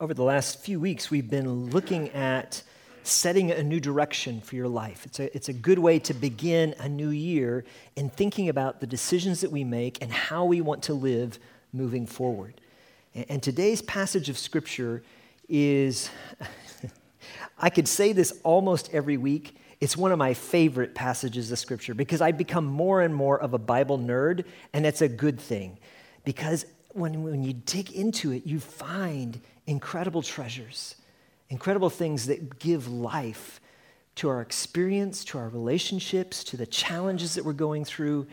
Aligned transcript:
over 0.00 0.12
the 0.12 0.24
last 0.24 0.60
few 0.60 0.80
weeks, 0.80 1.10
we've 1.10 1.30
been 1.30 1.70
looking 1.70 2.08
at 2.10 2.62
setting 3.04 3.52
a 3.52 3.62
new 3.62 3.78
direction 3.78 4.40
for 4.40 4.56
your 4.56 4.66
life. 4.66 5.06
It's 5.06 5.20
a, 5.20 5.36
it's 5.36 5.48
a 5.48 5.52
good 5.52 5.78
way 5.78 5.98
to 6.00 6.14
begin 6.14 6.74
a 6.80 6.88
new 6.88 7.10
year 7.10 7.64
in 7.94 8.10
thinking 8.10 8.48
about 8.48 8.80
the 8.80 8.86
decisions 8.86 9.40
that 9.42 9.52
we 9.52 9.62
make 9.62 10.02
and 10.02 10.10
how 10.10 10.46
we 10.46 10.60
want 10.60 10.82
to 10.84 10.94
live 10.94 11.38
moving 11.72 12.06
forward. 12.06 12.60
And, 13.14 13.26
and 13.28 13.42
today's 13.42 13.82
passage 13.82 14.28
of 14.28 14.36
Scripture 14.36 15.02
is, 15.48 16.10
I 17.58 17.70
could 17.70 17.86
say 17.86 18.12
this 18.12 18.40
almost 18.42 18.92
every 18.92 19.16
week. 19.16 19.56
It's 19.80 19.96
one 19.96 20.10
of 20.10 20.18
my 20.18 20.34
favorite 20.34 20.94
passages 20.94 21.52
of 21.52 21.58
Scripture 21.58 21.94
because 21.94 22.20
I've 22.20 22.38
become 22.38 22.64
more 22.64 23.02
and 23.02 23.14
more 23.14 23.40
of 23.40 23.54
a 23.54 23.58
Bible 23.58 23.98
nerd, 23.98 24.44
and 24.72 24.86
it's 24.86 25.02
a 25.02 25.08
good 25.08 25.38
thing. 25.38 25.78
Because 26.24 26.64
when, 26.94 27.22
when 27.24 27.42
you 27.42 27.52
dig 27.52 27.92
into 27.92 28.32
it, 28.32 28.46
you 28.46 28.60
find 28.60 29.40
incredible 29.66 30.22
treasures, 30.22 30.94
incredible 31.50 31.90
things 31.90 32.26
that 32.26 32.58
give 32.58 32.88
life 32.88 33.60
to 34.16 34.28
our 34.28 34.40
experience, 34.40 35.24
to 35.24 35.38
our 35.38 35.48
relationships, 35.48 36.44
to 36.44 36.56
the 36.56 36.66
challenges 36.66 37.34
that 37.34 37.44
we're 37.44 37.52
going 37.52 37.84
through. 37.84 38.26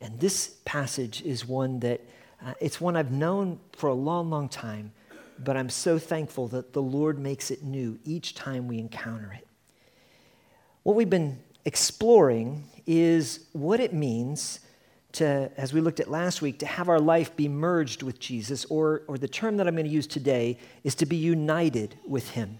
And 0.00 0.18
this 0.20 0.56
passage 0.64 1.22
is 1.22 1.46
one 1.46 1.80
that 1.80 2.00
uh, 2.44 2.54
it's 2.60 2.80
one 2.80 2.96
I've 2.96 3.10
known 3.10 3.58
for 3.72 3.88
a 3.88 3.94
long, 3.94 4.30
long 4.30 4.48
time, 4.48 4.92
but 5.42 5.56
I'm 5.56 5.70
so 5.70 5.98
thankful 5.98 6.46
that 6.48 6.72
the 6.72 6.82
Lord 6.82 7.18
makes 7.18 7.50
it 7.50 7.64
new 7.64 7.98
each 8.04 8.34
time 8.34 8.68
we 8.68 8.78
encounter 8.78 9.32
it. 9.36 9.46
What 10.84 10.94
we've 10.94 11.10
been 11.10 11.40
exploring 11.64 12.64
is 12.86 13.46
what 13.52 13.80
it 13.80 13.92
means 13.92 14.60
to, 15.14 15.50
as 15.56 15.72
we 15.72 15.80
looked 15.80 16.00
at 16.00 16.10
last 16.10 16.42
week, 16.42 16.58
to 16.60 16.66
have 16.66 16.88
our 16.88 17.00
life 17.00 17.34
be 17.36 17.48
merged 17.48 18.02
with 18.02 18.18
Jesus, 18.18 18.64
or, 18.66 19.02
or 19.08 19.18
the 19.18 19.28
term 19.28 19.56
that 19.56 19.66
I'm 19.66 19.74
going 19.74 19.86
to 19.86 19.90
use 19.90 20.06
today 20.06 20.58
is 20.82 20.94
to 20.96 21.06
be 21.06 21.16
united 21.16 21.96
with 22.06 22.30
Him. 22.30 22.58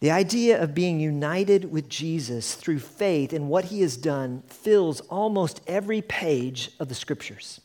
The 0.00 0.10
idea 0.10 0.62
of 0.62 0.74
being 0.74 1.00
united 1.00 1.70
with 1.70 1.88
Jesus 1.88 2.54
through 2.54 2.80
faith 2.80 3.32
in 3.32 3.48
what 3.48 3.66
He 3.66 3.80
has 3.80 3.96
done 3.96 4.42
fills 4.46 5.00
almost 5.02 5.60
every 5.66 6.02
page 6.02 6.70
of 6.78 6.88
the 6.88 6.94
Scriptures. 6.94 7.60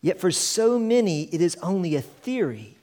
Yet 0.00 0.20
for 0.20 0.30
so 0.30 0.78
many, 0.78 1.24
it 1.24 1.40
is 1.40 1.56
only 1.62 1.96
a 1.96 2.02
theory. 2.02 2.76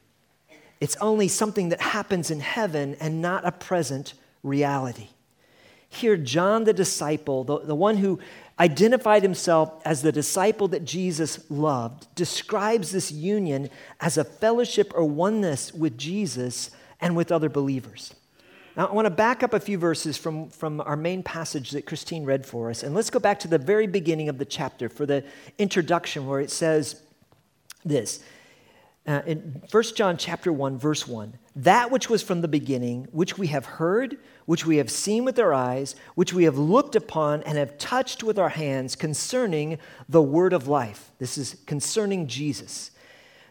It's 0.82 0.98
only 0.98 1.28
something 1.28 1.70
that 1.70 1.80
happens 1.80 2.32
in 2.32 2.40
heaven 2.40 2.98
and 3.00 3.22
not 3.22 3.46
a 3.46 3.52
present 3.52 4.14
reality. 4.44 5.10
Here, 5.88 6.18
John 6.18 6.66
the 6.66 6.74
disciple, 6.74 7.44
the, 7.46 7.60
the 7.60 7.76
one 7.76 7.98
who 7.98 8.20
identified 8.60 9.24
himself 9.24 9.82
as 9.84 10.02
the 10.02 10.12
disciple 10.12 10.68
that 10.70 10.86
Jesus 10.86 11.50
loved, 11.50 12.08
describes 12.16 12.92
this 12.92 13.12
union 13.12 13.70
as 14.00 14.18
a 14.18 14.24
fellowship 14.24 14.92
or 14.96 15.04
oneness 15.04 15.74
with 15.74 15.98
Jesus 15.98 16.72
and 17.02 17.16
with 17.16 17.32
other 17.32 17.50
believers. 17.50 18.14
Now, 18.78 18.88
I 18.88 18.94
want 18.94 19.06
to 19.06 19.10
back 19.10 19.42
up 19.42 19.54
a 19.54 19.60
few 19.60 19.78
verses 19.78 20.18
from, 20.18 20.50
from 20.50 20.82
our 20.82 20.98
main 20.98 21.24
passage 21.24 21.72
that 21.72 21.86
Christine 21.86 22.26
read 22.26 22.46
for 22.46 22.70
us. 22.70 22.84
And 22.84 22.94
let's 22.94 23.10
go 23.10 23.20
back 23.20 23.40
to 23.40 23.48
the 23.48 23.58
very 23.58 23.88
beginning 23.88 24.28
of 24.28 24.38
the 24.38 24.46
chapter 24.46 24.90
for 24.90 25.06
the 25.06 25.24
introduction, 25.58 26.28
where 26.28 26.42
it 26.42 26.52
says 26.52 27.02
this 27.86 28.24
uh, 29.08 29.22
in 29.26 29.62
1 29.70 29.84
John 29.96 30.18
chapter 30.18 30.52
1 30.52 30.78
verse 30.78 31.08
1 31.08 31.38
that 31.56 31.92
which 31.92 32.10
was 32.10 32.22
from 32.22 32.42
the 32.42 32.48
beginning 32.48 33.08
which 33.12 33.38
we 33.38 33.48
have 33.48 33.66
heard 33.66 34.18
which 34.46 34.66
we 34.66 34.78
have 34.78 34.90
seen 34.90 35.24
with 35.24 35.40
our 35.40 35.54
eyes 35.54 35.96
which 36.16 36.34
we 36.34 36.44
have 36.44 36.58
looked 36.58 36.96
upon 36.96 37.44
and 37.44 37.58
have 37.58 37.78
touched 37.78 38.24
with 38.24 38.40
our 38.40 38.50
hands 38.50 38.96
concerning 38.96 39.78
the 40.10 40.22
word 40.22 40.54
of 40.54 40.68
life 40.68 41.12
this 41.20 41.38
is 41.38 41.58
concerning 41.66 42.28
Jesus 42.28 42.92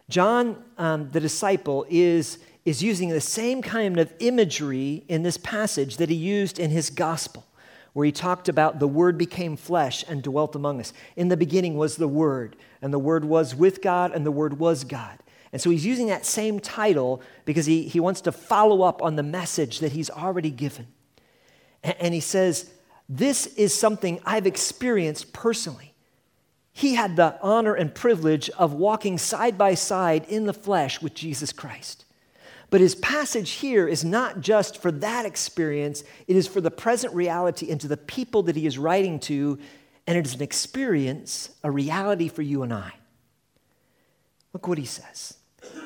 John 0.09 0.63
um, 0.79 1.11
the 1.11 1.21
disciple 1.21 1.87
is 1.89 2.39
is 2.65 2.83
using 2.83 3.11
the 3.11 3.21
same 3.21 3.61
kind 3.63 3.99
of 3.99 4.13
imagery 4.21 5.05
in 5.09 5.23
this 5.23 5.37
passage 5.37 5.99
that 5.99 6.09
he 6.09 6.17
used 6.17 6.59
in 6.59 6.71
his 6.71 6.91
gospel 6.91 7.45
where 7.95 8.05
he 8.05 8.13
talked 8.13 8.49
about 8.49 8.81
the 8.81 8.89
Word 8.89 9.17
became 9.17 9.57
flesh 9.57 10.05
and 10.09 10.23
dwelt 10.23 10.55
among 10.55 10.81
us. 10.81 10.93
In 11.17 11.29
the 11.29 11.37
beginning 11.37 11.77
was 11.77 11.97
the 11.97 12.09
Word, 12.09 12.57
and 12.83 12.93
the 12.93 12.99
Word 12.99 13.25
was 13.25 13.55
with 13.55 13.81
God, 13.81 14.13
and 14.13 14.27
the 14.27 14.33
Word 14.33 14.59
was 14.59 14.83
God. 14.85 15.19
And 15.55 15.63
so 15.63 15.71
he's 15.71 15.87
using 15.87 16.09
that 16.09 16.27
same 16.27 16.59
title 16.59 17.23
because 17.45 17.65
he, 17.65 17.85
he 17.85 18.01
wants 18.01 18.21
to 18.23 18.33
follow 18.33 18.83
up 18.83 19.01
on 19.01 19.15
the 19.15 19.23
message 19.23 19.79
that 19.79 19.93
he's 19.93 20.11
already 20.11 20.51
given. 20.51 20.89
And, 21.85 21.95
and 22.01 22.13
he 22.13 22.19
says, 22.19 22.73
This 23.09 23.47
is 23.47 23.73
something 23.73 24.19
I've 24.27 24.49
experienced 24.49 25.33
personally. 25.33 25.95
He 26.73 26.97
had 26.97 27.15
the 27.15 27.39
honor 27.41 27.73
and 27.73 27.95
privilege 27.95 28.51
of 28.51 28.73
walking 28.73 29.17
side 29.17 29.57
by 29.57 29.75
side 29.75 30.25
in 30.29 30.47
the 30.47 30.53
flesh 30.53 31.01
with 31.01 31.15
Jesus 31.15 31.53
Christ. 31.53 32.05
But 32.69 32.81
his 32.81 32.97
passage 32.97 33.53
here 33.53 33.87
is 33.87 34.05
not 34.05 34.41
just 34.41 34.83
for 34.83 34.91
that 34.91 35.25
experience, 35.25 36.03
it 36.27 36.35
is 36.35 36.49
for 36.49 36.61
the 36.63 36.73
present 36.73 37.15
reality 37.15 37.71
and 37.71 37.81
to 37.81 37.87
the 37.87 37.97
people 37.97 38.43
that 38.43 38.57
he 38.57 38.67
is 38.67 38.77
writing 38.77 39.21
to, 39.21 39.61
and 40.09 40.19
it 40.19 40.27
is 40.27 40.35
an 40.35 40.43
experience, 40.43 41.51
a 41.63 41.71
reality 41.71 42.27
for 42.27 42.43
you 42.43 42.65
and 42.65 42.75
I. 42.75 42.95
Look 44.53 44.67
what 44.67 44.79
he 44.79 44.85
says. 44.85 45.35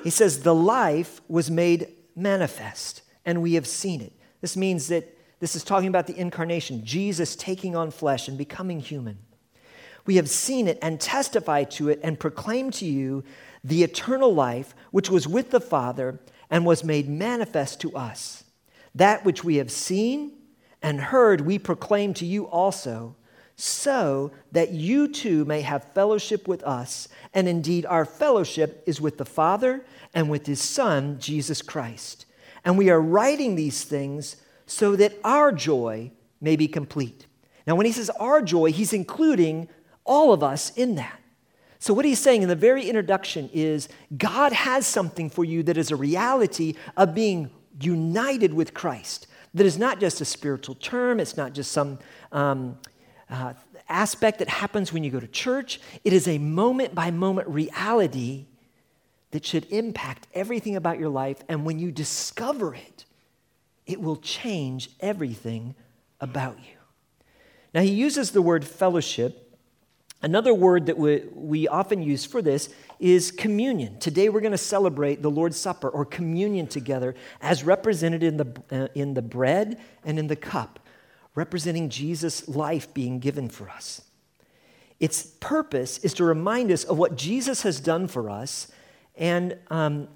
He 0.05 0.11
says, 0.11 0.43
The 0.43 0.55
life 0.55 1.21
was 1.29 1.51
made 1.51 1.89
manifest, 2.15 3.03
and 3.25 3.43
we 3.43 3.55
have 3.55 3.67
seen 3.67 4.01
it. 4.01 4.13
This 4.41 4.57
means 4.57 4.89
that 4.89 5.17
this 5.41 5.55
is 5.55 5.65
talking 5.65 5.89
about 5.89 6.07
the 6.07 6.19
incarnation, 6.19 6.85
Jesus 6.85 7.37
taking 7.37 7.77
on 7.77 7.91
flesh 7.91 8.29
and 8.29 8.37
becoming 8.37 8.81
human. 8.81 9.19
We 10.05 10.17
have 10.17 10.29
seen 10.29 10.69
it 10.69 10.79
and 10.81 11.01
testified 11.01 11.71
to 11.73 11.91
it 11.91 12.01
and 12.03 12.19
proclaimed 12.19 12.75
to 12.75 12.87
you 12.87 13.25
the 13.63 13.83
eternal 13.83 14.35
life 14.35 14.75
which 14.91 15.11
was 15.11 15.29
with 15.29 15.51
the 15.51 15.61
Father 15.61 16.19
and 16.51 16.65
was 16.65 16.83
made 16.83 17.09
manifest 17.09 17.81
to 17.83 17.95
us. 17.95 18.45
That 18.95 19.25
which 19.25 19.45
we 19.45 19.57
have 19.57 19.71
seen 19.71 20.33
and 20.83 21.01
heard, 21.01 21.43
we 21.43 21.59
proclaim 21.59 22.15
to 22.15 22.27
you 22.27 22.47
also, 22.47 23.17
so 23.61 24.31
that 24.53 24.71
you 24.71 25.09
too 25.09 25.45
may 25.45 25.63
have 25.63 25.83
fellowship 25.93 26.47
with 26.47 26.63
us. 26.63 27.09
And 27.35 27.49
indeed, 27.49 27.85
our 27.87 28.05
fellowship 28.05 28.85
is 28.87 29.01
with 29.01 29.19
the 29.19 29.25
Father 29.25 29.85
and 30.15 30.31
with 30.31 30.47
his 30.47 30.61
Son, 30.61 31.19
Jesus 31.19 31.61
Christ. 31.61 32.25
And 32.65 32.79
we 32.79 32.89
are 32.89 33.01
writing 33.01 33.57
these 33.57 33.83
things 33.83 34.37
so 34.67 34.95
that 34.95 35.19
our 35.25 35.51
joy 35.51 36.13
may 36.41 36.55
be 36.55 36.69
complete. 36.69 37.27
Now, 37.67 37.75
when 37.75 37.85
he 37.85 37.91
says 37.91 38.11
our 38.21 38.41
joy, 38.41 38.71
he's 38.71 38.93
including 38.93 39.69
all 40.05 40.33
of 40.33 40.45
us 40.45 40.71
in 40.77 40.95
that. 40.95 41.21
So, 41.81 41.93
what 41.93 42.05
he's 42.05 42.21
saying 42.21 42.43
in 42.43 42.49
the 42.49 42.57
very 42.57 42.89
introduction 42.89 43.51
is 43.53 43.89
God 44.17 44.53
has 44.53 44.87
something 44.87 45.31
for 45.31 45.45
you 45.45 45.65
that 45.65 45.77
is 45.77 45.91
a 45.91 45.97
reality 45.97 46.75
of 46.97 47.13
being 47.13 47.51
united 47.81 48.55
with 48.55 48.73
Christ. 48.73 49.27
That 49.55 49.67
is 49.67 49.79
not 49.79 49.99
just 49.99 50.21
a 50.21 50.25
spiritual 50.25 50.77
term, 50.77 51.19
it's 51.19 51.37
not 51.37 51.55
just 51.55 51.73
some 51.73 51.99
um, 52.31 52.79
uh, 53.31 53.55
aspect 53.89 54.39
that 54.39 54.49
happens 54.49 54.93
when 54.93 55.05
you 55.05 55.11
go 55.11 55.21
to 55.21 55.27
church. 55.27 55.81
It 56.05 56.13
is 56.13 56.29
a 56.29 56.39
moment 56.39 56.95
by 56.95 57.11
moment 57.11 57.49
reality 57.49 58.47
that 59.31 59.45
should 59.45 59.67
impact 59.71 60.27
everything 60.35 60.77
about 60.77 60.99
your 60.99 61.11
life. 61.11 61.43
And 61.49 61.65
when 61.65 61.79
you 61.79 61.91
discover 61.93 62.75
it, 62.75 63.05
it 63.87 64.01
will 64.01 64.17
change 64.17 64.91
everything 65.01 65.75
about 66.21 66.59
you. 66.59 66.77
Now, 67.75 67.83
he 67.83 67.91
uses 67.91 68.31
the 68.31 68.43
word 68.43 68.65
fellowship 68.65 69.49
Another 70.21 70.53
word 70.53 70.87
that 70.87 70.99
we, 70.99 71.23
we 71.33 71.69
often 71.69 72.03
use 72.03 72.25
for 72.25 72.43
this 72.43 72.75
is 72.99 73.31
communion. 73.31 74.01
Today 74.01 74.29
we're 74.29 74.41
going 74.41 74.51
to 74.51 74.59
celebrate 74.59 75.23
the 75.23 75.31
Lord's 75.31 75.57
Supper 75.57 75.89
or 75.89 76.05
communion 76.05 76.67
together 76.67 77.15
as 77.41 77.63
represented 77.63 78.25
in 78.25 78.37
the, 78.37 78.63
uh, 78.73 78.89
in 78.97 79.15
the 79.15 79.23
bread 79.23 79.81
and 80.05 80.19
in 80.19 80.27
the 80.27 80.35
cup, 80.35 80.81
representing 81.39 81.89
Jesus' 81.89 82.49
life 82.49 82.93
being 82.93 83.21
given 83.21 83.49
for 83.49 83.71
us. 83.71 84.03
Its 84.99 85.23
purpose 85.39 85.99
is 85.99 86.13
to 86.15 86.25
remind 86.25 86.73
us 86.73 86.83
of 86.83 86.99
what 86.99 87.17
Jesus 87.17 87.63
has 87.63 87.79
done 87.79 88.09
for 88.09 88.29
us 88.29 88.67
and, 89.17 89.57
um, 89.71 90.09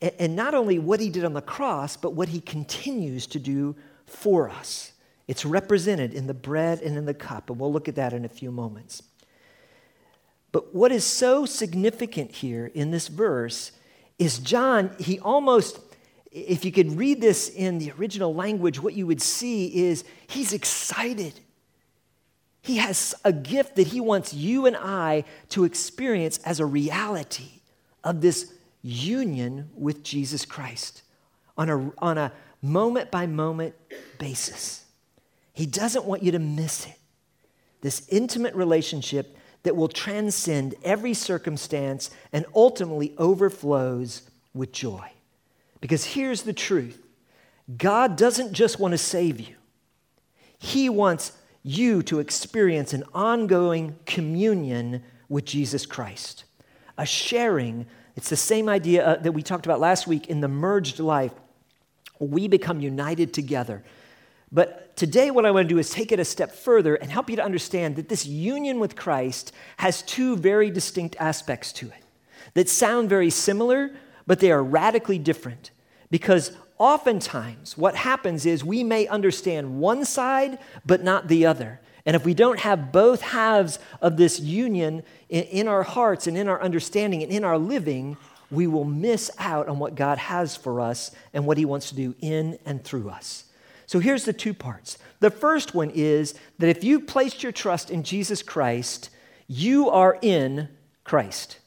and 0.00 0.36
not 0.36 0.54
only 0.54 0.78
what 0.78 1.00
he 1.00 1.10
did 1.10 1.24
on 1.24 1.32
the 1.32 1.42
cross, 1.42 1.96
but 1.96 2.14
what 2.14 2.28
he 2.28 2.40
continues 2.40 3.26
to 3.26 3.40
do 3.40 3.74
for 4.06 4.48
us. 4.48 4.92
It's 5.26 5.44
represented 5.44 6.14
in 6.14 6.28
the 6.28 6.34
bread 6.34 6.80
and 6.80 6.96
in 6.96 7.06
the 7.06 7.14
cup, 7.14 7.50
and 7.50 7.58
we'll 7.58 7.72
look 7.72 7.88
at 7.88 7.96
that 7.96 8.12
in 8.12 8.24
a 8.24 8.28
few 8.28 8.52
moments. 8.52 9.02
But 10.52 10.72
what 10.72 10.92
is 10.92 11.04
so 11.04 11.44
significant 11.44 12.30
here 12.30 12.70
in 12.72 12.92
this 12.92 13.08
verse 13.08 13.72
is 14.18 14.38
John, 14.38 14.94
he 14.98 15.18
almost, 15.18 15.80
if 16.32 16.64
you 16.64 16.72
could 16.72 16.96
read 16.96 17.20
this 17.20 17.48
in 17.50 17.78
the 17.78 17.92
original 17.92 18.34
language, 18.34 18.80
what 18.80 18.94
you 18.94 19.06
would 19.06 19.20
see 19.20 19.66
is 19.86 20.04
he's 20.26 20.52
excited. 20.52 21.38
He 22.62 22.78
has 22.78 23.14
a 23.24 23.32
gift 23.32 23.76
that 23.76 23.88
he 23.88 24.00
wants 24.00 24.32
you 24.32 24.66
and 24.66 24.76
I 24.76 25.24
to 25.50 25.64
experience 25.64 26.38
as 26.38 26.58
a 26.58 26.66
reality 26.66 27.60
of 28.02 28.20
this 28.20 28.52
union 28.80 29.70
with 29.74 30.02
Jesus 30.02 30.46
Christ 30.46 31.02
on 31.56 31.68
a, 31.68 31.92
on 31.98 32.18
a 32.18 32.32
moment 32.62 33.10
by 33.10 33.26
moment 33.26 33.74
basis. 34.18 34.84
He 35.52 35.66
doesn't 35.66 36.06
want 36.06 36.22
you 36.22 36.32
to 36.32 36.38
miss 36.38 36.86
it. 36.86 36.98
This 37.82 38.06
intimate 38.08 38.54
relationship 38.54 39.36
that 39.64 39.76
will 39.76 39.88
transcend 39.88 40.76
every 40.82 41.14
circumstance 41.14 42.10
and 42.32 42.46
ultimately 42.54 43.14
overflows 43.18 44.22
with 44.54 44.72
joy. 44.72 45.10
Because 45.82 46.04
here's 46.04 46.42
the 46.42 46.54
truth 46.54 47.02
God 47.76 48.16
doesn't 48.16 48.54
just 48.54 48.80
want 48.80 48.92
to 48.92 48.98
save 48.98 49.38
you, 49.38 49.56
He 50.58 50.88
wants 50.88 51.32
you 51.62 52.02
to 52.04 52.18
experience 52.18 52.94
an 52.94 53.04
ongoing 53.12 53.98
communion 54.06 55.02
with 55.28 55.44
Jesus 55.44 55.84
Christ, 55.84 56.44
a 56.96 57.04
sharing. 57.04 57.84
It's 58.16 58.30
the 58.30 58.36
same 58.36 58.68
idea 58.68 59.06
uh, 59.06 59.16
that 59.16 59.32
we 59.32 59.42
talked 59.42 59.66
about 59.66 59.80
last 59.80 60.06
week 60.06 60.28
in 60.28 60.40
the 60.40 60.48
merged 60.48 60.98
life. 60.98 61.32
We 62.18 62.46
become 62.46 62.80
united 62.80 63.32
together. 63.32 63.82
But 64.50 64.94
today, 64.96 65.30
what 65.30 65.46
I 65.46 65.50
want 65.50 65.66
to 65.66 65.74
do 65.74 65.78
is 65.78 65.88
take 65.88 66.12
it 66.12 66.20
a 66.20 66.24
step 66.24 66.52
further 66.52 66.94
and 66.96 67.10
help 67.10 67.30
you 67.30 67.36
to 67.36 67.44
understand 67.44 67.96
that 67.96 68.10
this 68.10 68.26
union 68.26 68.78
with 68.78 68.96
Christ 68.96 69.52
has 69.78 70.02
two 70.02 70.36
very 70.36 70.70
distinct 70.70 71.16
aspects 71.18 71.72
to 71.74 71.86
it 71.86 72.04
that 72.54 72.68
sound 72.68 73.08
very 73.08 73.30
similar, 73.30 73.92
but 74.26 74.40
they 74.40 74.50
are 74.50 74.62
radically 74.62 75.18
different. 75.18 75.70
Because 76.10 76.56
oftentimes, 76.78 77.76
what 77.78 77.94
happens 77.94 78.46
is 78.46 78.64
we 78.64 78.84
may 78.84 79.06
understand 79.06 79.78
one 79.78 80.04
side, 80.04 80.58
but 80.84 81.02
not 81.02 81.28
the 81.28 81.46
other. 81.46 81.80
And 82.04 82.16
if 82.16 82.24
we 82.24 82.34
don't 82.34 82.60
have 82.60 82.92
both 82.92 83.20
halves 83.20 83.78
of 84.00 84.16
this 84.16 84.40
union 84.40 85.02
in, 85.28 85.68
our 85.68 85.84
hearts 85.84 86.26
and 86.26 86.36
in 86.36 86.48
our 86.48 86.60
understanding 86.60 87.22
and 87.22 87.30
in 87.30 87.44
our 87.44 87.58
living, 87.58 88.16
we 88.50 88.66
will 88.66 88.84
miss 88.84 89.30
out 89.38 89.68
on 89.68 89.78
what 89.78 89.94
God 89.94 90.18
has 90.18 90.56
for 90.56 90.80
us 90.80 91.12
and 91.32 91.46
what 91.46 91.58
He 91.58 91.64
wants 91.64 91.88
to 91.90 91.94
do 91.94 92.14
in 92.20 92.58
and 92.66 92.82
through 92.82 93.08
us. 93.08 93.44
So 93.86 93.98
here's 93.98 94.24
the 94.24 94.32
two 94.32 94.54
parts. 94.54 94.98
The 95.20 95.30
first 95.30 95.74
one 95.74 95.90
is 95.94 96.34
that 96.58 96.68
if 96.68 96.82
you 96.82 97.00
placed 97.00 97.42
your 97.42 97.52
trust 97.52 97.90
in 97.90 98.02
Jesus 98.02 98.42
Christ, 98.42 99.10
you 99.46 99.88
are 99.88 100.18
in 100.22 100.68
Christ. 101.04 101.58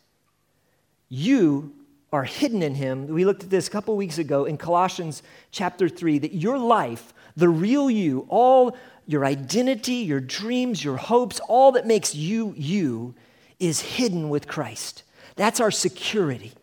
You 1.08 1.75
are 2.16 2.24
hidden 2.24 2.64
in 2.64 2.76
him. 2.76 3.08
We 3.08 3.26
looked 3.26 3.44
at 3.44 3.50
this 3.50 3.68
a 3.68 3.72
couple 3.72 3.96
weeks 3.98 4.18
ago 4.18 4.46
in 4.46 4.58
Colossians 4.58 5.22
chapter 5.52 5.90
3 5.90 6.20
that 6.20 6.34
your 6.34 6.58
life, 6.58 7.14
the 7.36 7.50
real 7.50 7.90
you, 7.90 8.26
all 8.30 8.78
your 9.06 9.26
identity, 9.26 9.96
your 9.96 10.22
dreams, 10.22 10.82
your 10.82 10.96
hopes, 10.96 11.42
all 11.50 11.74
that 11.74 11.86
makes 11.86 12.16
you 12.16 12.54
you 12.56 13.16
is 13.60 13.82
hidden 13.82 14.30
with 14.30 14.48
Christ. 14.48 15.04
That's 15.36 15.60
our 15.60 15.72
security. 15.72 16.54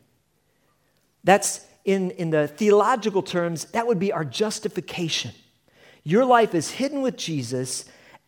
That's 1.23 1.67
in, 1.85 2.13
in 2.13 2.31
the 2.31 2.49
theological 2.49 3.23
terms, 3.23 3.67
that 3.67 3.87
would 3.87 3.99
be 3.99 4.11
our 4.11 4.25
justification. 4.25 5.33
Your 6.03 6.25
life 6.25 6.55
is 6.55 6.71
hidden 6.71 7.03
with 7.03 7.17
Jesus, 7.17 7.85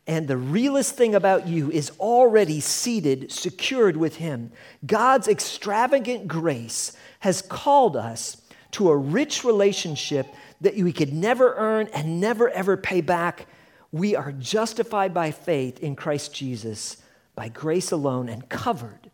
and 0.07 0.29
the 0.29 0.37
realest 0.37 0.95
thing 0.97 1.15
about 1.15 1.49
you 1.49 1.71
is 1.71 1.91
already 1.99 2.61
seated, 2.61 3.33
secured 3.33 3.97
with 3.97 4.17
Him. 4.17 4.53
God's 4.85 5.29
extravagant 5.29 6.29
grace 6.29 6.93
has 7.25 7.41
called 7.41 7.97
us 7.97 8.37
to 8.71 8.91
a 8.91 8.97
rich 8.97 9.45
relationship 9.45 10.27
that 10.61 10.77
we 10.77 10.93
could 10.93 11.11
never 11.11 11.55
earn 11.55 11.89
and 11.95 12.21
never 12.21 12.51
ever 12.51 12.77
pay 12.77 13.01
back. 13.01 13.47
We 13.93 14.15
are 14.15 14.31
justified 14.31 15.15
by 15.15 15.31
faith 15.31 15.81
in 15.81 15.97
Christ 15.97 16.35
Jesus, 16.35 16.99
by 17.35 17.49
grace 17.49 17.93
alone, 17.93 18.29
and 18.29 18.47
covered 18.51 19.11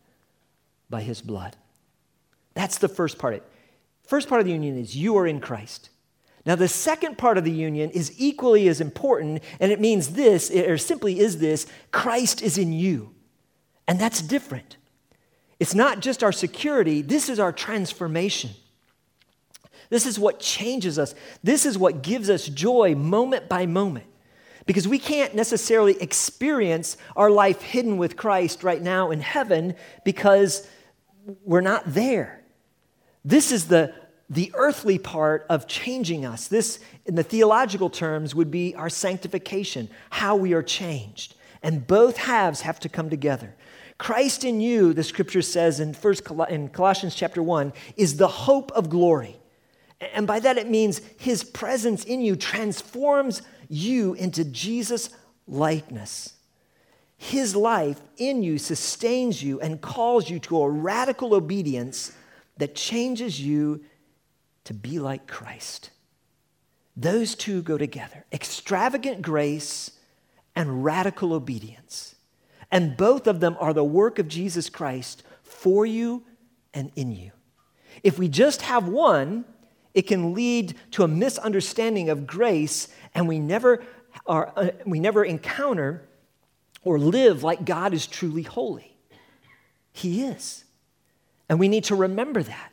by 0.88 1.02
His 1.02 1.22
blood. 1.22 1.54
That's 2.54 2.78
the 2.78 2.88
first 2.88 3.16
part. 3.16 3.44
First 4.08 4.28
part 4.28 4.40
of 4.40 4.44
the 4.44 4.54
union 4.54 4.76
is 4.76 4.96
you 4.96 5.16
are 5.16 5.26
in 5.28 5.38
Christ. 5.38 5.90
Now, 6.44 6.56
the 6.56 6.66
second 6.66 7.16
part 7.16 7.38
of 7.38 7.44
the 7.44 7.52
union 7.52 7.90
is 7.90 8.12
equally 8.18 8.66
as 8.66 8.80
important, 8.80 9.40
and 9.60 9.70
it 9.70 9.78
means 9.78 10.14
this, 10.14 10.50
or 10.50 10.78
simply 10.78 11.20
is 11.20 11.38
this 11.38 11.64
Christ 11.92 12.42
is 12.42 12.58
in 12.58 12.72
you. 12.72 13.14
And 13.86 14.00
that's 14.00 14.20
different. 14.20 14.78
It's 15.60 15.74
not 15.74 16.00
just 16.00 16.24
our 16.24 16.32
security, 16.32 17.02
this 17.02 17.28
is 17.28 17.38
our 17.38 17.52
transformation. 17.52 18.50
This 19.90 20.06
is 20.06 20.18
what 20.18 20.40
changes 20.40 20.98
us. 20.98 21.14
This 21.42 21.66
is 21.66 21.76
what 21.76 22.02
gives 22.02 22.30
us 22.30 22.46
joy 22.46 22.94
moment 22.94 23.48
by 23.48 23.66
moment. 23.66 24.06
Because 24.66 24.86
we 24.86 24.98
can't 24.98 25.34
necessarily 25.34 26.00
experience 26.00 26.96
our 27.16 27.30
life 27.30 27.60
hidden 27.60 27.98
with 27.98 28.16
Christ 28.16 28.62
right 28.62 28.80
now 28.80 29.10
in 29.10 29.20
heaven 29.20 29.74
because 30.04 30.66
we're 31.44 31.60
not 31.60 31.82
there. 31.86 32.40
This 33.24 33.52
is 33.52 33.66
the 33.66 33.92
the 34.30 34.52
earthly 34.54 34.96
part 34.96 35.44
of 35.50 35.66
changing 35.66 36.24
us. 36.24 36.46
This, 36.46 36.78
in 37.04 37.16
the 37.16 37.24
theological 37.24 37.90
terms, 37.90 38.32
would 38.32 38.50
be 38.50 38.76
our 38.76 38.88
sanctification, 38.88 39.90
how 40.08 40.36
we 40.36 40.52
are 40.54 40.62
changed. 40.62 41.34
And 41.64 41.84
both 41.84 42.16
halves 42.16 42.60
have 42.60 42.78
to 42.80 42.88
come 42.88 43.10
together. 43.10 43.56
Christ 44.00 44.44
in 44.44 44.62
you, 44.62 44.94
the 44.94 45.05
scripture 45.05 45.43
says 45.43 45.79
in, 45.79 45.93
first, 45.93 46.26
in 46.49 46.70
Colossians 46.70 47.14
chapter 47.14 47.43
1, 47.43 47.70
is 47.99 48.17
the 48.17 48.29
hope 48.29 48.73
of 48.73 48.88
glory. 48.88 49.37
And 50.14 50.26
by 50.26 50.41
that 50.41 50.56
it 50.56 50.70
means 50.70 51.02
his 51.19 51.44
presence 51.44 52.05
in 52.05 52.23
you 52.23 52.35
transforms 52.35 53.43
you 53.69 54.14
into 54.14 54.43
Jesus' 54.47 55.11
likeness. 55.47 56.32
His 57.19 57.55
life 57.55 58.00
in 58.17 58.43
you 58.43 58.56
sustains 58.56 59.43
you 59.43 59.61
and 59.61 59.82
calls 59.82 60.31
you 60.31 60.38
to 60.41 60.62
a 60.62 60.70
radical 60.70 61.35
obedience 61.35 62.11
that 62.56 62.75
changes 62.75 63.38
you 63.38 63.85
to 64.64 64.73
be 64.73 64.99
like 64.99 65.26
Christ. 65.26 65.91
Those 66.96 67.35
two 67.35 67.61
go 67.61 67.76
together 67.76 68.25
extravagant 68.32 69.20
grace 69.20 69.91
and 70.56 70.82
radical 70.82 71.35
obedience. 71.35 72.14
And 72.70 72.96
both 72.96 73.26
of 73.26 73.40
them 73.40 73.56
are 73.58 73.72
the 73.72 73.84
work 73.84 74.19
of 74.19 74.28
Jesus 74.28 74.69
Christ 74.69 75.22
for 75.43 75.84
you 75.84 76.22
and 76.72 76.90
in 76.96 77.12
you. 77.12 77.32
If 78.02 78.19
we 78.19 78.28
just 78.28 78.62
have 78.62 78.88
one, 78.88 79.44
it 79.94 80.02
can 80.02 80.34
lead 80.34 80.75
to 80.93 81.02
a 81.02 81.08
misunderstanding 81.08 82.11
of 82.11 82.26
grace, 82.26 82.88
and 83.14 83.26
we 83.26 83.38
never, 83.38 83.82
are, 84.26 84.52
uh, 84.56 84.70
we 84.87 85.00
never 85.00 85.25
encounter 85.25 86.08
or 86.82 86.99
live 86.99 87.43
like 87.43 87.64
God 87.64 87.93
is 87.93 88.06
truly 88.06 88.43
holy. 88.43 88.96
He 89.93 90.22
is. 90.25 90.64
And 91.49 91.58
we 91.58 91.69
need 91.69 91.84
to 91.84 91.96
remember 91.96 92.43
that. 92.43 92.72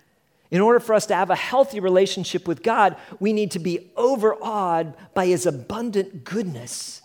In 0.49 0.61
order 0.61 0.79
for 0.79 0.93
us 0.93 1.07
to 1.07 1.15
have 1.15 1.29
a 1.29 1.35
healthy 1.35 1.79
relationship 1.79 2.47
with 2.47 2.63
God, 2.63 2.95
we 3.19 3.33
need 3.33 3.51
to 3.51 3.59
be 3.59 3.91
overawed 3.97 4.95
by 5.13 5.25
His 5.25 5.45
abundant 5.45 6.23
goodness, 6.23 7.01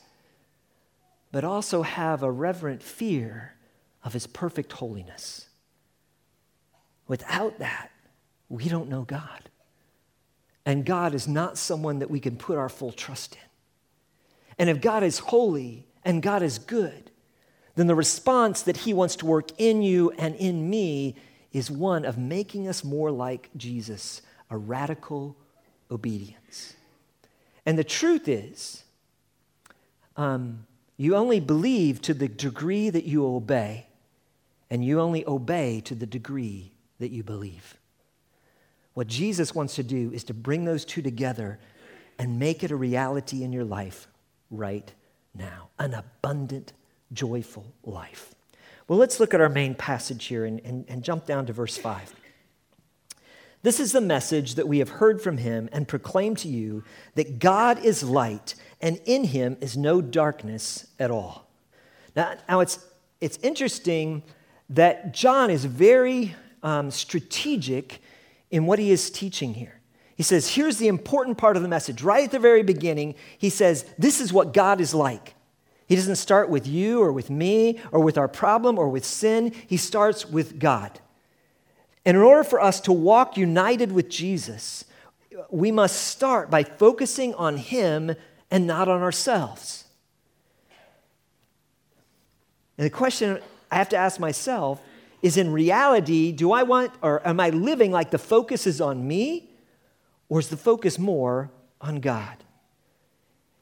but 1.33 1.45
also 1.45 1.83
have 1.83 2.23
a 2.23 2.31
reverent 2.31 2.83
fear 2.83 3.55
of 4.05 4.13
His 4.13 4.27
perfect 4.27 4.73
holiness. 4.73 5.49
Without 7.09 7.59
that, 7.59 7.91
we 8.49 8.69
don't 8.69 8.89
know 8.89 9.03
God. 9.03 9.49
And 10.65 10.85
God 10.85 11.15
is 11.15 11.27
not 11.27 11.59
someone 11.59 11.99
that 11.99 12.11
we 12.11 12.21
can 12.21 12.37
put 12.37 12.59
our 12.59 12.69
full 12.69 12.93
trust 12.93 13.35
in. 13.35 13.41
And 14.59 14.71
if 14.71 14.81
God 14.81 15.03
is 15.03 15.19
holy 15.19 15.87
and 16.05 16.23
God 16.23 16.43
is 16.43 16.59
good, 16.59 17.11
then 17.75 17.87
the 17.87 17.95
response 17.95 18.63
that 18.63 18.77
He 18.77 18.93
wants 18.93 19.17
to 19.17 19.27
work 19.27 19.51
in 19.59 19.83
you 19.83 20.13
and 20.19 20.35
in 20.37 20.69
me 20.69 21.17
is 21.53 21.71
one 21.71 22.05
of 22.05 22.19
making 22.19 22.69
us 22.69 22.85
more 22.85 23.11
like 23.11 23.51
Jesus, 23.57 24.23
a 24.51 24.57
radical 24.57 25.37
obedience. 25.91 26.75
And 27.65 27.79
the 27.79 27.85
truth 27.85 28.29
is, 28.29 28.85
um, 30.17 30.67
you 30.97 31.17
only 31.17 31.41
believe 31.41 32.01
to 32.03 32.15
the 32.15 32.29
degree 32.29 32.91
that 32.91 33.05
you 33.05 33.27
obey, 33.27 33.87
and 34.71 34.85
you 34.85 35.01
only 35.01 35.27
obey 35.27 35.81
to 35.83 35.95
the 35.95 36.07
degree 36.07 36.73
that 36.99 37.11
you 37.11 37.23
believe. 37.23 37.77
What 38.95 39.07
Jesus 39.07 39.55
wants 39.55 39.75
to 39.77 39.83
do 39.83 40.13
is 40.13 40.25
to 40.25 40.35
bring 40.35 40.65
those 40.65 40.85
two 40.85 41.03
together 41.03 41.59
and 42.19 42.39
make 42.39 42.63
it 42.63 42.71
a 42.71 42.77
reality 42.77 43.43
in 43.43 43.53
your 43.53 43.65
life 43.65 44.07
right 44.51 44.93
now 45.35 45.71
an 45.79 45.95
abundant, 45.95 46.73
joyful 47.13 47.73
life. 47.85 48.35
Well, 48.87 48.99
let's 48.99 49.19
look 49.19 49.33
at 49.33 49.41
our 49.41 49.49
main 49.49 49.75
passage 49.75 50.27
here 50.27 50.45
and, 50.45 50.61
and, 50.61 50.85
and 50.89 51.03
jump 51.03 51.25
down 51.27 51.47
to 51.47 51.53
verse 51.53 51.79
5. 51.79 52.15
This 53.63 53.79
is 53.79 53.93
the 53.93 54.01
message 54.01 54.57
that 54.57 54.69
we 54.69 54.81
have 54.81 54.89
heard 54.89 55.23
from 55.23 55.39
him 55.39 55.69
and 55.73 55.87
proclaim 55.87 56.35
to 56.37 56.49
you 56.49 56.83
that 57.15 57.39
God 57.39 57.85
is 57.85 58.03
light 58.03 58.55
and 58.83 59.01
in 59.07 59.25
him 59.25 59.57
is 59.61 59.77
no 59.77 60.03
darkness 60.03 60.89
at 60.99 61.11
all. 61.11 61.49
Now, 62.17 62.35
now 62.49 62.61
it's, 62.61 62.85
it's 63.21 63.39
interesting 63.39 64.25
that 64.71 65.15
John 65.15 65.51
is 65.51 65.65
very 65.65 66.35
um, 66.63 66.91
strategic 66.91 68.03
in 68.51 68.67
what 68.67 68.79
he 68.79 68.91
is 68.91 69.09
teaching 69.09 69.55
here. 69.55 69.81
He 70.17 70.23
says, 70.23 70.55
here's 70.55 70.77
the 70.77 70.89
important 70.89 71.39
part 71.39 71.57
of 71.57 71.63
the 71.63 71.69
message. 71.69 72.03
Right 72.03 72.25
at 72.25 72.33
the 72.33 72.39
very 72.39 72.63
beginning, 72.63 73.15
he 73.39 73.49
says, 73.49 73.85
This 73.99 74.21
is 74.21 74.33
what 74.33 74.53
God 74.53 74.81
is 74.81 74.95
like. 74.95 75.35
He 75.89 75.97
doesn't 75.97 76.17
start 76.17 76.49
with 76.49 76.67
you 76.67 77.03
or 77.03 77.13
with 77.13 77.31
me 77.31 77.81
or 77.93 78.01
with 78.01 78.19
our 78.19 78.29
problem 78.29 78.79
or 78.79 78.89
with 78.89 79.05
sin. 79.05 79.53
He 79.67 79.77
starts 79.77 80.27
with 80.27 80.59
God. 80.59 81.01
And 82.05 82.17
in 82.17 82.23
order 82.23 82.45
for 82.45 82.61
us 82.61 82.81
to 82.83 82.93
walk 82.93 83.37
united 83.37 83.93
with 83.93 84.09
Jesus, 84.09 84.85
we 85.51 85.71
must 85.71 86.09
start 86.09 86.51
by 86.51 86.63
focusing 86.65 87.35
on 87.35 87.57
Him 87.57 88.15
and 88.53 88.67
not 88.67 88.87
on 88.87 89.01
ourselves. 89.01 89.85
And 92.77 92.85
the 92.85 92.91
question 92.91 93.41
I 93.71 93.77
have 93.77 93.89
to 93.89 93.97
ask 93.97 94.21
myself 94.21 94.81
is 95.23 95.37
in 95.39 95.51
reality 95.51 96.33
do 96.33 96.53
I 96.53 96.63
want, 96.63 96.93
or 97.01 97.27
am 97.27 97.41
I 97.41 97.49
living 97.49 97.91
like 97.91 98.11
the 98.11 98.19
focus 98.19 98.67
is 98.67 98.81
on 98.81 99.09
me, 99.09 99.49
or 100.29 100.39
is 100.39 100.49
the 100.49 100.57
focus 100.59 100.99
more 100.99 101.51
on 101.81 102.01
God? 102.01 102.37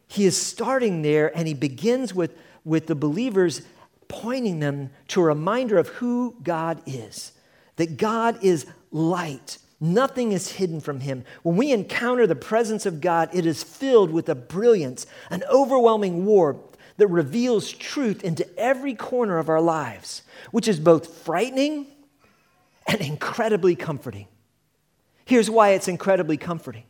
He 0.09 0.27
is 0.27 0.37
starting 0.37 1.03
there 1.03 1.35
and 1.37 1.47
he 1.47 1.55
begins 1.55 2.13
with, 2.13 2.37
with 2.65 2.89
the 2.89 2.97
believers 2.97 3.63
pointing 4.09 4.59
them 4.59 4.91
to 5.09 5.21
a 5.21 5.25
reminder 5.25 5.79
of 5.79 5.89
who 5.89 6.35
God 6.43 6.83
is 6.85 7.33
that 7.77 7.97
God 7.97 8.43
is 8.43 8.67
light. 8.91 9.59
Nothing 9.81 10.33
is 10.33 10.53
hidden 10.53 10.81
from 10.81 11.01
him. 11.01 11.25
When 11.43 11.57
we 11.57 11.73
encounter 11.73 12.27
the 12.27 12.37
presence 12.37 12.85
of 12.85 13.01
God, 13.01 13.31
it 13.33 13.47
is 13.47 13.63
filled 13.63 14.11
with 14.11 14.29
a 14.29 14.35
brilliance, 14.35 15.07
an 15.31 15.43
overwhelming 15.51 16.27
warmth 16.27 16.77
that 16.99 17.07
reveals 17.07 17.73
truth 17.73 18.23
into 18.23 18.47
every 18.59 18.95
corner 18.95 19.39
of 19.39 19.49
our 19.49 19.61
lives, 19.61 20.23
which 20.51 20.69
is 20.69 20.79
both 20.79 21.23
frightening 21.25 21.87
and 22.87 23.01
incredibly 23.01 23.75
comforting. 23.75 24.27
Here's 25.25 25.49
why 25.49 25.71
it's 25.71 25.89
incredibly 25.89 26.37
comforting. 26.37 26.85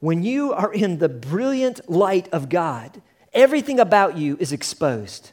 When 0.00 0.22
you 0.22 0.52
are 0.52 0.72
in 0.72 0.98
the 0.98 1.08
brilliant 1.08 1.88
light 1.88 2.28
of 2.32 2.50
God, 2.50 3.00
everything 3.32 3.80
about 3.80 4.18
you 4.18 4.36
is 4.38 4.52
exposed. 4.52 5.30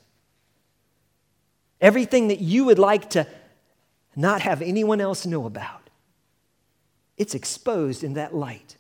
Everything 1.82 2.30
that 2.30 2.40
you 2.40 2.64
would 2.66 2.80
like 2.80 3.10
to 3.10 3.28
not 4.16 4.42
have 4.42 4.62
anyone 4.62 5.02
else 5.02 5.26
know 5.26 5.46
about, 5.46 5.81
it's 7.22 7.36
exposed 7.36 8.04
in 8.04 8.16
that 8.16 8.34
light. 8.34 8.78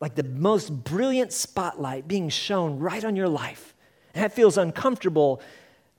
Like 0.00 0.16
the 0.16 0.24
most 0.24 0.70
brilliant 0.70 1.32
spotlight 1.32 2.08
being 2.08 2.28
shown 2.28 2.80
right 2.80 3.04
on 3.04 3.14
your 3.14 3.28
life. 3.28 3.76
And 4.12 4.24
that 4.24 4.32
feels 4.32 4.58
uncomfortable 4.58 5.40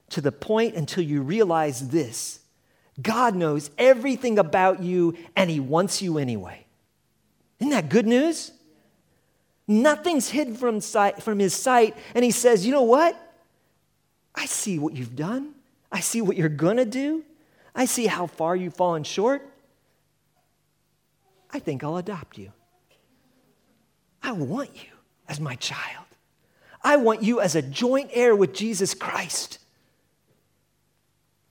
to 0.10 0.20
the 0.20 0.34
point 0.34 0.75
until 0.75 1.01
you 1.01 1.22
realize 1.22 1.88
this 1.88 2.42
God 3.01 3.36
knows 3.36 3.72
everything 3.78 4.38
about 4.38 4.84
you 4.84 5.16
and 5.34 5.50
He 5.50 5.62
wants 5.62 6.01
you 6.01 6.18
anyway. 6.18 6.66
Isn't 7.62 7.72
that 7.72 7.88
good 7.88 8.06
news? 8.06 8.51
Nothing's 9.66 10.28
hidden 10.28 10.56
from, 10.56 10.82
sight, 10.82 11.24
from 11.24 11.40
His 11.40 11.54
sight. 11.54 11.96
And 12.13 12.25
He 12.25 12.32
says, 12.32 12.66
You 12.66 12.74
know 12.74 12.82
what? 12.82 13.16
I 14.36 14.46
see 14.46 14.78
what 14.78 14.94
you've 14.94 15.16
done. 15.16 15.54
I 15.90 16.01
see 16.01 16.22
what 16.22 16.36
you're 16.36 16.50
going 16.50 16.78
to 16.78 16.86
do. 16.86 17.24
I 17.74 17.86
see 17.86 18.08
how 18.08 18.28
far 18.28 18.58
you've 18.58 18.75
fallen 18.75 19.06
short. 19.06 19.48
I 21.53 21.60
think 21.60 21.84
I'll 21.84 21.98
adopt 21.98 22.38
you. 22.38 22.51
I 24.24 24.31
want 24.31 24.70
you 24.75 24.89
as 25.27 25.39
my 25.39 25.55
child. 25.55 26.05
I 26.84 26.98
want 26.98 27.24
you 27.24 27.41
as 27.41 27.55
a 27.55 27.62
joint 27.62 28.10
heir 28.13 28.36
with 28.36 28.53
Jesus 28.53 28.93
Christ. 28.93 29.60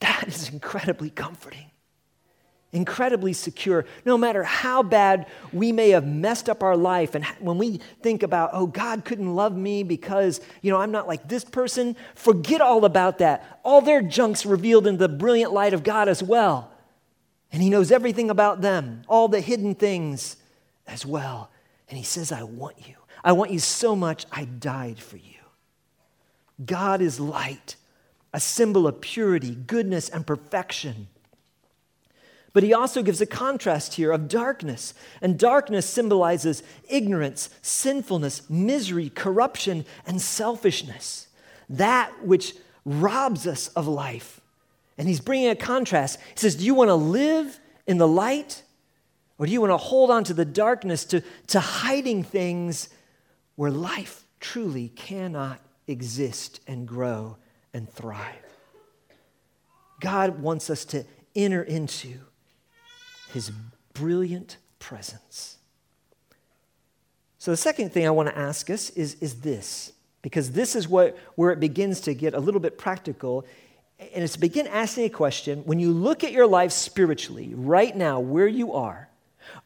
That 0.01 0.27
is 0.27 0.49
incredibly 0.49 1.11
comforting 1.11 1.71
incredibly 2.73 3.33
secure, 3.33 3.85
no 4.05 4.17
matter 4.17 4.45
how 4.45 4.83
bad 4.83 5.27
we 5.53 5.73
may 5.73 5.91
have 5.91 6.07
messed 6.07 6.49
up 6.49 6.63
our 6.63 6.77
life. 6.77 7.15
And 7.15 7.25
when 7.41 7.59
we 7.59 7.81
think 8.03 8.23
about, 8.23 8.51
oh, 8.53 8.67
God 8.67 9.05
couldn't 9.05 9.35
love 9.35 9.57
me 9.57 9.83
because, 9.83 10.41
you 10.63 10.71
know, 10.71 10.79
I'm 10.79 10.93
not 10.93 11.09
like 11.09 11.29
this 11.29 11.45
person, 11.45 11.97
forget 12.15 12.61
all 12.61 12.85
about 12.85 13.19
that. 13.19 13.61
All 13.65 13.81
their 13.81 14.03
junk's 14.03 14.47
revealed 14.47 14.87
in 14.87 14.99
the 14.99 15.09
brilliant 15.09 15.53
light 15.53 15.75
of 15.75 15.83
God 15.83 16.09
as 16.09 16.23
well. 16.23 16.71
And 17.53 17.63
He 17.63 17.71
knows 17.71 17.91
everything 17.91 18.31
about 18.31 18.61
them, 18.61 19.03
all 19.09 19.29
the 19.29 19.41
hidden 19.41 19.75
things 19.75 20.37
as 20.87 21.05
well. 21.05 21.51
And 21.89 21.99
He 21.99 22.05
says, 22.05 22.33
I 22.33 22.43
want 22.43 22.89
you. 22.89 22.95
I 23.23 23.33
want 23.33 23.51
you 23.51 23.59
so 23.59 23.95
much, 23.95 24.27
I 24.33 24.45
died 24.45 24.99
for 24.99 25.17
you. 25.17 25.41
God 26.65 27.01
is 27.01 27.21
light, 27.21 27.77
a 28.33 28.41
symbol 28.41 28.87
of 28.87 29.01
purity, 29.01 29.55
goodness, 29.55 30.09
and 30.09 30.27
perfection. 30.27 31.09
But 32.53 32.63
he 32.63 32.75
also 32.75 33.03
gives 33.03 33.21
a 33.21 33.27
contrast 33.27 33.95
here 33.95 34.11
of 34.11 34.29
darkness. 34.29 34.93
And 35.23 35.39
darkness 35.39 35.87
symbolizes 35.87 36.63
ignorance, 36.89 37.49
sinfulness, 37.63 38.49
misery, 38.51 39.09
corruption, 39.09 39.85
and 40.05 40.21
selfishness. 40.21 41.29
That 41.69 42.25
which 42.25 42.55
robs 42.85 43.47
us 43.47 43.69
of 43.69 43.87
life. 43.87 44.40
And 45.01 45.09
he's 45.09 45.23
bringing 45.23 45.49
a 45.49 45.57
contrast. 45.57 46.21
He 46.35 46.41
says, 46.41 46.57
Do 46.57 46.67
you 46.67 46.75
want 46.75 46.89
to 46.89 46.95
live 46.95 47.59
in 47.87 47.97
the 47.97 48.07
light? 48.07 48.63
Or 49.39 49.47
do 49.47 49.53
you 49.53 49.59
want 49.59 49.73
to 49.73 49.79
hold 49.79 50.11
on 50.11 50.25
to 50.25 50.35
the 50.35 50.45
darkness, 50.45 51.07
to, 51.07 51.23
to 51.47 51.59
hiding 51.59 52.23
things 52.23 52.91
where 53.57 53.71
life 53.71 54.27
truly 54.41 54.91
cannot 54.91 55.59
exist 55.87 56.61
and 56.67 56.87
grow 56.87 57.39
and 57.73 57.91
thrive? 57.91 58.45
God 60.01 60.43
wants 60.43 60.69
us 60.69 60.85
to 60.87 61.07
enter 61.35 61.63
into 61.63 62.19
his 63.33 63.51
brilliant 63.95 64.59
presence. 64.81 65.57
So, 67.39 67.53
the 67.53 67.57
second 67.57 67.95
thing 67.95 68.07
I 68.07 68.11
want 68.11 68.29
to 68.29 68.37
ask 68.37 68.69
us 68.69 68.91
is, 68.91 69.15
is 69.15 69.41
this, 69.41 69.95
because 70.21 70.53
this 70.53 70.77
is 70.77 70.87
what, 70.87 71.17
where 71.37 71.53
it 71.53 71.59
begins 71.59 72.01
to 72.03 72.13
get 72.13 72.35
a 72.35 72.39
little 72.39 72.61
bit 72.61 72.77
practical. 72.77 73.47
And 74.15 74.25
it's 74.25 74.37
begin 74.37 74.67
asking 74.67 75.05
a 75.05 75.11
question 75.11 75.61
when 75.67 75.79
you 75.79 75.93
look 75.93 76.25
at 76.25 76.33
your 76.33 76.47
life 76.47 76.73
spiritually, 76.73 77.53
right 77.55 77.95
now, 77.95 78.19
where 78.19 78.49
you 78.49 78.73
are, 78.73 79.09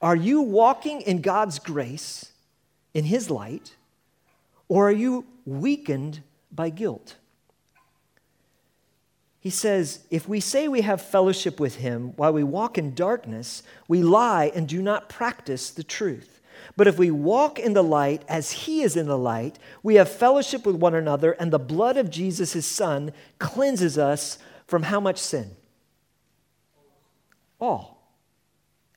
are 0.03 0.17
you 0.17 0.43
walking 0.43 1.01
in 1.03 1.21
God's 1.21 1.59
grace, 1.59 2.33
in 2.93 3.05
His 3.05 3.31
light, 3.31 3.77
or 4.69 4.89
are 4.89 4.93
you 4.93 5.25
weakened 5.47 6.23
by 6.51 6.71
guilt? 6.71 7.17
He 9.45 9.51
says, 9.51 10.01
If 10.11 10.27
we 10.27 10.41
say 10.41 10.69
we 10.69 10.81
have 10.81 11.03
fellowship 11.03 11.61
with 11.61 11.77
him 11.77 12.15
while 12.17 12.33
we 12.33 12.43
walk 12.43 12.79
in 12.79 12.95
darkness, 12.95 13.63
we 13.87 14.03
lie 14.03 14.51
and 14.55 14.67
do 14.67 14.81
not 14.81 15.11
practice 15.11 15.71
the 15.71 15.85
truth. 15.85 16.34
But 16.77 16.87
if 16.87 16.99
we 16.99 17.11
walk 17.11 17.59
in 17.59 17.73
the 17.73 17.85
light 17.85 18.23
as 18.29 18.53
he 18.53 18.83
is 18.83 18.97
in 18.97 19.07
the 19.07 19.19
light, 19.19 19.59
we 19.83 19.97
have 19.97 20.09
fellowship 20.09 20.67
with 20.67 20.77
one 20.77 20.95
another, 20.95 21.33
and 21.33 21.53
the 21.53 21.59
blood 21.59 21.97
of 21.97 22.11
Jesus, 22.11 22.53
his 22.53 22.67
son, 22.67 23.13
cleanses 23.39 23.99
us 23.99 24.39
from 24.67 24.85
how 24.85 25.01
much 25.01 25.19
sin? 25.19 25.51
All. 27.61 28.13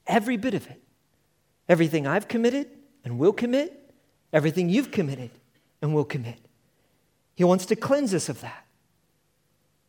Every 0.05 0.37
bit 0.37 0.53
of 0.53 0.67
it. 0.67 0.81
Everything 1.69 2.07
I've 2.07 2.27
committed 2.27 2.69
and 3.03 3.19
will 3.19 3.33
commit, 3.33 3.93
everything 4.31 4.69
you've 4.69 4.91
committed 4.91 5.31
and 5.81 5.93
will 5.93 6.05
commit. 6.05 6.39
He 7.35 7.43
wants 7.43 7.65
to 7.67 7.75
cleanse 7.75 8.13
us 8.13 8.29
of 8.29 8.41
that. 8.41 8.65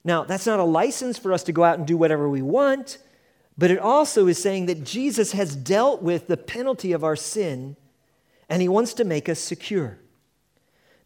Now, 0.05 0.25
that's 0.25 0.47
not 0.47 0.61
a 0.61 0.65
license 0.65 1.19
for 1.19 1.33
us 1.33 1.43
to 1.45 1.53
go 1.53 1.65
out 1.65 1.79
and 1.79 1.87
do 1.87 1.97
whatever 1.97 2.29
we 2.29 2.43
want, 2.43 2.99
but 3.59 3.73
it 3.73 3.81
also 3.81 4.29
is 4.29 4.41
saying 4.41 4.67
that 4.67 4.85
Jesus 4.85 5.33
has 5.33 5.57
dealt 5.57 6.01
with 6.01 6.29
the 6.29 6.37
penalty 6.37 6.93
of 6.93 7.03
our 7.03 7.17
sin 7.17 7.77
and 8.49 8.63
he 8.63 8.69
wants 8.69 8.95
to 8.95 9.05
make 9.05 9.29
us 9.29 9.41
secure. 9.41 9.99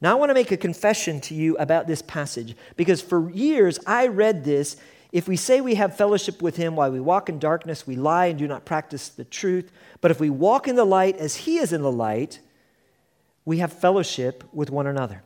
Now, 0.02 0.12
I 0.12 0.14
want 0.16 0.30
to 0.30 0.34
make 0.34 0.52
a 0.52 0.56
confession 0.56 1.20
to 1.22 1.34
you 1.34 1.56
about 1.56 1.86
this 1.86 2.02
passage 2.02 2.54
because 2.76 3.00
for 3.00 3.30
years 3.30 3.78
I 3.86 4.08
read 4.08 4.44
this. 4.44 4.76
If 5.12 5.28
we 5.28 5.36
say 5.36 5.60
we 5.60 5.76
have 5.76 5.96
fellowship 5.96 6.42
with 6.42 6.56
him 6.56 6.76
while 6.76 6.90
we 6.90 7.00
walk 7.00 7.28
in 7.28 7.38
darkness, 7.38 7.86
we 7.86 7.96
lie 7.96 8.26
and 8.26 8.38
do 8.38 8.46
not 8.46 8.64
practice 8.64 9.08
the 9.08 9.24
truth. 9.24 9.72
But 10.00 10.10
if 10.10 10.20
we 10.20 10.28
walk 10.28 10.68
in 10.68 10.76
the 10.76 10.84
light 10.84 11.16
as 11.16 11.36
he 11.36 11.58
is 11.58 11.72
in 11.72 11.82
the 11.82 11.92
light, 11.92 12.40
we 13.44 13.58
have 13.58 13.72
fellowship 13.72 14.44
with 14.52 14.70
one 14.70 14.86
another. 14.86 15.22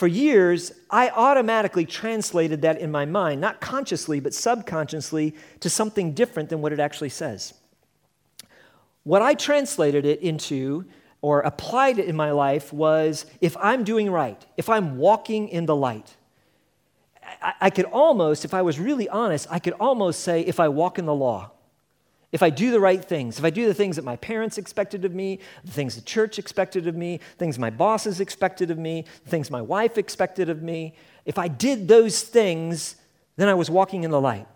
For 0.00 0.06
years, 0.06 0.72
I 0.88 1.10
automatically 1.10 1.84
translated 1.84 2.62
that 2.62 2.78
in 2.78 2.90
my 2.90 3.04
mind, 3.04 3.38
not 3.42 3.60
consciously, 3.60 4.18
but 4.18 4.32
subconsciously, 4.32 5.34
to 5.60 5.68
something 5.68 6.14
different 6.14 6.48
than 6.48 6.62
what 6.62 6.72
it 6.72 6.80
actually 6.80 7.10
says. 7.10 7.52
What 9.02 9.20
I 9.20 9.34
translated 9.34 10.06
it 10.06 10.22
into 10.22 10.86
or 11.20 11.40
applied 11.40 11.98
it 11.98 12.06
in 12.06 12.16
my 12.16 12.30
life 12.30 12.72
was 12.72 13.26
if 13.42 13.58
I'm 13.58 13.84
doing 13.84 14.10
right, 14.10 14.42
if 14.56 14.70
I'm 14.70 14.96
walking 14.96 15.50
in 15.50 15.66
the 15.66 15.76
light. 15.76 16.16
I, 17.42 17.52
I 17.60 17.68
could 17.68 17.84
almost, 17.84 18.46
if 18.46 18.54
I 18.54 18.62
was 18.62 18.78
really 18.78 19.06
honest, 19.10 19.48
I 19.50 19.58
could 19.58 19.74
almost 19.74 20.20
say 20.20 20.40
if 20.40 20.58
I 20.58 20.68
walk 20.68 20.98
in 20.98 21.04
the 21.04 21.14
law 21.14 21.50
if 22.32 22.42
I 22.42 22.50
do 22.50 22.70
the 22.70 22.80
right 22.80 23.04
things, 23.04 23.38
if 23.38 23.44
I 23.44 23.50
do 23.50 23.66
the 23.66 23.74
things 23.74 23.96
that 23.96 24.04
my 24.04 24.16
parents 24.16 24.56
expected 24.56 25.04
of 25.04 25.14
me, 25.14 25.40
the 25.64 25.72
things 25.72 25.96
the 25.96 26.00
church 26.00 26.38
expected 26.38 26.86
of 26.86 26.94
me, 26.94 27.18
things 27.38 27.58
my 27.58 27.70
bosses 27.70 28.20
expected 28.20 28.70
of 28.70 28.78
me, 28.78 29.04
things 29.26 29.50
my 29.50 29.60
wife 29.60 29.98
expected 29.98 30.48
of 30.48 30.62
me, 30.62 30.94
if 31.24 31.38
I 31.38 31.48
did 31.48 31.88
those 31.88 32.22
things, 32.22 32.96
then 33.36 33.48
I 33.48 33.54
was 33.54 33.68
walking 33.68 34.04
in 34.04 34.10
the 34.10 34.20
light. 34.20 34.46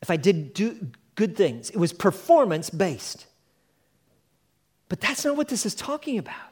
If 0.00 0.10
I 0.10 0.16
did 0.16 0.54
do 0.54 0.88
good 1.14 1.36
things, 1.36 1.70
it 1.70 1.76
was 1.76 1.92
performance 1.92 2.70
based. 2.70 3.26
But 4.88 5.00
that's 5.00 5.24
not 5.24 5.36
what 5.36 5.48
this 5.48 5.66
is 5.66 5.74
talking 5.74 6.18
about. 6.18 6.51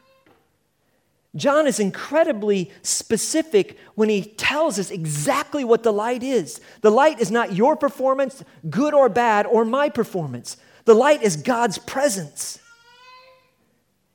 John 1.36 1.66
is 1.66 1.78
incredibly 1.78 2.72
specific 2.82 3.78
when 3.94 4.08
he 4.08 4.22
tells 4.22 4.78
us 4.78 4.90
exactly 4.90 5.64
what 5.64 5.84
the 5.84 5.92
light 5.92 6.22
is. 6.22 6.60
The 6.80 6.90
light 6.90 7.20
is 7.20 7.30
not 7.30 7.54
your 7.54 7.76
performance, 7.76 8.42
good 8.68 8.94
or 8.94 9.08
bad, 9.08 9.46
or 9.46 9.64
my 9.64 9.88
performance. 9.90 10.56
The 10.86 10.94
light 10.94 11.22
is 11.22 11.36
God's 11.36 11.78
presence. 11.78 12.58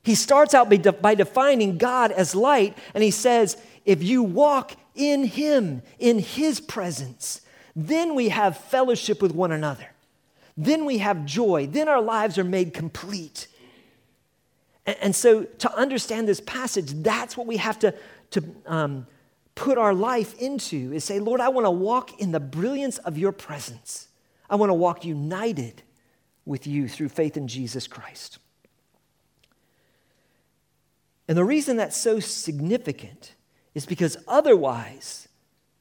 He 0.02 0.14
starts 0.14 0.54
out 0.54 0.68
by, 1.00 1.14
defining 1.14 1.78
God 1.78 2.12
as 2.12 2.34
light, 2.34 2.76
and 2.94 3.02
he 3.02 3.10
says, 3.10 3.56
if 3.84 4.02
you 4.02 4.22
walk 4.22 4.72
in 4.94 5.24
Him, 5.24 5.82
in 5.98 6.18
His 6.18 6.60
presence, 6.60 7.40
then 7.74 8.14
we 8.14 8.28
have 8.28 8.56
fellowship 8.56 9.22
with 9.22 9.32
one 9.32 9.52
another. 9.52 9.86
Then 10.56 10.84
we 10.84 10.98
have 10.98 11.24
joy. 11.24 11.66
Then 11.66 11.88
our 11.88 12.00
lives 12.00 12.38
are 12.38 12.44
made 12.44 12.72
complete. 12.72 13.48
And, 14.86 15.16
so, 15.16 15.42
to 15.42 15.76
understand 15.76 16.28
this 16.28 16.40
passage, 16.40 16.92
that's 17.02 17.36
what 17.36 17.46
we 17.46 17.56
have 17.56 17.78
to, 17.80 17.92
to 18.30 18.44
um, 18.66 19.06
put 19.56 19.78
our 19.78 19.92
life 19.92 20.40
into 20.40 20.92
is 20.92 21.02
say, 21.02 21.18
Lord, 21.18 21.40
I 21.40 21.48
want 21.48 21.66
to 21.66 21.70
walk 21.72 22.20
in 22.20 22.30
the 22.30 22.38
brilliance 22.38 22.98
of 22.98 23.18
your 23.18 23.32
presence. 23.32 24.08
I 24.48 24.54
want 24.54 24.70
to 24.70 24.74
walk 24.74 25.04
united 25.04 25.82
with 26.44 26.68
you 26.68 26.88
through 26.88 27.08
faith 27.08 27.36
in 27.36 27.48
Jesus 27.48 27.88
Christ. 27.88 28.38
And 31.26 31.36
the 31.36 31.44
reason 31.44 31.76
that's 31.76 31.96
so 31.96 32.20
significant 32.20 33.34
is 33.74 33.86
because 33.86 34.16
otherwise, 34.28 35.26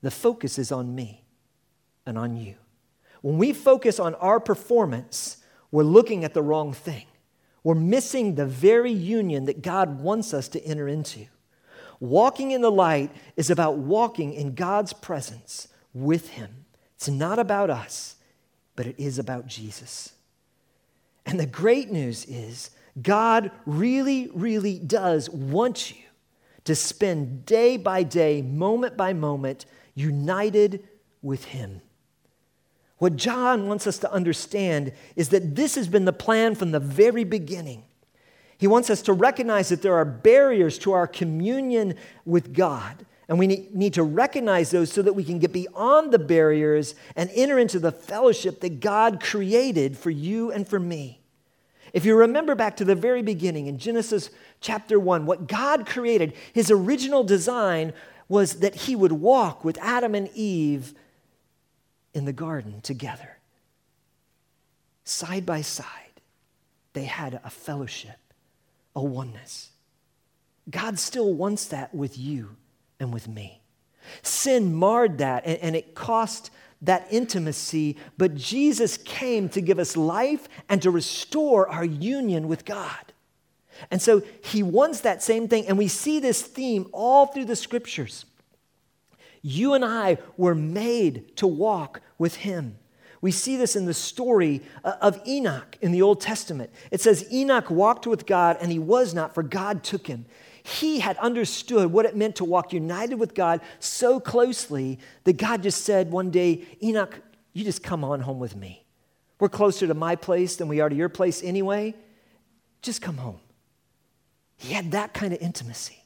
the 0.02 0.10
focus 0.10 0.58
is 0.58 0.72
on 0.72 0.96
me 0.96 1.24
and 2.06 2.18
on 2.18 2.36
you. 2.36 2.56
When 3.22 3.38
we 3.38 3.54
focus 3.54 4.00
on 4.00 4.16
our 4.16 4.40
performance, 4.40 5.38
we're 5.72 5.84
looking 5.84 6.24
at 6.24 6.34
the 6.34 6.42
wrong 6.42 6.74
thing. 6.74 7.06
We're 7.66 7.74
missing 7.74 8.36
the 8.36 8.46
very 8.46 8.92
union 8.92 9.46
that 9.46 9.64
God 9.64 10.00
wants 10.00 10.36
us 10.36 10.48
to 10.50 10.64
enter 10.64 10.88
into. 10.88 11.26
Walking 12.00 12.52
in 12.52 12.62
the 12.62 12.70
light 12.70 13.10
is 13.38 13.50
about 13.50 13.80
walking 13.80 14.34
in 14.34 14.54
God's 14.54 14.94
presence 14.94 15.68
with 15.92 16.30
Him. 16.30 16.66
It's 16.96 17.10
not 17.10 17.40
about 17.40 17.72
us, 17.72 18.18
but 18.76 18.86
it 18.86 18.96
is 19.00 19.18
about 19.18 19.48
Jesus. 19.48 20.14
And 21.26 21.40
the 21.40 21.48
great 21.48 21.92
news 21.92 22.26
is 22.26 22.70
God 23.02 23.50
really, 23.66 24.30
really 24.36 24.78
does 24.78 25.28
want 25.28 25.90
you 25.90 26.04
to 26.66 26.76
spend 26.76 27.48
day 27.48 27.78
by 27.78 28.04
day, 28.04 28.44
moment 28.44 28.96
by 28.96 29.14
moment, 29.14 29.66
united 29.96 30.88
with 31.24 31.46
Him. 31.46 31.82
What 32.98 33.18
John 33.18 33.68
wants 33.68 33.88
us 33.88 33.98
to 34.00 34.12
understand 34.12 34.94
is 35.16 35.30
that 35.30 35.56
this 35.56 35.76
has 35.76 35.88
been 35.88 36.06
the 36.06 36.14
plan 36.14 36.56
from 36.56 36.72
the 36.72 36.80
very 36.80 37.24
beginning. 37.24 37.84
He 38.58 38.68
wants 38.68 38.90
us 38.90 39.02
to 39.04 39.14
recognize 39.14 39.70
that 39.70 39.82
there 39.82 39.96
are 39.96 40.06
barriers 40.06 40.78
to 40.80 40.94
our 40.94 41.08
communion 41.08 41.96
with 42.24 42.54
God. 42.54 43.06
And 43.28 43.40
we 43.40 43.48
need 43.48 43.96
to 43.96 44.04
recognize 44.04 44.72
those 44.72 44.92
so 44.92 45.02
that 45.02 45.14
we 45.14 45.24
can 45.24 45.40
get 45.40 45.52
beyond 45.52 46.12
the 46.12 46.20
barriers 46.20 46.96
and 47.16 47.30
enter 47.34 47.58
into 47.58 47.80
the 47.80 47.92
fellowship 47.92 48.62
that 48.62 48.80
God 48.80 49.22
created 49.22 49.98
for 49.98 50.12
you 50.12 50.52
and 50.52 50.68
for 50.68 50.80
me. 50.80 51.22
If 51.92 52.06
you 52.06 52.16
remember 52.16 52.56
back 52.56 52.78
to 52.78 52.86
the 52.86 52.96
very 52.96 53.24
beginning 53.24 53.68
in 53.68 53.78
Genesis 53.78 54.30
chapter 54.62 55.00
1, 55.00 55.26
what 55.26 55.48
God 55.48 55.86
created, 55.86 56.34
his 56.54 56.70
original 56.70 57.24
design 57.24 57.94
was 58.28 58.60
that 58.60 58.76
he 58.76 58.96
would 58.96 59.14
walk 59.14 59.64
with 59.64 59.78
Adam 59.82 60.14
and 60.14 60.30
Eve 60.36 60.94
in 62.16 62.26
the 62.26 62.34
garden 62.34 62.82
together. 62.82 63.38
Side 65.04 65.46
by 65.46 65.62
side, 65.62 66.22
they 66.94 67.04
had 67.04 67.40
a 67.44 67.50
fellowship 67.50 68.18
a 68.96 69.04
oneness. 69.04 69.72
God 70.70 70.98
still 70.98 71.34
wants 71.34 71.66
that 71.68 71.94
with 71.94 72.18
you 72.18 72.56
and 73.00 73.14
with 73.14 73.28
me. 73.28 73.62
Sin 74.22 74.74
marred 74.74 75.18
that 75.18 75.46
and, 75.46 75.60
and, 75.60 75.76
it 75.76 75.96
cost 75.96 76.50
that 76.82 77.08
intimacy, 77.12 77.98
but 78.18 78.36
Jesus 78.36 78.98
came 78.98 79.50
to 79.50 79.62
give 79.62 79.80
us 79.80 79.98
life 79.98 80.48
and 80.70 80.82
to 80.82 80.92
restore 80.92 81.68
our 81.68 81.86
union 81.86 82.48
with 82.48 82.66
God. 82.66 83.14
And 83.92 84.02
so 84.02 84.22
he 84.42 84.64
wants 84.64 85.02
that 85.02 85.22
same 85.22 85.48
thing, 85.48 85.68
and 85.68 85.78
we 85.78 85.88
see 85.88 86.20
this 86.20 86.42
theme 86.42 86.88
all 86.94 87.26
through 87.26 87.46
the 87.46 87.56
scriptures. 87.56 88.26
You 89.42 89.74
and 89.74 89.84
I 89.84 90.18
were 90.38 90.56
made 90.56 91.36
to 91.38 91.48
walk 91.48 92.02
with 92.18 92.36
him. 92.38 92.78
We 93.22 93.32
see 93.32 93.58
this 93.58 93.76
in 93.76 93.86
the 93.86 93.94
story 93.94 94.62
uh, 94.84 94.94
of 95.02 95.20
Enoch 95.28 95.78
in 95.82 95.92
the 95.92 96.02
Old 96.02 96.22
Testament. 96.22 96.70
It 96.92 97.02
says, 97.02 97.28
Enoch 97.34 97.70
walked 97.70 98.06
with 98.06 98.26
God 98.26 98.58
and 98.62 98.72
he 98.72 98.80
was 98.80 99.14
not, 99.14 99.34
for 99.34 99.42
God 99.42 99.84
took 99.84 100.08
him. 100.08 100.26
He 100.64 101.00
had 101.00 101.18
understood 101.18 101.92
what 101.92 102.06
it 102.06 102.16
meant 102.16 102.36
to 102.38 102.44
walk 102.44 102.74
united 102.74 103.16
with 103.16 103.34
God 103.34 103.62
so 103.80 104.20
closely 104.20 105.00
that 105.24 105.38
God 105.38 105.64
just 105.64 105.84
said 105.84 106.12
one 106.12 106.32
day, 106.32 106.66
Enoch, 106.84 107.20
you 107.54 107.64
just 107.64 107.84
come 107.84 108.04
on 108.04 108.20
home 108.22 108.40
with 108.40 108.56
me. 108.56 108.86
We're 109.40 109.50
closer 109.50 109.88
to 109.88 109.94
my 109.94 110.16
place 110.16 110.56
than 110.56 110.68
we 110.68 110.80
are 110.80 110.90
to 110.90 110.96
your 110.96 111.10
place 111.10 111.44
anyway. 111.44 111.96
Just 112.82 113.02
come 113.02 113.18
home. 113.18 113.40
He 114.58 114.74
had 114.74 114.92
that 114.92 115.14
kind 115.14 115.34
of 115.34 115.42
intimacy. 115.42 116.05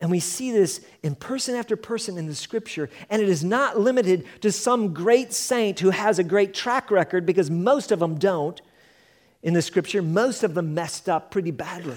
And 0.00 0.10
we 0.10 0.20
see 0.20 0.52
this 0.52 0.84
in 1.02 1.14
person 1.14 1.54
after 1.54 1.74
person 1.74 2.18
in 2.18 2.26
the 2.26 2.34
scripture. 2.34 2.90
And 3.08 3.22
it 3.22 3.28
is 3.28 3.42
not 3.42 3.78
limited 3.78 4.26
to 4.42 4.52
some 4.52 4.92
great 4.92 5.32
saint 5.32 5.80
who 5.80 5.90
has 5.90 6.18
a 6.18 6.24
great 6.24 6.52
track 6.52 6.90
record, 6.90 7.24
because 7.24 7.50
most 7.50 7.92
of 7.92 7.98
them 7.98 8.18
don't 8.18 8.60
in 9.42 9.54
the 9.54 9.62
scripture. 9.62 10.02
Most 10.02 10.42
of 10.42 10.54
them 10.54 10.74
messed 10.74 11.08
up 11.08 11.30
pretty 11.30 11.50
badly. 11.50 11.96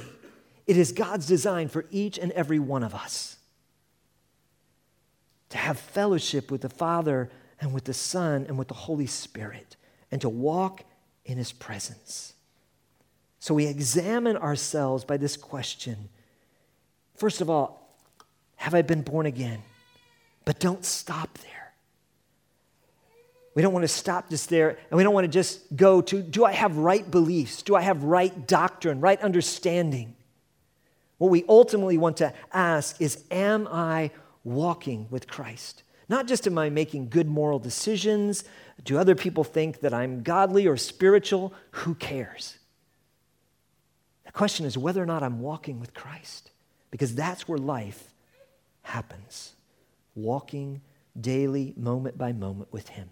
It 0.66 0.78
is 0.78 0.92
God's 0.92 1.26
design 1.26 1.68
for 1.68 1.86
each 1.92 2.18
and 2.18 2.32
every 2.34 2.60
one 2.60 2.84
of 2.84 2.96
us 2.96 3.38
to 5.50 5.58
have 5.58 5.80
fellowship 5.80 6.52
with 6.52 6.62
the 6.62 6.70
Father 6.70 7.30
and 7.60 7.74
with 7.74 7.86
the 7.86 7.94
Son 7.94 8.46
and 8.48 8.58
with 8.58 8.68
the 8.68 8.74
Holy 8.74 9.08
Spirit 9.08 9.76
and 10.12 10.22
to 10.22 10.30
walk 10.30 10.84
in 11.26 11.38
His 11.38 11.52
presence. 11.52 12.34
So 13.40 13.54
we 13.54 13.66
examine 13.66 14.38
ourselves 14.38 15.04
by 15.04 15.18
this 15.18 15.36
question. 15.36 16.10
First 17.16 17.42
of 17.42 17.50
all, 17.50 17.79
have 18.60 18.76
I 18.76 18.82
been 18.82 19.04
born 19.04 19.26
again? 19.26 19.64
But 20.44 20.60
don't 20.60 20.84
stop 20.84 21.38
there. 21.38 21.74
We 23.56 23.62
don't 23.62 23.72
want 23.72 23.84
to 23.84 23.88
stop 23.88 24.30
just 24.30 24.50
there, 24.50 24.78
and 24.90 24.98
we 24.98 25.04
don't 25.04 25.14
want 25.14 25.24
to 25.24 25.30
just 25.32 25.76
go 25.76 26.02
to 26.02 26.22
do 26.22 26.44
I 26.44 26.52
have 26.52 26.76
right 26.78 27.10
beliefs? 27.10 27.62
Do 27.62 27.76
I 27.76 27.82
have 27.82 28.04
right 28.04 28.48
doctrine, 28.48 29.00
right 29.00 29.20
understanding? 29.22 30.14
What 31.20 31.32
we 31.32 31.46
ultimately 31.48 31.98
want 31.98 32.18
to 32.18 32.34
ask 32.52 33.02
is 33.02 33.24
Am 33.32 33.66
I 33.72 34.12
walking 34.44 35.08
with 35.10 35.26
Christ? 35.26 35.84
Not 36.10 36.28
just 36.28 36.46
am 36.46 36.58
I 36.58 36.70
making 36.70 37.10
good 37.10 37.30
moral 37.30 37.60
decisions? 37.60 38.44
Do 38.84 38.98
other 38.98 39.16
people 39.16 39.46
think 39.46 39.80
that 39.82 39.94
I'm 39.94 40.22
godly 40.22 40.68
or 40.68 40.76
spiritual? 40.76 41.54
Who 41.72 41.96
cares? 41.96 42.58
The 44.26 44.34
question 44.34 44.66
is 44.66 44.78
whether 44.78 45.02
or 45.02 45.06
not 45.06 45.24
I'm 45.24 45.40
walking 45.40 45.80
with 45.80 45.94
Christ, 45.94 46.52
because 46.92 47.16
that's 47.16 47.48
where 47.48 47.58
life 47.58 48.09
happens. 48.90 49.54
Walking 50.16 50.82
daily, 51.20 51.74
moment 51.78 52.18
by 52.18 52.34
moment 52.34 52.72
with 52.72 52.90
Him. 52.90 53.10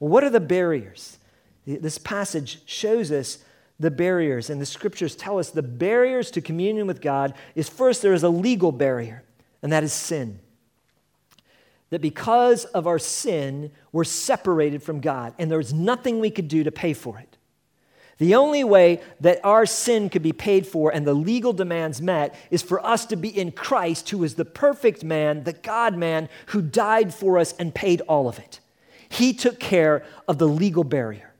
Well, 0.00 0.10
what 0.10 0.24
are 0.24 0.30
the 0.30 0.40
barriers? 0.40 1.18
This 1.66 1.98
passage 1.98 2.62
shows 2.64 3.10
us 3.10 3.38
the 3.80 3.90
barriers, 3.90 4.50
and 4.50 4.60
the 4.60 4.66
scriptures 4.66 5.14
tell 5.14 5.38
us 5.38 5.50
the 5.50 5.62
barriers 5.62 6.30
to 6.32 6.40
communion 6.40 6.86
with 6.86 7.00
God 7.00 7.34
is 7.54 7.68
first, 7.68 8.02
there 8.02 8.12
is 8.12 8.22
a 8.24 8.28
legal 8.28 8.72
barrier, 8.72 9.22
and 9.62 9.72
that 9.72 9.84
is 9.84 9.92
sin. 9.92 10.40
That 11.90 12.00
because 12.02 12.64
of 12.66 12.86
our 12.86 12.98
sin, 12.98 13.70
we're 13.92 14.04
separated 14.04 14.82
from 14.82 15.00
God, 15.00 15.32
and 15.38 15.50
there's 15.50 15.72
nothing 15.72 16.20
we 16.20 16.30
could 16.30 16.48
do 16.48 16.64
to 16.64 16.72
pay 16.72 16.92
for 16.92 17.18
it. 17.18 17.37
The 18.18 18.34
only 18.34 18.64
way 18.64 19.00
that 19.20 19.40
our 19.44 19.64
sin 19.64 20.10
could 20.10 20.22
be 20.22 20.32
paid 20.32 20.66
for 20.66 20.92
and 20.92 21.06
the 21.06 21.14
legal 21.14 21.52
demands 21.52 22.02
met 22.02 22.34
is 22.50 22.62
for 22.62 22.84
us 22.84 23.06
to 23.06 23.16
be 23.16 23.28
in 23.28 23.52
Christ, 23.52 24.10
who 24.10 24.24
is 24.24 24.34
the 24.34 24.44
perfect 24.44 25.04
man, 25.04 25.44
the 25.44 25.52
God 25.52 25.96
man, 25.96 26.28
who 26.46 26.60
died 26.60 27.14
for 27.14 27.38
us 27.38 27.54
and 27.54 27.74
paid 27.74 28.00
all 28.02 28.28
of 28.28 28.38
it. 28.40 28.58
He 29.08 29.32
took 29.32 29.60
care 29.60 30.04
of 30.26 30.38
the 30.38 30.48
legal 30.48 30.84
barrier. 30.84 31.32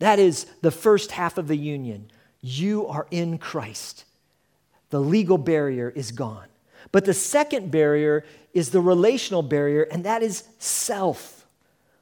That 0.00 0.18
is 0.18 0.46
the 0.62 0.72
first 0.72 1.12
half 1.12 1.38
of 1.38 1.48
the 1.48 1.56
union. 1.56 2.10
You 2.40 2.86
are 2.88 3.06
in 3.10 3.38
Christ. 3.38 4.04
The 4.90 5.00
legal 5.00 5.38
barrier 5.38 5.90
is 5.90 6.10
gone. 6.10 6.46
But 6.92 7.04
the 7.04 7.14
second 7.14 7.70
barrier 7.70 8.24
is 8.52 8.70
the 8.70 8.80
relational 8.80 9.42
barrier, 9.42 9.82
and 9.84 10.04
that 10.04 10.22
is 10.22 10.44
self. 10.58 11.46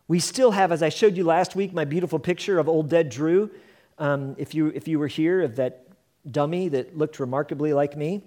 We 0.09 0.19
still 0.19 0.51
have, 0.51 0.73
as 0.73 0.83
I 0.83 0.89
showed 0.89 1.17
you 1.17 1.25
last 1.25 1.57
week, 1.57 1.73
my 1.73 1.85
beautiful 1.85 2.19
picture 2.19 2.59
of 2.59 2.69
old 2.69 2.91
dead 2.91 3.09
Drew. 3.11 3.51
Um, 3.99 4.35
if, 4.39 4.55
you, 4.55 4.69
if 4.75 4.89
you 4.89 4.99
were 4.99 5.07
here, 5.07 5.43
of 5.43 5.57
that 5.57 5.87
dummy 6.31 6.69
that 6.69 6.97
looked 6.97 7.21
remarkably 7.21 7.73
like 7.73 7.97
me 7.97 8.23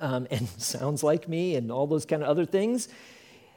um, 0.00 0.26
and 0.30 0.48
sounds 0.48 1.02
like 1.02 1.28
me 1.28 1.56
and 1.56 1.70
all 1.70 1.86
those 1.86 2.06
kind 2.06 2.22
of 2.22 2.28
other 2.28 2.44
things, 2.44 2.88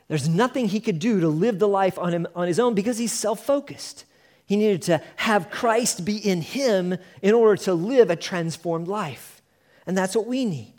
there's 0.08 0.28
nothing 0.28 0.68
he 0.68 0.80
could 0.80 1.00
do 1.00 1.20
to 1.20 1.30
live 1.30 1.60
the 1.60 1.68
life 1.68 2.00
on, 2.00 2.14
him, 2.14 2.28
on 2.36 2.48
his 2.48 2.60
own 2.60 2.74
because 2.74 2.98
he's 2.98 3.14
self 3.14 3.46
focused. 3.46 4.06
He 4.46 4.56
needed 4.56 4.82
to 4.84 5.02
have 5.18 5.52
Christ 5.52 6.04
be 6.04 6.18
in 6.18 6.42
him 6.42 6.98
in 7.22 7.36
order 7.36 7.62
to 7.64 7.74
live 7.76 8.10
a 8.10 8.16
transformed 8.16 8.88
life. 8.88 9.44
And 9.86 9.96
that's 9.96 10.16
what 10.16 10.26
we 10.26 10.44
need. 10.44 10.74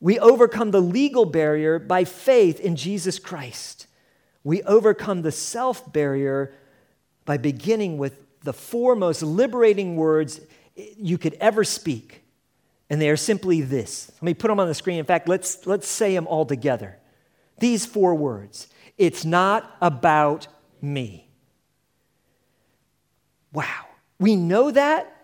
We 0.00 0.18
overcome 0.18 0.70
the 0.70 0.82
legal 0.82 1.24
barrier 1.24 1.78
by 1.78 2.04
faith 2.04 2.60
in 2.60 2.76
Jesus 2.76 3.18
Christ. 3.18 3.86
We 4.44 4.62
overcome 4.62 5.22
the 5.22 5.32
self 5.32 5.90
barrier 5.90 6.54
by 7.24 7.38
beginning 7.38 7.96
with 7.96 8.27
the 8.42 8.52
four 8.52 8.94
most 8.94 9.22
liberating 9.22 9.96
words 9.96 10.40
you 10.74 11.18
could 11.18 11.34
ever 11.34 11.64
speak. 11.64 12.22
And 12.90 13.00
they 13.00 13.10
are 13.10 13.16
simply 13.16 13.60
this. 13.60 14.10
Let 14.14 14.22
me 14.22 14.34
put 14.34 14.48
them 14.48 14.60
on 14.60 14.68
the 14.68 14.74
screen. 14.74 14.98
In 14.98 15.04
fact, 15.04 15.28
let's, 15.28 15.66
let's 15.66 15.86
say 15.86 16.14
them 16.14 16.26
all 16.26 16.46
together. 16.46 16.98
These 17.58 17.86
four 17.86 18.14
words 18.14 18.68
It's 18.96 19.24
not 19.24 19.76
about 19.80 20.48
me. 20.80 21.28
Wow. 23.52 23.86
We 24.18 24.36
know 24.36 24.70
that, 24.70 25.14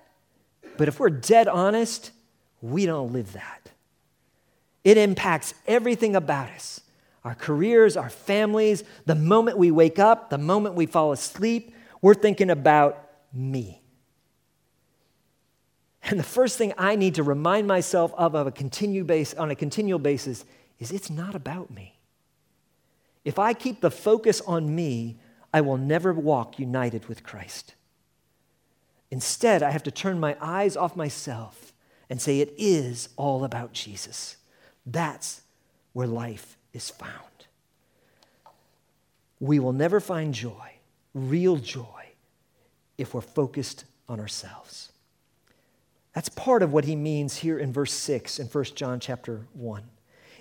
but 0.77 0.89
if 0.89 1.01
we're 1.01 1.11
dead 1.11 1.49
honest, 1.49 2.13
we 2.61 2.87
don't 2.87 3.13
live 3.13 3.33
that. 3.33 3.71
It 4.85 4.99
impacts 4.99 5.55
everything 5.67 6.15
about 6.15 6.51
us 6.51 6.81
our 7.25 7.35
careers, 7.35 7.97
our 7.97 8.11
families. 8.11 8.85
The 9.07 9.15
moment 9.15 9.57
we 9.57 9.71
wake 9.71 9.99
up, 9.99 10.29
the 10.29 10.37
moment 10.37 10.75
we 10.75 10.85
fall 10.85 11.11
asleep, 11.11 11.75
we're 12.03 12.15
thinking 12.15 12.51
about 12.51 13.04
me. 13.35 13.83
And 16.05 16.19
the 16.19 16.25
first 16.25 16.59
thing 16.59 16.73
I 16.77 16.97
need 16.97 17.15
to 17.15 17.23
remind 17.23 17.67
myself 17.67 18.13
of, 18.17 18.35
of 18.35 18.47
a 18.47 18.53
continue 18.53 19.05
base, 19.05 19.35
on 19.35 19.51
a 19.51 19.55
continual 19.55 19.99
basis 19.99 20.45
is 20.79 20.93
it's 20.93 21.11
not 21.11 21.35
about 21.35 21.71
me. 21.71 21.99
If 23.25 23.39
I 23.39 23.55
keep 23.55 23.81
the 23.81 23.91
focus 23.91 24.43
on 24.43 24.75
me, 24.75 25.19
I 25.53 25.63
will 25.63 25.79
never 25.79 26.13
walk 26.13 26.59
united 26.59 27.07
with 27.07 27.23
Christ. 27.23 27.75
Instead, 29.11 29.63
I 29.63 29.71
have 29.71 29.85
to 29.85 29.91
turn 29.91 30.21
my 30.21 30.37
eyes 30.41 30.77
off 30.77 30.97
myself 30.97 31.73
and 32.11 32.21
say, 32.21 32.41
It 32.41 32.53
is 32.59 33.09
all 33.17 33.45
about 33.45 33.73
Jesus. 33.73 34.37
That's 34.85 35.43
where 35.93 36.07
life 36.07 36.59
is 36.73 36.91
found. 36.91 37.13
We 39.41 39.59
will 39.59 39.73
never 39.73 40.01
find 40.01 40.35
joy, 40.35 40.73
real 41.15 41.57
joy, 41.57 42.04
if 42.99 43.15
we're 43.15 43.21
focused 43.21 43.85
on 44.09 44.21
ourselves. 44.21 44.93
That's 46.15 46.29
part 46.29 46.63
of 46.63 46.73
what 46.73 46.85
he 46.85 46.95
means 46.95 47.39
here 47.39 47.59
in 47.59 47.73
verse 47.73 47.93
6 47.93 48.39
in 48.39 48.47
1 48.47 48.65
John 48.77 49.01
chapter 49.01 49.47
1. 49.55 49.83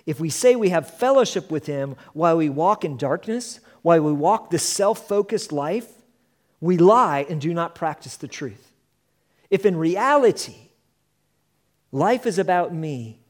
If 0.06 0.20
we 0.20 0.28
say 0.30 0.54
we 0.54 0.68
have 0.68 0.98
fellowship 0.98 1.50
with 1.50 1.66
him 1.66 1.96
while 2.12 2.36
we 2.36 2.48
walk 2.48 2.84
in 2.84 2.96
darkness, 2.96 3.60
while 3.82 4.02
we 4.02 4.12
walk 4.12 4.50
this 4.50 4.62
self 4.62 5.08
focused 5.08 5.50
life, 5.50 5.90
we 6.60 6.76
lie 6.76 7.26
and 7.28 7.40
do 7.40 7.52
not 7.52 7.74
practice 7.74 8.16
the 8.16 8.28
truth. 8.28 8.70
If 9.50 9.66
in 9.66 9.76
reality 9.76 10.56
life 11.90 12.26
is 12.26 12.38
about 12.38 12.74
me, 12.74 13.20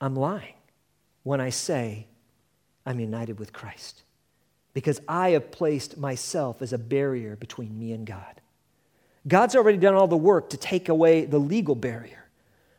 I'm 0.00 0.16
lying 0.16 0.54
when 1.22 1.40
I 1.40 1.50
say 1.50 2.06
I'm 2.84 3.00
united 3.00 3.38
with 3.38 3.52
Christ 3.52 4.02
because 4.76 5.00
I 5.08 5.30
have 5.30 5.52
placed 5.52 5.96
myself 5.96 6.60
as 6.60 6.74
a 6.74 6.78
barrier 6.78 7.34
between 7.34 7.78
me 7.78 7.92
and 7.92 8.06
God. 8.06 8.42
God's 9.26 9.56
already 9.56 9.78
done 9.78 9.94
all 9.94 10.06
the 10.06 10.18
work 10.18 10.50
to 10.50 10.58
take 10.58 10.90
away 10.90 11.24
the 11.24 11.38
legal 11.38 11.74
barrier, 11.74 12.26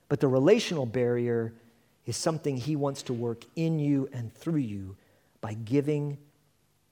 but 0.07 0.19
the 0.19 0.27
relational 0.27 0.85
barrier 0.85 1.53
is 2.05 2.15
something 2.15 2.55
He 2.55 2.75
wants 2.75 3.01
to 3.01 3.13
work 3.13 3.45
in 3.55 3.79
you 3.79 4.09
and 4.13 4.31
through 4.31 4.57
you 4.57 4.95
by 5.41 5.55
giving 5.55 6.19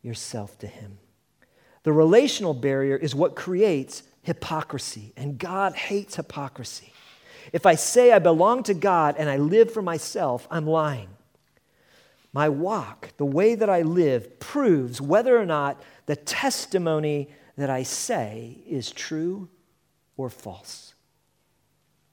yourself 0.02 0.58
to 0.58 0.66
Him. 0.66 0.98
The 1.84 1.94
relational 1.94 2.56
barrier 2.56 2.98
is 2.98 3.14
what 3.14 3.36
creates 3.36 4.02
hypocrisy, 4.24 5.14
and 5.16 5.38
God 5.38 5.76
hates 5.76 6.16
hypocrisy. 6.16 6.94
If 7.54 7.68
I 7.68 7.76
say 7.76 8.12
I 8.12 8.18
belong 8.18 8.64
to 8.64 8.74
God 8.74 9.18
and 9.20 9.30
I 9.30 9.38
live 9.38 9.72
for 9.72 9.84
myself, 9.84 10.48
I'm 10.50 10.66
lying. 10.66 11.10
My 12.36 12.50
walk, 12.50 13.16
the 13.16 13.26
way 13.26 13.56
that 13.56 13.70
I 13.70 13.82
live, 13.84 14.42
proves 14.42 15.00
whether 15.00 15.40
or 15.40 15.46
not 15.46 15.82
the 16.06 16.18
testimony 16.18 17.30
that 17.56 17.70
I 17.70 17.84
say 17.84 18.58
is 18.68 18.92
true 18.92 19.48
or 20.18 20.30
false. 20.30 20.96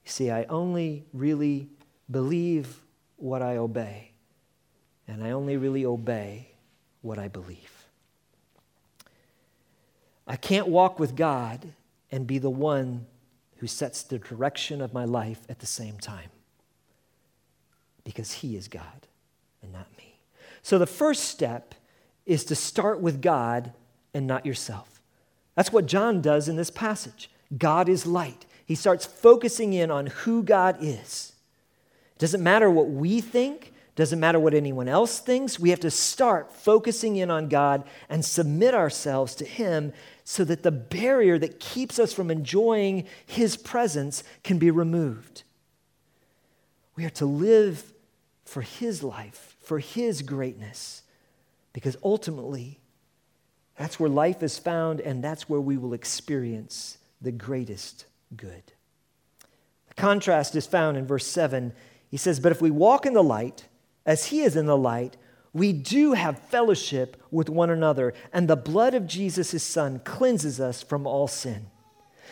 You 0.05 0.11
see, 0.11 0.31
I 0.31 0.45
only 0.45 1.03
really 1.11 1.67
believe 2.09 2.83
what 3.17 3.41
I 3.41 3.57
obey, 3.57 4.11
and 5.09 5.21
I 5.21 5.31
only 5.31 5.57
really 5.57 5.85
obey 5.85 6.51
what 7.01 7.19
I 7.19 7.27
believe. 7.27 7.89
I 10.25 10.37
can't 10.37 10.69
walk 10.69 10.99
with 10.99 11.17
God 11.17 11.67
and 12.13 12.25
be 12.25 12.37
the 12.37 12.49
one 12.49 13.07
who 13.57 13.67
sets 13.67 14.03
the 14.03 14.19
direction 14.19 14.81
of 14.81 14.93
my 14.93 15.03
life 15.03 15.41
at 15.49 15.59
the 15.59 15.65
same 15.65 15.97
time 15.97 16.29
because 18.05 18.31
He 18.31 18.55
is 18.55 18.69
God 18.69 19.07
and 19.61 19.73
not 19.73 19.87
me. 19.97 20.12
So 20.63 20.79
the 20.79 20.87
first 20.87 21.25
step 21.25 21.75
is 22.25 22.45
to 22.45 22.55
start 22.55 22.99
with 23.01 23.21
God 23.21 23.73
and 24.13 24.25
not 24.25 24.45
yourself. 24.45 25.01
That's 25.55 25.71
what 25.71 25.85
John 25.85 26.21
does 26.21 26.47
in 26.47 26.55
this 26.55 26.71
passage. 26.71 27.29
God 27.55 27.87
is 27.87 28.07
light. 28.07 28.45
He 28.65 28.75
starts 28.75 29.05
focusing 29.05 29.73
in 29.73 29.91
on 29.91 30.07
who 30.07 30.41
God 30.41 30.77
is. 30.79 31.33
It 32.15 32.19
doesn't 32.19 32.41
matter 32.41 32.69
what 32.71 32.89
we 32.89 33.21
think, 33.21 33.67
it 33.67 33.95
doesn't 33.95 34.19
matter 34.19 34.39
what 34.39 34.53
anyone 34.53 34.87
else 34.87 35.19
thinks. 35.19 35.59
We 35.59 35.69
have 35.69 35.81
to 35.81 35.91
start 35.91 36.51
focusing 36.51 37.17
in 37.17 37.29
on 37.29 37.49
God 37.49 37.83
and 38.09 38.23
submit 38.23 38.73
ourselves 38.73 39.35
to 39.35 39.45
Him 39.45 39.93
so 40.23 40.43
that 40.45 40.63
the 40.63 40.71
barrier 40.71 41.37
that 41.37 41.59
keeps 41.59 41.99
us 41.99 42.13
from 42.13 42.31
enjoying 42.31 43.05
His 43.25 43.57
presence 43.57 44.23
can 44.43 44.57
be 44.57 44.71
removed. 44.71 45.43
We 46.95 47.05
are 47.05 47.11
to 47.11 47.25
live 47.25 47.93
for 48.45 48.61
His 48.61 49.03
life, 49.03 49.52
for 49.63 49.79
His 49.79 50.21
greatness, 50.21 51.01
because 51.73 51.97
ultimately, 52.03 52.79
that's 53.77 53.99
where 53.99 54.09
life 54.09 54.43
is 54.43 54.59
found, 54.59 54.99
and 54.99 55.23
that's 55.23 55.49
where 55.49 55.61
we 55.61 55.77
will 55.77 55.93
experience 55.93 56.97
the 57.21 57.31
greatest 57.31 58.05
good. 58.35 58.63
The 59.87 59.95
contrast 59.95 60.55
is 60.55 60.67
found 60.67 60.97
in 60.97 61.07
verse 61.07 61.25
7. 61.25 61.73
He 62.09 62.17
says, 62.17 62.39
But 62.39 62.51
if 62.51 62.61
we 62.61 62.69
walk 62.69 63.05
in 63.05 63.13
the 63.13 63.23
light, 63.23 63.67
as 64.05 64.25
he 64.25 64.41
is 64.41 64.55
in 64.55 64.65
the 64.65 64.77
light, 64.77 65.17
we 65.53 65.71
do 65.71 66.13
have 66.13 66.39
fellowship 66.39 67.23
with 67.31 67.49
one 67.49 67.69
another, 67.69 68.13
and 68.31 68.47
the 68.47 68.55
blood 68.55 68.93
of 68.93 69.07
Jesus, 69.07 69.51
his 69.51 69.63
son, 69.63 69.99
cleanses 70.03 70.59
us 70.59 70.83
from 70.83 71.07
all 71.07 71.27
sin. 71.27 71.67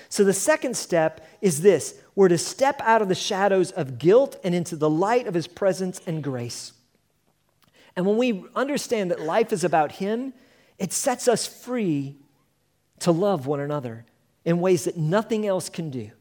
So 0.09 0.23
the 0.23 0.33
second 0.33 0.75
step 0.75 1.25
is 1.39 1.61
this 1.61 2.01
we're 2.15 2.27
to 2.27 2.37
step 2.37 2.81
out 2.83 3.01
of 3.01 3.07
the 3.07 3.15
shadows 3.15 3.71
of 3.71 3.97
guilt 3.97 4.37
and 4.43 4.53
into 4.53 4.75
the 4.75 4.89
light 4.89 5.27
of 5.27 5.33
his 5.33 5.47
presence 5.47 6.01
and 6.05 6.23
grace. 6.23 6.73
And 7.95 8.05
when 8.05 8.17
we 8.17 8.45
understand 8.55 9.11
that 9.11 9.19
life 9.19 9.51
is 9.51 9.63
about 9.63 9.93
him, 9.93 10.33
it 10.79 10.93
sets 10.93 11.27
us 11.27 11.45
free 11.45 12.17
to 12.99 13.11
love 13.11 13.47
one 13.47 13.59
another 13.59 14.05
in 14.45 14.59
ways 14.59 14.85
that 14.85 14.97
nothing 14.97 15.45
else 15.45 15.69
can 15.69 15.89
do. 15.89 16.11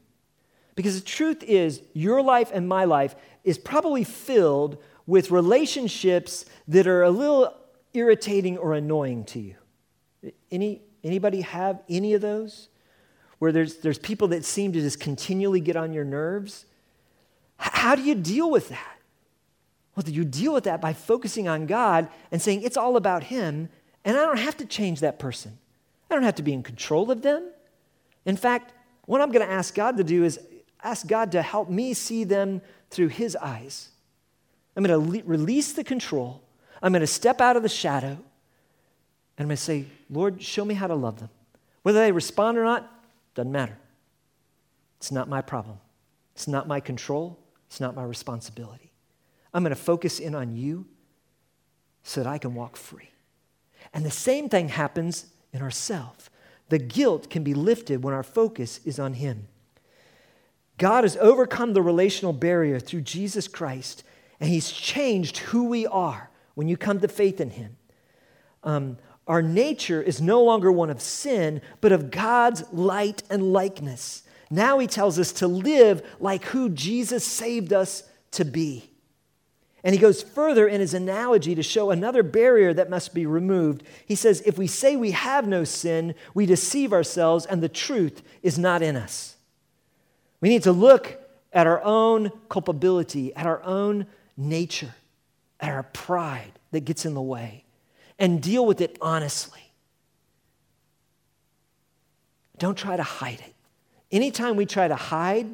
Because 0.75 0.99
the 0.99 1.05
truth 1.05 1.43
is, 1.43 1.81
your 1.93 2.21
life 2.21 2.51
and 2.53 2.67
my 2.67 2.85
life 2.85 3.15
is 3.43 3.57
probably 3.57 4.03
filled 4.03 4.77
with 5.05 5.31
relationships 5.31 6.45
that 6.67 6.87
are 6.87 7.03
a 7.03 7.09
little 7.09 7.53
irritating 7.93 8.57
or 8.57 8.73
annoying 8.73 9.25
to 9.25 9.39
you. 9.39 9.55
Any, 10.51 10.81
anybody 11.03 11.41
have 11.41 11.81
any 11.89 12.13
of 12.13 12.21
those? 12.21 12.69
Where 13.39 13.51
there's, 13.51 13.77
there's 13.77 13.97
people 13.97 14.29
that 14.29 14.45
seem 14.45 14.71
to 14.73 14.79
just 14.79 14.99
continually 14.99 15.59
get 15.59 15.75
on 15.75 15.93
your 15.93 16.05
nerves? 16.05 16.65
How 17.57 17.95
do 17.95 18.03
you 18.03 18.15
deal 18.15 18.49
with 18.49 18.69
that? 18.69 19.00
Well, 19.95 20.07
you 20.07 20.23
deal 20.23 20.53
with 20.53 20.63
that 20.63 20.79
by 20.79 20.93
focusing 20.93 21.47
on 21.47 21.65
God 21.65 22.07
and 22.31 22.41
saying 22.41 22.61
it's 22.63 22.77
all 22.77 22.95
about 22.95 23.23
Him 23.23 23.69
and 24.03 24.17
I 24.17 24.25
don't 24.25 24.39
have 24.39 24.57
to 24.57 24.65
change 24.65 24.99
that 25.01 25.19
person. 25.19 25.57
I 26.09 26.15
don't 26.15 26.23
have 26.23 26.35
to 26.35 26.43
be 26.43 26.53
in 26.53 26.63
control 26.63 27.11
of 27.11 27.21
them. 27.21 27.49
In 28.25 28.35
fact, 28.35 28.73
what 29.05 29.21
I'm 29.21 29.31
going 29.31 29.45
to 29.45 29.51
ask 29.51 29.73
God 29.73 29.97
to 29.97 30.03
do 30.03 30.23
is 30.23 30.39
ask 30.83 31.07
God 31.07 31.31
to 31.33 31.41
help 31.41 31.69
me 31.69 31.93
see 31.93 32.23
them 32.23 32.61
through 32.89 33.09
His 33.09 33.35
eyes. 33.35 33.89
I'm 34.75 34.83
going 34.83 34.99
to 34.99 35.11
le- 35.19 35.23
release 35.23 35.73
the 35.73 35.83
control. 35.83 36.41
I'm 36.81 36.91
going 36.91 37.01
to 37.01 37.07
step 37.07 37.41
out 37.41 37.55
of 37.55 37.63
the 37.63 37.69
shadow. 37.69 38.17
And 39.37 39.39
I'm 39.39 39.47
going 39.47 39.57
to 39.57 39.61
say, 39.61 39.85
Lord, 40.09 40.41
show 40.41 40.65
me 40.65 40.73
how 40.73 40.87
to 40.87 40.95
love 40.95 41.19
them. 41.19 41.29
Whether 41.83 41.99
they 41.99 42.11
respond 42.11 42.57
or 42.57 42.63
not, 42.63 42.91
doesn't 43.35 43.51
matter. 43.51 43.77
It's 44.97 45.11
not 45.11 45.29
my 45.29 45.41
problem. 45.41 45.77
It's 46.35 46.47
not 46.47 46.67
my 46.67 46.79
control. 46.79 47.39
It's 47.67 47.79
not 47.79 47.95
my 47.95 48.03
responsibility. 48.03 48.90
I'm 49.53 49.63
going 49.63 49.75
to 49.75 49.81
focus 49.81 50.19
in 50.19 50.35
on 50.35 50.55
you 50.55 50.85
so 52.03 52.23
that 52.23 52.29
I 52.29 52.37
can 52.37 52.55
walk 52.55 52.77
free. 52.77 53.09
And 53.93 54.05
the 54.05 54.11
same 54.11 54.49
thing 54.49 54.69
happens 54.69 55.27
in 55.53 55.61
ourself. 55.61 56.29
The 56.69 56.79
guilt 56.79 57.29
can 57.29 57.43
be 57.43 57.53
lifted 57.53 58.03
when 58.03 58.13
our 58.13 58.23
focus 58.23 58.79
is 58.85 58.99
on 58.99 59.13
Him. 59.13 59.47
God 60.77 61.03
has 61.03 61.17
overcome 61.17 61.73
the 61.73 61.81
relational 61.81 62.33
barrier 62.33 62.79
through 62.79 63.01
Jesus 63.01 63.47
Christ, 63.47 64.03
and 64.39 64.49
He's 64.49 64.71
changed 64.71 65.39
who 65.39 65.65
we 65.65 65.85
are 65.85 66.29
when 66.55 66.67
you 66.67 66.77
come 66.77 66.99
to 66.99 67.07
faith 67.07 67.41
in 67.41 67.51
Him. 67.51 67.75
Um, 68.63 68.97
our 69.27 69.41
nature 69.41 70.01
is 70.01 70.21
no 70.21 70.43
longer 70.43 70.71
one 70.71 70.89
of 70.89 71.01
sin, 71.01 71.61
but 71.81 71.91
of 71.91 72.09
God's 72.09 72.63
light 72.71 73.23
and 73.29 73.53
likeness. 73.53 74.23
Now 74.49 74.79
He 74.79 74.87
tells 74.87 75.19
us 75.19 75.33
to 75.33 75.47
live 75.47 76.01
like 76.19 76.45
who 76.45 76.69
Jesus 76.69 77.25
saved 77.25 77.73
us 77.73 78.03
to 78.31 78.45
be. 78.45 78.90
And 79.83 79.95
he 79.95 79.99
goes 79.99 80.21
further 80.21 80.67
in 80.67 80.79
his 80.79 80.93
analogy 80.93 81.55
to 81.55 81.63
show 81.63 81.89
another 81.89 82.21
barrier 82.21 82.73
that 82.73 82.89
must 82.89 83.13
be 83.13 83.25
removed. 83.25 83.83
He 84.05 84.15
says, 84.15 84.41
If 84.45 84.57
we 84.57 84.67
say 84.67 84.95
we 84.95 85.11
have 85.11 85.47
no 85.47 85.63
sin, 85.63 86.13
we 86.33 86.45
deceive 86.45 86.93
ourselves 86.93 87.45
and 87.45 87.63
the 87.63 87.69
truth 87.69 88.21
is 88.43 88.59
not 88.59 88.81
in 88.81 88.95
us. 88.95 89.37
We 90.39 90.49
need 90.49 90.63
to 90.63 90.71
look 90.71 91.19
at 91.51 91.67
our 91.67 91.81
own 91.83 92.31
culpability, 92.47 93.35
at 93.35 93.45
our 93.45 93.61
own 93.63 94.05
nature, 94.37 94.93
at 95.59 95.71
our 95.71 95.83
pride 95.83 96.51
that 96.71 96.81
gets 96.81 97.05
in 97.05 97.13
the 97.13 97.21
way, 97.21 97.65
and 98.19 98.41
deal 98.41 98.65
with 98.65 98.81
it 98.81 98.97
honestly. 99.01 99.61
Don't 102.57 102.77
try 102.77 102.95
to 102.95 103.03
hide 103.03 103.39
it. 103.39 103.55
Anytime 104.11 104.55
we 104.55 104.65
try 104.65 104.87
to 104.87 104.95
hide, 104.95 105.47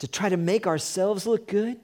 to 0.00 0.08
try 0.08 0.28
to 0.28 0.36
make 0.36 0.66
ourselves 0.66 1.26
look 1.26 1.46
good, 1.46 1.78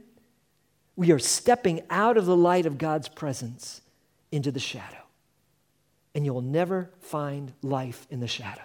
we 0.97 1.13
are 1.13 1.19
stepping 1.19 1.83
out 1.91 2.17
of 2.17 2.27
the 2.27 2.37
light 2.37 2.67
of 2.67 2.79
God's 2.79 3.09
presence 3.09 3.83
into 4.33 4.51
the 4.51 4.61
shadow. 4.61 4.97
And 6.15 6.25
you'll 6.25 6.41
never 6.41 6.91
find 7.01 7.53
life 7.63 8.07
in 8.11 8.21
the 8.21 8.27
shadow. 8.27 8.63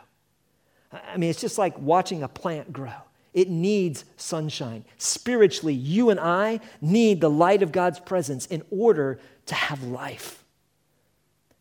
I 0.92 1.18
mean, 1.18 1.30
it's 1.30 1.42
just 1.42 1.58
like 1.58 1.78
watching 1.78 2.24
a 2.24 2.28
plant 2.28 2.72
grow. 2.72 2.94
It 3.34 3.50
needs 3.50 4.06
sunshine. 4.18 4.86
Spiritually, 4.98 5.74
you 5.74 6.10
and 6.10 6.20
I 6.20 6.60
need 6.82 7.22
the 7.22 7.30
light 7.30 7.62
of 7.62 7.72
God's 7.72 8.00
presence 8.00 8.46
in 8.46 8.64
order 8.72 9.20
to 9.48 9.56
have 9.56 9.84
life 9.84 10.44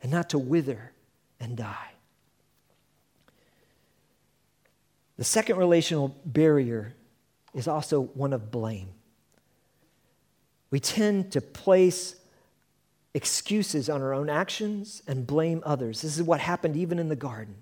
and 0.02 0.10
not 0.10 0.30
to 0.30 0.38
wither 0.38 0.92
and 1.40 1.56
die. 1.56 1.90
The 5.16 5.24
second 5.24 5.56
relational 5.56 6.16
barrier 6.24 6.94
is 7.54 7.68
also 7.68 8.02
one 8.02 8.32
of 8.32 8.50
blame. 8.50 8.88
We 10.70 10.80
tend 10.80 11.32
to 11.32 11.40
place 11.40 12.16
excuses 13.12 13.90
on 13.90 14.02
our 14.02 14.14
own 14.14 14.30
actions 14.30 15.02
and 15.06 15.26
blame 15.26 15.62
others. 15.66 16.02
This 16.02 16.16
is 16.16 16.22
what 16.22 16.40
happened 16.40 16.76
even 16.76 16.98
in 16.98 17.08
the 17.08 17.16
garden. 17.16 17.56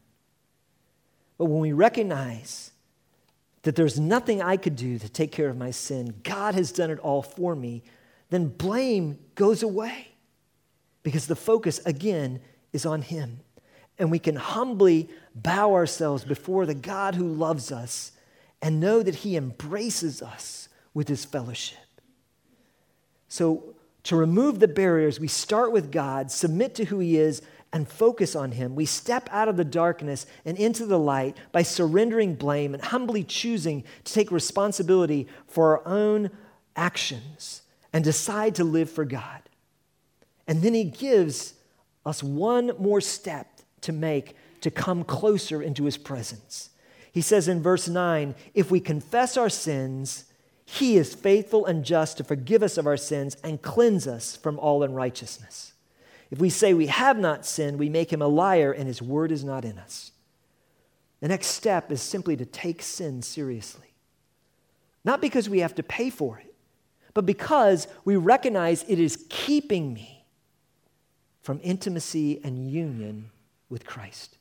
But 1.38 1.46
when 1.46 1.60
we 1.60 1.72
recognize 1.72 2.72
that 3.62 3.76
there's 3.76 3.98
nothing 3.98 4.42
I 4.42 4.56
could 4.56 4.76
do 4.76 4.98
to 4.98 5.08
take 5.08 5.32
care 5.32 5.48
of 5.48 5.56
my 5.56 5.70
sin, 5.70 6.14
God 6.22 6.54
has 6.54 6.72
done 6.72 6.90
it 6.90 6.98
all 6.98 7.22
for 7.22 7.56
me, 7.56 7.82
then 8.30 8.48
blame 8.48 9.18
goes 9.34 9.62
away 9.62 10.08
because 11.02 11.26
the 11.26 11.36
focus 11.36 11.80
again 11.86 12.40
is 12.72 12.84
on 12.84 13.02
Him. 13.02 13.40
And 13.98 14.10
we 14.10 14.18
can 14.18 14.36
humbly 14.36 15.08
bow 15.34 15.72
ourselves 15.74 16.24
before 16.24 16.66
the 16.66 16.74
God 16.74 17.14
who 17.14 17.26
loves 17.26 17.72
us 17.72 18.12
and 18.60 18.80
know 18.80 19.02
that 19.02 19.16
He 19.16 19.36
embraces 19.36 20.22
us 20.22 20.68
with 20.94 21.08
His 21.08 21.24
fellowship. 21.24 21.78
So, 23.28 23.74
to 24.04 24.16
remove 24.16 24.58
the 24.58 24.68
barriers, 24.68 25.20
we 25.20 25.28
start 25.28 25.70
with 25.70 25.92
God, 25.92 26.30
submit 26.30 26.74
to 26.76 26.84
who 26.86 26.98
He 26.98 27.18
is, 27.18 27.42
and 27.72 27.86
focus 27.86 28.34
on 28.34 28.52
Him. 28.52 28.74
We 28.74 28.86
step 28.86 29.28
out 29.30 29.48
of 29.48 29.56
the 29.56 29.64
darkness 29.64 30.26
and 30.44 30.56
into 30.56 30.86
the 30.86 30.98
light 30.98 31.36
by 31.52 31.62
surrendering 31.62 32.34
blame 32.34 32.74
and 32.74 32.82
humbly 32.82 33.22
choosing 33.22 33.84
to 34.04 34.12
take 34.12 34.30
responsibility 34.30 35.26
for 35.46 35.78
our 35.78 35.86
own 35.86 36.30
actions 36.76 37.62
and 37.92 38.02
decide 38.02 38.54
to 38.54 38.64
live 38.64 38.90
for 38.90 39.04
God. 39.04 39.42
And 40.46 40.62
then 40.62 40.74
He 40.74 40.84
gives 40.84 41.54
us 42.06 42.22
one 42.22 42.72
more 42.78 43.00
step 43.00 43.60
to 43.82 43.92
make 43.92 44.34
to 44.62 44.70
come 44.70 45.04
closer 45.04 45.62
into 45.62 45.84
His 45.84 45.98
presence. 45.98 46.70
He 47.18 47.22
says 47.22 47.48
in 47.48 47.60
verse 47.60 47.88
9, 47.88 48.36
if 48.54 48.70
we 48.70 48.78
confess 48.78 49.36
our 49.36 49.48
sins, 49.48 50.26
He 50.64 50.96
is 50.96 51.16
faithful 51.16 51.66
and 51.66 51.84
just 51.84 52.16
to 52.18 52.22
forgive 52.22 52.62
us 52.62 52.78
of 52.78 52.86
our 52.86 52.96
sins 52.96 53.36
and 53.42 53.60
cleanse 53.60 54.06
us 54.06 54.36
from 54.36 54.56
all 54.60 54.84
unrighteousness. 54.84 55.72
If 56.30 56.38
we 56.38 56.48
say 56.48 56.74
we 56.74 56.86
have 56.86 57.18
not 57.18 57.44
sinned, 57.44 57.76
we 57.76 57.88
make 57.88 58.12
him 58.12 58.22
a 58.22 58.28
liar 58.28 58.70
and 58.70 58.86
his 58.86 59.02
word 59.02 59.32
is 59.32 59.42
not 59.42 59.64
in 59.64 59.80
us. 59.80 60.12
The 61.18 61.26
next 61.26 61.48
step 61.48 61.90
is 61.90 62.00
simply 62.00 62.36
to 62.36 62.46
take 62.46 62.82
sin 62.82 63.20
seriously. 63.22 63.92
Not 65.04 65.20
because 65.20 65.48
we 65.48 65.58
have 65.58 65.74
to 65.74 65.82
pay 65.82 66.10
for 66.10 66.38
it, 66.38 66.54
but 67.14 67.26
because 67.26 67.88
we 68.04 68.14
recognize 68.14 68.84
it 68.86 69.00
is 69.00 69.26
keeping 69.28 69.92
me 69.92 70.24
from 71.42 71.58
intimacy 71.64 72.40
and 72.44 72.70
union 72.70 73.32
with 73.68 73.84
Christ. 73.84 74.37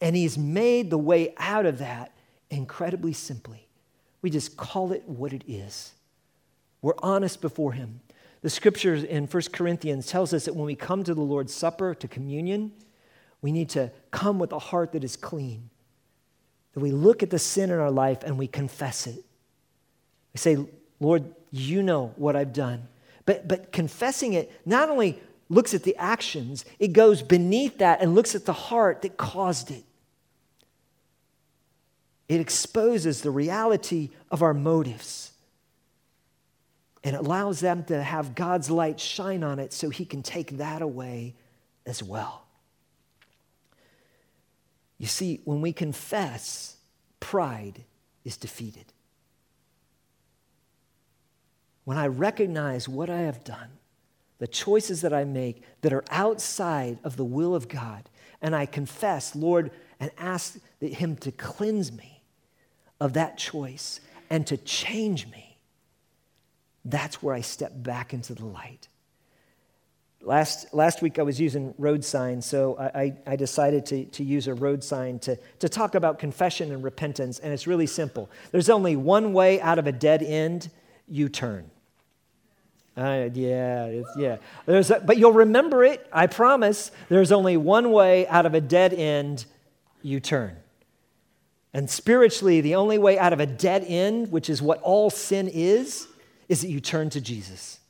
And 0.00 0.14
he's 0.14 0.38
made 0.38 0.90
the 0.90 0.98
way 0.98 1.34
out 1.38 1.66
of 1.66 1.78
that 1.78 2.12
incredibly 2.50 3.12
simply. 3.12 3.68
We 4.22 4.30
just 4.30 4.56
call 4.56 4.92
it 4.92 5.02
what 5.06 5.32
it 5.32 5.44
is. 5.46 5.92
We're 6.82 6.94
honest 6.98 7.40
before 7.40 7.72
him. 7.72 8.00
The 8.42 8.50
scriptures 8.50 9.02
in 9.02 9.26
1 9.26 9.42
Corinthians 9.52 10.06
tells 10.06 10.32
us 10.32 10.44
that 10.44 10.54
when 10.54 10.66
we 10.66 10.76
come 10.76 11.02
to 11.04 11.14
the 11.14 11.20
Lord's 11.20 11.52
Supper, 11.52 11.94
to 11.94 12.06
communion, 12.08 12.72
we 13.42 13.50
need 13.50 13.68
to 13.70 13.90
come 14.10 14.38
with 14.38 14.52
a 14.52 14.58
heart 14.58 14.92
that 14.92 15.02
is 15.02 15.16
clean. 15.16 15.70
That 16.74 16.80
we 16.80 16.92
look 16.92 17.22
at 17.22 17.30
the 17.30 17.38
sin 17.38 17.70
in 17.70 17.78
our 17.78 17.90
life 17.90 18.22
and 18.22 18.38
we 18.38 18.46
confess 18.46 19.06
it. 19.06 19.24
We 20.32 20.38
say, 20.38 20.58
Lord, 21.00 21.24
you 21.50 21.82
know 21.82 22.12
what 22.16 22.36
I've 22.36 22.52
done. 22.52 22.88
But, 23.24 23.48
but 23.48 23.72
confessing 23.72 24.34
it 24.34 24.52
not 24.64 24.88
only 24.88 25.20
looks 25.48 25.74
at 25.74 25.82
the 25.82 25.96
actions, 25.96 26.64
it 26.78 26.92
goes 26.92 27.22
beneath 27.22 27.78
that 27.78 28.00
and 28.00 28.14
looks 28.14 28.34
at 28.34 28.44
the 28.44 28.52
heart 28.52 29.02
that 29.02 29.16
caused 29.16 29.70
it. 29.70 29.84
It 32.28 32.40
exposes 32.40 33.22
the 33.22 33.30
reality 33.30 34.10
of 34.30 34.42
our 34.42 34.52
motives 34.52 35.32
and 37.02 37.16
allows 37.16 37.60
them 37.60 37.84
to 37.84 38.02
have 38.02 38.34
God's 38.34 38.70
light 38.70 39.00
shine 39.00 39.42
on 39.42 39.58
it 39.58 39.72
so 39.72 39.88
he 39.88 40.04
can 40.04 40.22
take 40.22 40.58
that 40.58 40.82
away 40.82 41.34
as 41.86 42.02
well. 42.02 42.44
You 44.98 45.06
see, 45.06 45.40
when 45.44 45.62
we 45.62 45.72
confess, 45.72 46.76
pride 47.20 47.84
is 48.24 48.36
defeated. 48.36 48.92
When 51.84 51.96
I 51.96 52.08
recognize 52.08 52.88
what 52.88 53.08
I 53.08 53.20
have 53.20 53.44
done, 53.44 53.70
the 54.38 54.46
choices 54.46 55.00
that 55.00 55.12
I 55.12 55.24
make 55.24 55.62
that 55.80 55.92
are 55.92 56.04
outside 56.10 56.98
of 57.04 57.16
the 57.16 57.24
will 57.24 57.54
of 57.54 57.68
God, 57.68 58.10
and 58.42 58.54
I 58.54 58.66
confess, 58.66 59.34
Lord, 59.34 59.70
and 59.98 60.10
ask 60.18 60.58
Him 60.80 61.16
to 61.16 61.32
cleanse 61.32 61.90
me 61.90 62.17
of 63.00 63.14
that 63.14 63.38
choice 63.38 64.00
and 64.30 64.46
to 64.48 64.56
change 64.56 65.28
me, 65.28 65.56
that's 66.84 67.22
where 67.22 67.34
I 67.34 67.40
step 67.40 67.72
back 67.74 68.12
into 68.12 68.34
the 68.34 68.44
light. 68.44 68.88
Last, 70.20 70.74
last 70.74 71.00
week 71.00 71.18
I 71.18 71.22
was 71.22 71.40
using 71.40 71.74
road 71.78 72.04
signs, 72.04 72.44
so 72.44 72.76
I, 72.76 73.14
I, 73.26 73.36
decided 73.36 73.86
to, 73.86 74.04
to 74.06 74.24
use 74.24 74.48
a 74.48 74.54
road 74.54 74.82
sign 74.82 75.20
to, 75.20 75.38
to 75.60 75.68
talk 75.68 75.94
about 75.94 76.18
confession 76.18 76.72
and 76.72 76.82
repentance, 76.82 77.38
and 77.38 77.52
it's 77.52 77.68
really 77.68 77.86
simple. 77.86 78.28
There's 78.50 78.68
only 78.68 78.96
one 78.96 79.32
way 79.32 79.60
out 79.60 79.78
of 79.78 79.86
a 79.86 79.92
dead 79.92 80.22
end 80.22 80.70
you 81.06 81.28
turn. 81.28 81.70
Uh, 82.96 83.28
yeah, 83.32 84.02
yeah. 84.16 84.38
There's 84.66 84.90
a, 84.90 84.98
but 84.98 85.18
you'll 85.18 85.32
remember 85.32 85.84
it, 85.84 86.04
I 86.12 86.26
promise. 86.26 86.90
There's 87.08 87.30
only 87.30 87.56
one 87.56 87.92
way 87.92 88.26
out 88.26 88.44
of 88.44 88.54
a 88.54 88.60
dead 88.60 88.92
end 88.92 89.46
you 90.02 90.18
turn. 90.18 90.56
And 91.72 91.88
spiritually, 91.88 92.60
the 92.60 92.74
only 92.74 92.98
way 92.98 93.18
out 93.18 93.32
of 93.32 93.40
a 93.40 93.46
dead 93.46 93.84
end, 93.86 94.32
which 94.32 94.48
is 94.48 94.62
what 94.62 94.80
all 94.82 95.10
sin 95.10 95.48
is, 95.48 96.08
is 96.48 96.62
that 96.62 96.70
you 96.70 96.80
turn 96.80 97.10
to 97.10 97.20
Jesus. 97.20 97.80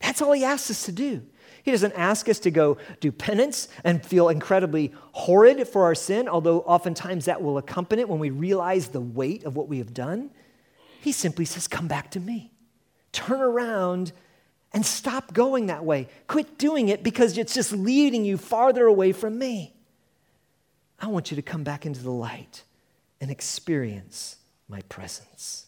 That's 0.00 0.22
all 0.22 0.32
he 0.32 0.44
asks 0.44 0.70
us 0.70 0.84
to 0.84 0.92
do. 0.92 1.22
He 1.62 1.70
doesn't 1.70 1.92
ask 1.92 2.28
us 2.28 2.38
to 2.40 2.50
go 2.50 2.78
do 3.00 3.12
penance 3.12 3.68
and 3.84 4.04
feel 4.04 4.30
incredibly 4.30 4.92
horrid 5.12 5.68
for 5.68 5.84
our 5.84 5.94
sin, 5.94 6.26
although 6.26 6.60
oftentimes 6.60 7.26
that 7.26 7.42
will 7.42 7.58
accompany 7.58 8.02
it 8.02 8.08
when 8.08 8.18
we 8.18 8.30
realize 8.30 8.88
the 8.88 9.00
weight 9.00 9.44
of 9.44 9.56
what 9.56 9.68
we 9.68 9.78
have 9.78 9.92
done. 9.92 10.30
He 11.02 11.12
simply 11.12 11.44
says, 11.44 11.68
Come 11.68 11.86
back 11.86 12.10
to 12.12 12.20
me. 12.20 12.52
Turn 13.12 13.40
around 13.40 14.12
and 14.72 14.86
stop 14.86 15.34
going 15.34 15.66
that 15.66 15.84
way. 15.84 16.08
Quit 16.26 16.58
doing 16.58 16.88
it 16.88 17.02
because 17.02 17.36
it's 17.36 17.54
just 17.54 17.72
leading 17.72 18.24
you 18.24 18.38
farther 18.38 18.86
away 18.86 19.12
from 19.12 19.38
me. 19.38 19.74
I 20.98 21.08
want 21.08 21.30
you 21.30 21.36
to 21.36 21.42
come 21.42 21.64
back 21.64 21.84
into 21.84 22.02
the 22.02 22.10
light 22.10 22.64
and 23.20 23.30
experience 23.30 24.36
my 24.68 24.82
presence. 24.82 25.66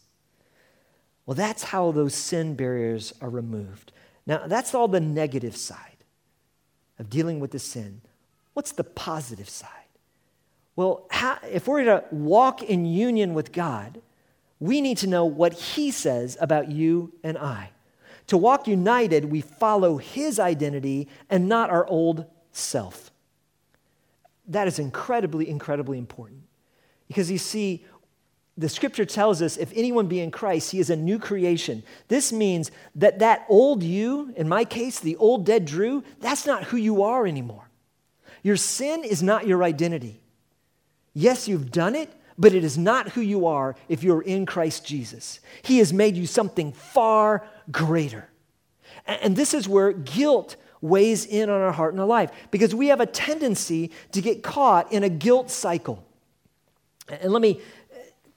Well, 1.27 1.35
that's 1.35 1.65
how 1.65 1.93
those 1.93 2.15
sin 2.15 2.55
barriers 2.55 3.13
are 3.21 3.31
removed. 3.31 3.93
Now, 4.27 4.47
that's 4.47 4.75
all 4.75 4.89
the 4.89 5.01
negative 5.01 5.57
side 5.57 6.05
of 6.99 7.09
dealing 7.11 7.41
with 7.41 7.51
the 7.51 7.59
sin. 7.59 8.03
What's 8.53 8.73
the 8.73 8.85
positive 8.85 9.49
side? 9.49 9.69
Well, 10.77 11.07
how, 11.11 11.39
if 11.51 11.67
we're 11.67 11.85
to 11.85 12.05
walk 12.11 12.63
in 12.63 12.85
union 12.85 13.35
with 13.35 13.53
God, 13.53 14.01
we 14.59 14.81
need 14.81 14.99
to 14.99 15.07
know 15.07 15.25
what 15.25 15.53
He 15.53 15.91
says 15.91 16.37
about 16.41 16.71
you 16.71 17.13
and 17.23 17.39
I. 17.39 17.71
To 18.29 18.37
walk 18.37 18.69
united, 18.69 19.25
we 19.25 19.41
follow 19.41 19.97
His 19.97 20.39
identity 20.39 21.09
and 21.29 21.49
not 21.49 21.71
our 21.71 21.87
old 21.87 22.27
self. 22.53 23.11
That 24.47 24.69
is 24.69 24.79
incredibly, 24.79 25.49
incredibly 25.49 25.99
important. 25.99 26.43
Because 27.11 27.29
you 27.29 27.39
see, 27.39 27.85
the 28.57 28.69
scripture 28.69 29.05
tells 29.05 29.43
us 29.43 29.57
if 29.57 29.73
anyone 29.75 30.07
be 30.07 30.21
in 30.21 30.31
Christ, 30.31 30.71
he 30.71 30.79
is 30.79 30.91
a 30.91 30.95
new 30.95 31.19
creation. 31.19 31.83
This 32.07 32.33
means 32.33 32.71
that 32.95 33.19
that 33.19 33.45
old 33.49 33.83
you, 33.83 34.33
in 34.37 34.49
my 34.49 34.65
case, 34.65 35.01
the 35.01 35.17
old 35.17 35.45
dead 35.45 35.65
Drew, 35.65 36.05
that's 36.21 36.47
not 36.47 36.63
who 36.63 36.77
you 36.77 37.03
are 37.03 37.27
anymore. 37.27 37.69
Your 38.45 38.57
sin 38.57 39.03
is 39.03 39.25
not 39.25 39.45
your 39.45 39.65
identity. 39.65 40.21
Yes, 41.13 41.49
you've 41.49 41.73
done 41.73 41.97
it, 41.97 42.13
but 42.39 42.55
it 42.55 42.63
is 42.63 42.79
not 42.79 43.09
who 43.09 43.21
you 43.21 43.45
are 43.45 43.75
if 43.89 44.05
you're 44.05 44.23
in 44.23 44.47
Christ 44.47 44.87
Jesus. 44.87 45.41
He 45.63 45.79
has 45.79 45.93
made 45.93 46.17
you 46.17 46.29
something 46.29 46.71
far 46.71 47.45
greater. 47.73 48.29
And 49.05 49.35
this 49.35 49.53
is 49.53 49.69
where 49.69 49.91
guilt 49.91 50.55
weighs 50.81 51.27
in 51.27 51.51
on 51.51 51.61
our 51.61 51.73
heart 51.73 51.93
and 51.93 52.01
our 52.01 52.07
life 52.07 52.31
because 52.53 52.73
we 52.73 52.87
have 52.87 53.01
a 53.01 53.07
tendency 53.07 53.91
to 54.13 54.21
get 54.21 54.45
caught 54.45 54.93
in 54.93 55.03
a 55.03 55.09
guilt 55.09 55.51
cycle. 55.51 56.07
And 57.09 57.33
let 57.33 57.43
me 57.43 57.61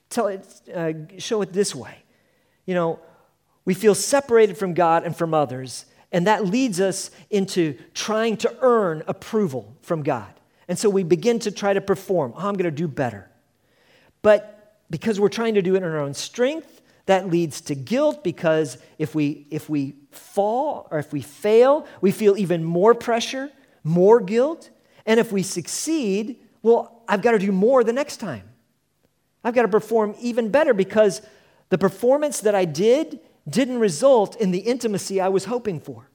tell 0.10 0.28
it, 0.28 0.46
uh, 0.74 0.94
show 1.18 1.42
it 1.42 1.54
this 1.54 1.76
way. 1.76 1.98
You 2.66 2.76
know, 2.76 3.00
we 3.66 3.74
feel 3.74 3.96
separated 3.96 4.58
from 4.58 4.74
God 4.74 5.04
and 5.04 5.16
from 5.16 5.34
others, 5.34 5.86
and 6.12 6.28
that 6.28 6.46
leads 6.46 6.80
us 6.80 7.12
into 7.30 7.78
trying 7.94 8.38
to 8.38 8.56
earn 8.62 9.04
approval 9.08 9.76
from 9.82 10.04
God. 10.04 10.32
And 10.68 10.78
so 10.78 10.90
we 10.90 11.04
begin 11.04 11.40
to 11.40 11.52
try 11.52 11.74
to 11.74 11.82
perform. 11.82 12.34
Oh, 12.36 12.48
I'm 12.48 12.54
going 12.54 12.64
to 12.64 12.72
do 12.72 12.88
better. 12.88 13.30
But 14.22 14.80
because 14.90 15.20
we're 15.20 15.30
trying 15.30 15.56
to 15.56 15.62
do 15.62 15.76
it 15.76 15.78
in 15.78 15.84
our 15.84 16.00
own 16.00 16.14
strength, 16.14 16.82
that 17.06 17.30
leads 17.30 17.62
to 17.62 17.76
guilt 17.76 18.24
because 18.24 18.78
if 18.98 19.14
we, 19.14 19.46
if 19.52 19.70
we 19.70 19.96
fall 20.12 20.88
or 20.90 21.00
if 21.00 21.12
we 21.12 21.22
fail, 21.22 21.86
we 22.00 22.12
feel 22.12 22.38
even 22.38 22.64
more 22.64 22.94
pressure, 22.94 23.52
more 23.84 24.22
guilt. 24.22 24.70
And 25.06 25.20
if 25.20 25.32
we 25.32 25.44
succeed, 25.44 26.40
well, 26.62 27.04
I've 27.10 27.22
got 27.22 27.32
to 27.32 27.40
do 27.40 27.52
more 27.52 27.84
the 27.84 27.92
next 27.92 28.18
time. 28.18 28.44
I've 29.44 29.54
got 29.54 29.64
to 29.64 29.68
perform 29.68 30.16
even 30.20 30.50
better 30.50 30.74
because 30.74 31.22
the 31.70 31.78
performance 31.78 32.40
that 32.42 32.56
I 32.56 32.66
did 32.66 33.20
didn't 33.50 33.80
result 33.80 34.40
in 34.40 34.52
the 34.52 34.60
intimacy 34.60 35.20
I 35.20 35.30
was 35.30 35.46
hoping 35.46 35.80
for. 35.80 36.10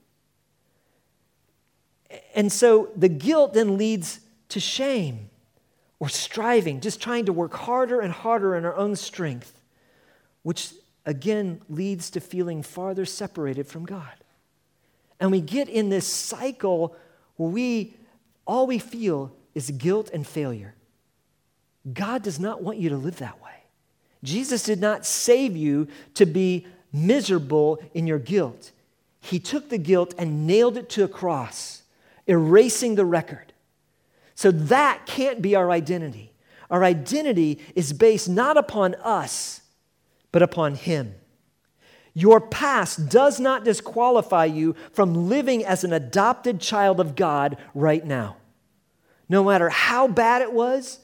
And 2.35 2.51
so 2.51 2.91
the 2.97 3.09
guilt 3.09 3.53
then 3.53 3.77
leads 3.77 4.21
to 4.51 4.61
shame 4.61 5.29
or 6.01 6.09
striving, 6.09 6.81
just 6.81 7.01
trying 7.01 7.27
to 7.27 7.33
work 7.33 7.53
harder 7.55 8.01
and 8.01 8.13
harder 8.13 8.55
in 8.55 8.65
our 8.65 8.77
own 8.77 8.97
strength, 8.97 9.61
which 10.43 10.73
again 11.05 11.61
leads 11.69 12.11
to 12.11 12.21
feeling 12.21 12.63
farther 12.63 13.05
separated 13.05 13.67
from 13.67 13.85
God. 13.85 14.15
And 15.21 15.31
we 15.31 15.41
get 15.41 15.69
in 15.69 15.89
this 15.91 16.07
cycle 16.07 16.97
where 17.37 17.51
we 17.51 17.95
all 18.47 18.67
we 18.67 18.79
feel 18.79 19.33
is 19.55 19.71
guilt 19.73 20.11
and 20.13 20.27
failure. 20.27 20.75
God 21.93 22.23
does 22.23 22.39
not 22.39 22.63
want 22.63 22.79
you 22.79 22.91
to 22.91 22.97
live 22.97 23.19
that 23.19 23.43
way. 23.43 23.51
Jesus 24.25 24.63
did 24.65 24.81
not 24.81 25.07
save 25.07 25.57
you 25.57 25.89
to 26.15 26.27
be 26.27 26.67
miserable 26.93 27.81
in 27.95 28.07
your 28.07 28.19
guilt. 28.19 28.73
He 29.21 29.39
took 29.39 29.69
the 29.69 29.79
guilt 29.79 30.15
and 30.19 30.47
nailed 30.47 30.77
it 30.77 30.89
to 30.91 31.05
a 31.05 31.09
cross, 31.09 31.83
erasing 32.27 32.95
the 32.95 33.05
record. 33.05 33.53
So 34.35 34.51
that 34.51 35.07
can't 35.07 35.43
be 35.43 35.55
our 35.55 35.71
identity. 35.71 36.33
Our 36.71 36.85
identity 36.85 37.59
is 37.75 37.93
based 37.93 38.29
not 38.29 38.57
upon 38.57 38.95
us, 38.97 39.63
but 40.33 40.43
upon 40.43 40.75
Him. 40.75 41.15
Your 42.15 42.41
past 42.41 43.09
does 43.09 43.39
not 43.39 43.65
disqualify 43.65 44.47
you 44.47 44.75
from 44.93 45.29
living 45.29 45.65
as 45.65 45.85
an 45.85 45.93
adopted 45.93 46.61
child 46.61 47.01
of 47.01 47.17
God 47.17 47.57
right 47.75 48.05
now. 48.05 48.37
No 49.29 49.45
matter 49.45 49.69
how 49.69 50.09
bad 50.09 50.43
it 50.43 50.53
was, 50.53 51.01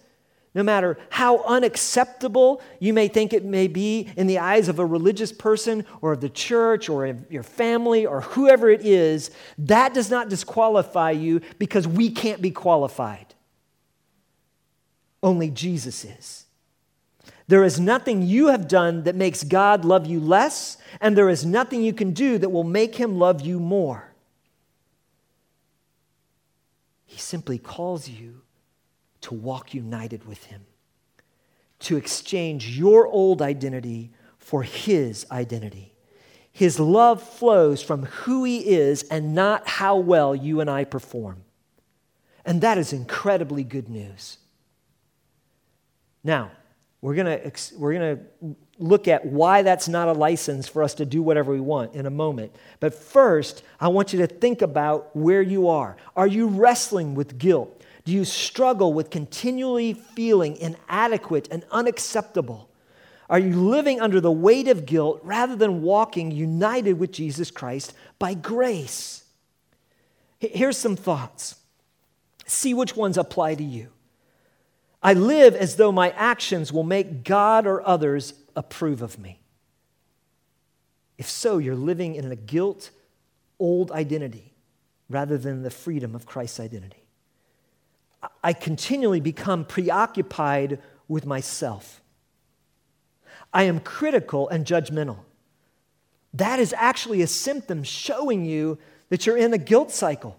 no 0.54 0.62
matter 0.62 0.96
how 1.10 1.42
unacceptable 1.44 2.62
you 2.78 2.92
may 2.92 3.08
think 3.08 3.32
it 3.32 3.44
may 3.44 3.66
be 3.66 4.08
in 4.16 4.28
the 4.28 4.38
eyes 4.38 4.68
of 4.68 4.78
a 4.78 4.86
religious 4.86 5.32
person 5.32 5.84
or 6.00 6.12
of 6.12 6.20
the 6.20 6.28
church 6.28 6.88
or 6.88 7.06
of 7.06 7.30
your 7.30 7.42
family 7.42 8.06
or 8.06 8.20
whoever 8.20 8.70
it 8.70 8.86
is, 8.86 9.32
that 9.58 9.92
does 9.92 10.10
not 10.10 10.28
disqualify 10.28 11.10
you 11.10 11.40
because 11.58 11.88
we 11.88 12.08
can't 12.10 12.40
be 12.40 12.52
qualified. 12.52 13.34
Only 15.22 15.50
Jesus 15.50 16.04
is. 16.04 16.46
There 17.48 17.64
is 17.64 17.80
nothing 17.80 18.22
you 18.22 18.48
have 18.48 18.68
done 18.68 19.02
that 19.02 19.16
makes 19.16 19.42
God 19.42 19.84
love 19.84 20.06
you 20.06 20.20
less, 20.20 20.78
and 21.00 21.16
there 21.16 21.28
is 21.28 21.44
nothing 21.44 21.82
you 21.82 21.92
can 21.92 22.12
do 22.12 22.38
that 22.38 22.48
will 22.48 22.64
make 22.64 22.94
him 22.94 23.18
love 23.18 23.40
you 23.40 23.58
more. 23.58 24.12
He 27.04 27.18
simply 27.18 27.58
calls 27.58 28.08
you 28.08 28.43
to 29.24 29.34
walk 29.34 29.72
united 29.72 30.26
with 30.26 30.44
Him, 30.44 30.66
to 31.80 31.96
exchange 31.96 32.78
your 32.78 33.06
old 33.06 33.40
identity 33.40 34.10
for 34.38 34.62
His 34.62 35.26
identity. 35.30 35.94
His 36.52 36.78
love 36.78 37.22
flows 37.22 37.82
from 37.82 38.04
who 38.04 38.44
He 38.44 38.68
is 38.68 39.02
and 39.04 39.34
not 39.34 39.66
how 39.66 39.96
well 39.96 40.34
you 40.34 40.60
and 40.60 40.70
I 40.70 40.84
perform. 40.84 41.42
And 42.44 42.60
that 42.60 42.76
is 42.76 42.92
incredibly 42.92 43.64
good 43.64 43.88
news. 43.88 44.36
Now, 46.22 46.50
we're 47.00 47.14
going 47.14 47.52
we're 47.76 47.98
to 47.98 48.56
look 48.78 49.08
at 49.08 49.24
why 49.24 49.62
that's 49.62 49.88
not 49.88 50.08
a 50.08 50.12
license 50.12 50.68
for 50.68 50.82
us 50.82 50.94
to 50.94 51.06
do 51.06 51.22
whatever 51.22 51.52
we 51.52 51.60
want 51.60 51.94
in 51.94 52.06
a 52.06 52.10
moment. 52.10 52.54
But 52.80 52.94
first, 52.94 53.62
I 53.80 53.88
want 53.88 54.12
you 54.12 54.18
to 54.20 54.26
think 54.26 54.62
about 54.62 55.14
where 55.16 55.42
you 55.42 55.68
are. 55.68 55.96
Are 56.16 56.26
you 56.26 56.48
wrestling 56.48 57.14
with 57.14 57.38
guilt? 57.38 57.83
Do 58.04 58.12
you 58.12 58.24
struggle 58.24 58.92
with 58.92 59.10
continually 59.10 59.94
feeling 59.94 60.56
inadequate 60.56 61.48
and 61.50 61.64
unacceptable? 61.70 62.68
Are 63.30 63.38
you 63.38 63.54
living 63.54 64.00
under 64.00 64.20
the 64.20 64.30
weight 64.30 64.68
of 64.68 64.84
guilt 64.84 65.20
rather 65.22 65.56
than 65.56 65.80
walking 65.80 66.30
united 66.30 66.94
with 66.94 67.12
Jesus 67.12 67.50
Christ 67.50 67.94
by 68.18 68.34
grace? 68.34 69.24
Here's 70.38 70.76
some 70.76 70.96
thoughts. 70.96 71.56
See 72.46 72.74
which 72.74 72.94
ones 72.94 73.16
apply 73.16 73.54
to 73.54 73.64
you. 73.64 73.88
I 75.02 75.14
live 75.14 75.54
as 75.54 75.76
though 75.76 75.92
my 75.92 76.10
actions 76.10 76.72
will 76.72 76.82
make 76.82 77.24
God 77.24 77.66
or 77.66 77.86
others 77.86 78.34
approve 78.54 79.00
of 79.00 79.18
me. 79.18 79.40
If 81.16 81.30
so, 81.30 81.58
you're 81.58 81.74
living 81.74 82.14
in 82.14 82.30
a 82.30 82.36
guilt 82.36 82.90
old 83.58 83.90
identity 83.92 84.52
rather 85.08 85.38
than 85.38 85.62
the 85.62 85.70
freedom 85.70 86.14
of 86.14 86.26
Christ's 86.26 86.60
identity. 86.60 87.03
I 88.42 88.52
continually 88.52 89.20
become 89.20 89.64
preoccupied 89.64 90.78
with 91.08 91.26
myself. 91.26 92.02
I 93.52 93.64
am 93.64 93.80
critical 93.80 94.48
and 94.48 94.66
judgmental. 94.66 95.18
That 96.34 96.58
is 96.58 96.74
actually 96.76 97.22
a 97.22 97.26
symptom 97.26 97.84
showing 97.84 98.44
you 98.44 98.78
that 99.08 99.26
you're 99.26 99.36
in 99.36 99.54
a 99.54 99.58
guilt 99.58 99.92
cycle. 99.92 100.38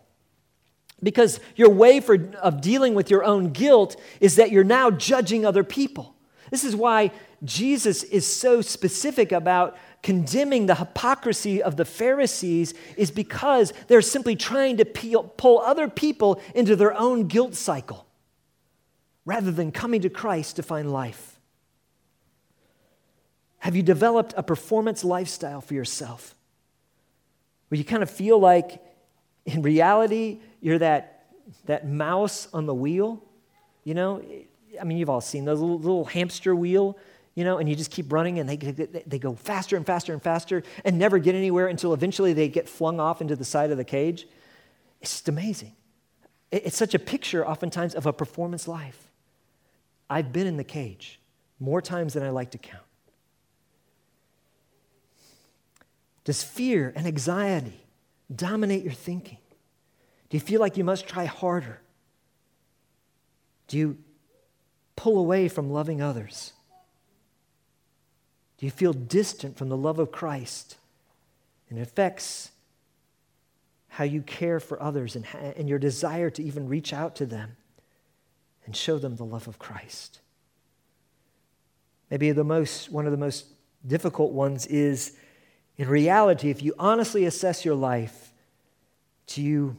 Because 1.01 1.39
your 1.55 1.69
way 1.69 1.99
for, 1.99 2.15
of 2.41 2.61
dealing 2.61 2.93
with 2.93 3.09
your 3.09 3.23
own 3.23 3.51
guilt 3.51 3.99
is 4.19 4.35
that 4.35 4.51
you're 4.51 4.63
now 4.63 4.91
judging 4.91 5.45
other 5.45 5.63
people. 5.63 6.15
This 6.51 6.63
is 6.63 6.75
why 6.75 7.11
Jesus 7.43 8.03
is 8.03 8.25
so 8.25 8.61
specific 8.61 9.31
about 9.31 9.77
condemning 10.05 10.67
the 10.67 10.75
hypocrisy 10.75 11.63
of 11.63 11.77
the 11.77 11.83
Pharisees 11.83 12.75
is 12.95 13.09
because 13.09 13.73
they're 13.87 14.03
simply 14.03 14.35
trying 14.35 14.77
to 14.77 14.85
peel, 14.85 15.23
pull 15.23 15.59
other 15.61 15.89
people 15.89 16.39
into 16.53 16.75
their 16.75 16.93
own 16.93 17.25
guilt 17.25 17.55
cycle 17.55 18.05
rather 19.25 19.49
than 19.49 19.71
coming 19.71 20.01
to 20.01 20.09
Christ 20.11 20.57
to 20.57 20.63
find 20.63 20.93
life. 20.93 21.39
Have 23.57 23.75
you 23.75 23.81
developed 23.81 24.35
a 24.37 24.43
performance 24.43 25.03
lifestyle 25.03 25.59
for 25.59 25.73
yourself 25.73 26.35
where 27.69 27.79
you 27.79 27.83
kind 27.83 28.03
of 28.03 28.09
feel 28.11 28.37
like 28.37 28.79
in 29.47 29.63
reality 29.63 30.39
you're 30.61 30.77
that, 30.77 31.25
that 31.65 31.87
mouse 31.87 32.47
on 32.53 32.67
the 32.67 32.75
wheel? 32.75 33.23
You 33.83 33.95
know, 33.95 34.21
I 34.79 34.83
mean, 34.83 34.99
you've 34.99 35.09
all 35.09 35.19
seen 35.19 35.45
those 35.45 35.59
little, 35.59 35.79
little 35.79 36.05
hamster 36.05 36.55
wheel 36.55 36.95
you 37.35 37.43
know, 37.43 37.57
and 37.57 37.69
you 37.69 37.75
just 37.75 37.91
keep 37.91 38.11
running 38.11 38.39
and 38.39 38.49
they, 38.49 38.55
they 38.55 39.19
go 39.19 39.35
faster 39.35 39.75
and 39.75 39.85
faster 39.85 40.13
and 40.13 40.23
faster 40.23 40.63
and 40.85 40.97
never 40.97 41.19
get 41.19 41.35
anywhere 41.35 41.67
until 41.67 41.93
eventually 41.93 42.31
they 42.33 42.47
get 42.47 42.67
flung 42.67 42.99
off 42.99 43.21
into 43.21 43.35
the 43.35 43.45
side 43.45 43.71
of 43.71 43.77
the 43.77 43.83
cage. 43.83 44.25
It's 45.01 45.11
just 45.11 45.29
amazing. 45.29 45.73
It's 46.51 46.77
such 46.77 46.93
a 46.93 46.99
picture, 46.99 47.45
oftentimes, 47.45 47.93
of 47.93 48.05
a 48.05 48.13
performance 48.13 48.67
life. 48.67 49.11
I've 50.09 50.31
been 50.31 50.47
in 50.47 50.55
the 50.55 50.63
cage 50.63 51.19
more 51.59 51.81
times 51.81 52.13
than 52.13 52.23
I 52.23 52.29
like 52.29 52.51
to 52.51 52.57
count. 52.57 52.83
Does 56.23 56.41
fear 56.41 56.93
and 56.95 57.05
anxiety 57.05 57.85
dominate 58.33 58.83
your 58.83 58.93
thinking? 58.93 59.37
Do 60.29 60.37
you 60.37 60.41
feel 60.41 60.61
like 60.61 60.77
you 60.77 60.83
must 60.83 61.05
try 61.05 61.25
harder? 61.25 61.81
Do 63.67 63.77
you 63.77 63.97
pull 64.95 65.17
away 65.17 65.49
from 65.49 65.69
loving 65.69 66.01
others? 66.01 66.53
You 68.65 68.71
feel 68.71 68.93
distant 68.93 69.59
from 69.59 69.69
the 69.69 69.77
love 69.77 69.99
of 69.99 70.11
Christ? 70.11 70.77
And 71.69 71.77
it 71.77 71.83
affects 71.83 72.49
how 73.89 74.05
you 74.05 74.23
care 74.23 74.59
for 74.59 74.81
others 74.81 75.15
and, 75.15 75.23
and 75.55 75.69
your 75.69 75.77
desire 75.77 76.31
to 76.31 76.41
even 76.41 76.67
reach 76.67 76.91
out 76.91 77.15
to 77.17 77.27
them 77.27 77.57
and 78.65 78.75
show 78.75 78.97
them 78.97 79.17
the 79.17 79.23
love 79.23 79.47
of 79.47 79.59
Christ. 79.59 80.19
Maybe 82.09 82.31
the 82.31 82.43
most, 82.43 82.91
one 82.91 83.05
of 83.05 83.11
the 83.11 83.19
most 83.19 83.45
difficult 83.85 84.31
ones 84.31 84.65
is 84.65 85.15
in 85.77 85.87
reality, 85.87 86.49
if 86.49 86.63
you 86.63 86.73
honestly 86.79 87.25
assess 87.25 87.65
your 87.65 87.75
life, 87.75 88.33
do 89.27 89.43
you 89.43 89.77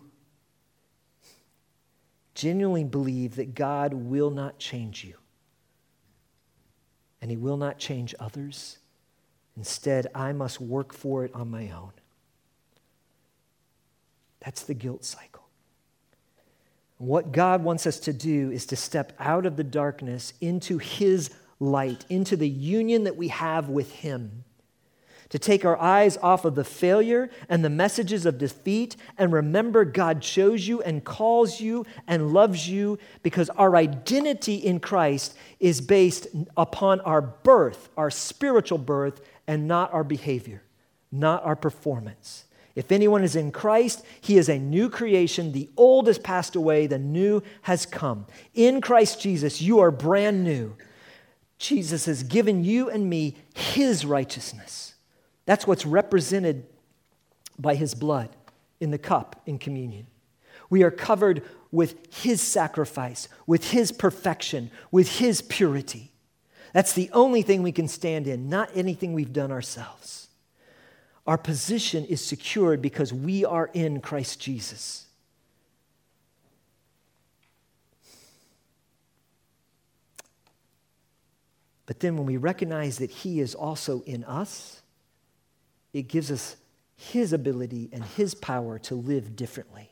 genuinely 2.36 2.84
believe 2.84 3.34
that 3.34 3.56
God 3.56 3.94
will 3.94 4.30
not 4.30 4.60
change 4.60 5.02
you? 5.02 5.16
And 7.20 7.30
He 7.30 7.36
will 7.36 7.56
not 7.56 7.78
change 7.78 8.14
others. 8.20 8.78
Instead, 9.56 10.06
I 10.14 10.32
must 10.32 10.60
work 10.60 10.92
for 10.92 11.24
it 11.24 11.34
on 11.34 11.50
my 11.50 11.70
own. 11.70 11.92
That's 14.40 14.62
the 14.62 14.74
guilt 14.74 15.04
cycle. 15.04 15.44
What 16.98 17.32
God 17.32 17.62
wants 17.62 17.86
us 17.86 17.98
to 18.00 18.12
do 18.12 18.50
is 18.50 18.66
to 18.66 18.76
step 18.76 19.12
out 19.18 19.44
of 19.44 19.56
the 19.56 19.64
darkness 19.64 20.32
into 20.40 20.78
His 20.78 21.30
light, 21.60 22.04
into 22.08 22.36
the 22.36 22.48
union 22.48 23.04
that 23.04 23.16
we 23.16 23.28
have 23.28 23.68
with 23.68 23.92
Him. 23.92 24.44
To 25.30 25.38
take 25.38 25.64
our 25.64 25.76
eyes 25.76 26.16
off 26.18 26.44
of 26.44 26.54
the 26.54 26.64
failure 26.64 27.30
and 27.48 27.64
the 27.64 27.70
messages 27.70 28.26
of 28.26 28.38
defeat 28.38 28.96
and 29.18 29.32
remember 29.32 29.84
God 29.84 30.22
chose 30.22 30.68
you 30.68 30.80
and 30.82 31.04
calls 31.04 31.60
you 31.60 31.84
and 32.06 32.32
loves 32.32 32.68
you 32.68 32.98
because 33.22 33.50
our 33.50 33.74
identity 33.74 34.54
in 34.54 34.78
Christ 34.78 35.36
is 35.58 35.80
based 35.80 36.28
upon 36.56 37.00
our 37.00 37.20
birth, 37.20 37.88
our 37.96 38.10
spiritual 38.10 38.78
birth, 38.78 39.20
and 39.48 39.66
not 39.66 39.92
our 39.92 40.04
behavior, 40.04 40.62
not 41.10 41.44
our 41.44 41.56
performance. 41.56 42.44
If 42.76 42.92
anyone 42.92 43.24
is 43.24 43.34
in 43.34 43.52
Christ, 43.52 44.04
he 44.20 44.36
is 44.36 44.50
a 44.50 44.58
new 44.58 44.90
creation. 44.90 45.52
The 45.52 45.70
old 45.78 46.06
has 46.06 46.18
passed 46.18 46.54
away, 46.54 46.86
the 46.86 46.98
new 46.98 47.42
has 47.62 47.86
come. 47.86 48.26
In 48.54 48.82
Christ 48.82 49.20
Jesus, 49.20 49.62
you 49.62 49.80
are 49.80 49.90
brand 49.90 50.44
new. 50.44 50.76
Jesus 51.58 52.04
has 52.04 52.22
given 52.22 52.64
you 52.64 52.90
and 52.90 53.08
me 53.08 53.36
his 53.54 54.04
righteousness. 54.04 54.94
That's 55.46 55.66
what's 55.66 55.86
represented 55.86 56.66
by 57.58 57.76
his 57.76 57.94
blood 57.94 58.28
in 58.80 58.90
the 58.90 58.98
cup 58.98 59.40
in 59.46 59.58
communion. 59.58 60.06
We 60.68 60.82
are 60.82 60.90
covered 60.90 61.42
with 61.70 62.14
his 62.14 62.40
sacrifice, 62.40 63.28
with 63.46 63.70
his 63.70 63.92
perfection, 63.92 64.70
with 64.90 65.18
his 65.18 65.40
purity. 65.42 66.12
That's 66.72 66.92
the 66.92 67.08
only 67.12 67.42
thing 67.42 67.62
we 67.62 67.72
can 67.72 67.88
stand 67.88 68.26
in, 68.26 68.48
not 68.48 68.70
anything 68.74 69.12
we've 69.12 69.32
done 69.32 69.52
ourselves. 69.52 70.28
Our 71.26 71.38
position 71.38 72.04
is 72.04 72.24
secured 72.24 72.82
because 72.82 73.12
we 73.12 73.44
are 73.44 73.70
in 73.72 74.00
Christ 74.00 74.40
Jesus. 74.40 75.06
But 81.86 82.00
then 82.00 82.16
when 82.16 82.26
we 82.26 82.36
recognize 82.36 82.98
that 82.98 83.10
He 83.10 83.40
is 83.40 83.54
also 83.54 84.02
in 84.02 84.24
us, 84.24 84.82
it 85.96 86.08
gives 86.08 86.30
us 86.30 86.56
His 86.96 87.32
ability 87.32 87.88
and 87.92 88.04
His 88.04 88.34
power 88.34 88.78
to 88.80 88.94
live 88.94 89.34
differently. 89.34 89.90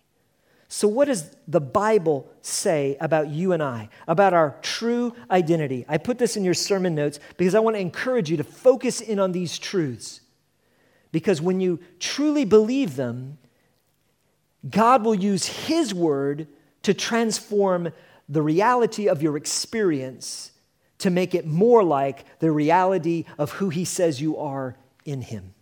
So, 0.69 0.89
what 0.89 1.07
does 1.07 1.35
the 1.47 1.61
Bible 1.61 2.29
say 2.43 2.97
about 3.01 3.29
you 3.29 3.53
and 3.53 3.63
I, 3.63 3.89
about 4.07 4.35
our 4.35 4.57
true 4.61 5.15
identity? 5.31 5.85
I 5.89 5.99
put 5.99 6.19
this 6.19 6.37
in 6.37 6.45
your 6.45 6.55
sermon 6.55 6.95
notes 6.95 7.21
because 7.37 7.55
I 7.55 7.61
want 7.61 7.77
to 7.77 7.81
encourage 7.81 8.31
you 8.31 8.37
to 8.37 8.45
focus 8.45 9.01
in 9.01 9.19
on 9.19 9.33
these 9.33 9.59
truths. 9.59 10.21
Because 11.13 11.41
when 11.41 11.61
you 11.61 11.79
truly 12.01 12.45
believe 12.45 12.97
them, 12.97 13.39
God 14.69 15.05
will 15.05 15.15
use 15.15 15.47
His 15.47 15.95
word 15.95 16.49
to 16.83 16.93
transform 16.93 17.93
the 18.29 18.43
reality 18.43 19.09
of 19.09 19.23
your 19.23 19.37
experience 19.37 20.51
to 20.99 21.11
make 21.11 21.35
it 21.35 21.47
more 21.47 21.85
like 21.85 22.25
the 22.41 22.51
reality 22.51 23.25
of 23.39 23.53
who 23.53 23.69
He 23.69 23.85
says 23.85 24.21
you 24.21 24.37
are 24.39 24.77
in 25.05 25.23
Him. 25.23 25.55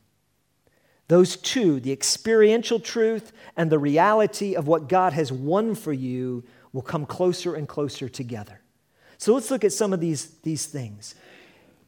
Those 1.08 1.36
two, 1.36 1.80
the 1.80 1.92
experiential 1.92 2.80
truth 2.80 3.32
and 3.56 3.70
the 3.70 3.78
reality 3.78 4.54
of 4.54 4.66
what 4.66 4.88
God 4.88 5.12
has 5.12 5.30
won 5.30 5.74
for 5.74 5.92
you, 5.92 6.44
will 6.72 6.82
come 6.82 7.04
closer 7.04 7.54
and 7.54 7.68
closer 7.68 8.08
together. 8.08 8.60
So 9.18 9.34
let's 9.34 9.50
look 9.50 9.62
at 9.62 9.72
some 9.72 9.92
of 9.92 10.00
these, 10.00 10.30
these 10.42 10.66
things. 10.66 11.14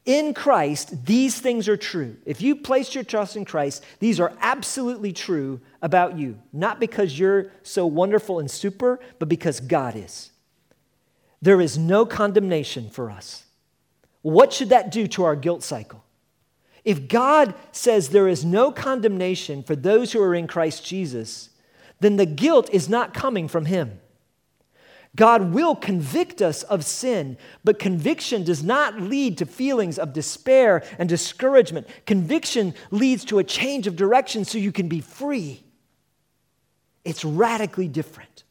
In 0.04 0.34
Christ, 0.34 1.06
these 1.06 1.40
things 1.40 1.66
are 1.66 1.78
true. 1.78 2.16
If 2.26 2.42
you 2.42 2.56
placed 2.56 2.94
your 2.94 3.04
trust 3.04 3.36
in 3.36 3.46
Christ, 3.46 3.82
these 3.98 4.20
are 4.20 4.36
absolutely 4.40 5.14
true 5.14 5.60
about 5.80 6.18
you. 6.18 6.38
Not 6.52 6.78
because 6.78 7.18
you're 7.18 7.50
so 7.62 7.86
wonderful 7.86 8.38
and 8.38 8.50
super, 8.50 9.00
but 9.18 9.30
because 9.30 9.60
God 9.60 9.96
is. 9.96 10.30
There 11.40 11.60
is 11.60 11.78
no 11.78 12.04
condemnation 12.04 12.90
for 12.90 13.10
us. 13.10 13.44
What 14.20 14.52
should 14.52 14.68
that 14.68 14.90
do 14.92 15.06
to 15.08 15.24
our 15.24 15.36
guilt 15.36 15.62
cycle? 15.62 16.03
If 16.84 17.08
God 17.08 17.54
says 17.72 18.08
there 18.08 18.28
is 18.28 18.44
no 18.44 18.70
condemnation 18.70 19.62
for 19.62 19.74
those 19.74 20.12
who 20.12 20.22
are 20.22 20.34
in 20.34 20.46
Christ 20.46 20.84
Jesus, 20.84 21.50
then 22.00 22.16
the 22.16 22.26
guilt 22.26 22.68
is 22.72 22.88
not 22.88 23.14
coming 23.14 23.48
from 23.48 23.64
Him. 23.64 24.00
God 25.16 25.52
will 25.54 25.76
convict 25.76 26.42
us 26.42 26.64
of 26.64 26.84
sin, 26.84 27.38
but 27.62 27.78
conviction 27.78 28.42
does 28.42 28.64
not 28.64 29.00
lead 29.00 29.38
to 29.38 29.46
feelings 29.46 29.98
of 29.98 30.12
despair 30.12 30.82
and 30.98 31.08
discouragement. 31.08 31.86
Conviction 32.04 32.74
leads 32.90 33.24
to 33.26 33.38
a 33.38 33.44
change 33.44 33.86
of 33.86 33.94
direction 33.94 34.44
so 34.44 34.58
you 34.58 34.72
can 34.72 34.88
be 34.88 35.00
free. 35.00 35.62
It's 37.04 37.24
radically 37.24 37.86
different. 37.86 38.42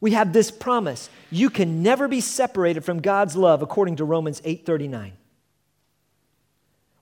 We 0.00 0.12
have 0.12 0.32
this 0.32 0.50
promise 0.50 1.08
you 1.30 1.50
can 1.50 1.82
never 1.82 2.06
be 2.06 2.20
separated 2.20 2.84
from 2.84 3.00
God's 3.00 3.36
love 3.36 3.62
according 3.62 3.96
to 3.96 4.04
Romans 4.04 4.40
8:39. 4.44 5.12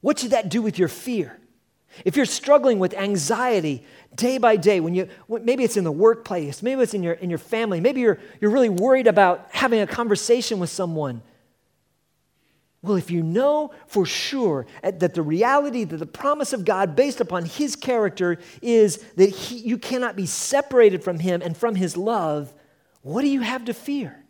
What 0.03 0.19
should 0.19 0.33
that 0.33 0.51
do 0.51 0.61
with 0.61 0.79
your 0.79 0.89
fear? 0.89 1.39
If 2.05 2.17
you're 2.17 2.27
struggling 2.27 2.79
with 2.79 2.95
anxiety 2.95 3.85
day 4.15 4.39
by 4.39 4.57
day, 4.57 4.81
when 4.81 4.95
you 4.95 5.09
maybe 5.29 5.65
it's 5.65 5.77
in 5.77 5.85
the 5.85 5.93
workplace, 5.93 6.63
maybe 6.63 6.83
it's 6.83 6.95
in 6.95 7.03
your 7.03 7.15
in 7.15 7.31
your 7.31 7.39
family, 7.39 7.81
maybe 7.81 8.01
you're 8.01 8.19
you're 8.41 8.51
really 8.51 8.69
worried 8.69 9.07
about 9.07 9.47
having 9.51 9.81
a 9.81 9.87
conversation 9.87 10.59
with 10.59 10.71
someone. 10.71 11.23
Well, 12.83 12.97
if 12.97 13.13
you 13.13 13.23
know 13.23 13.73
for 13.87 14.05
sure 14.05 14.67
that 14.83 15.15
the 15.15 15.23
reality, 15.23 15.85
that 15.85 15.99
the 15.99 16.07
promise 16.07 16.53
of 16.53 16.65
God 16.65 16.97
based 16.97 17.21
upon 17.21 17.45
His 17.45 17.77
character 17.77 18.39
is 18.61 18.97
that 19.17 19.31
he, 19.31 19.59
you 19.59 19.79
cannot 19.79 20.17
be 20.17 20.27
separated 20.27 21.05
from 21.05 21.21
Him 21.21 21.43
and 21.43 21.57
from 21.57 21.77
His 21.77 21.97
love, 21.97 22.53
what 23.03 23.23
do 23.23 23.29
you 23.29 23.43
have 23.43 23.67
to 23.67 23.75
fear? 23.75 24.25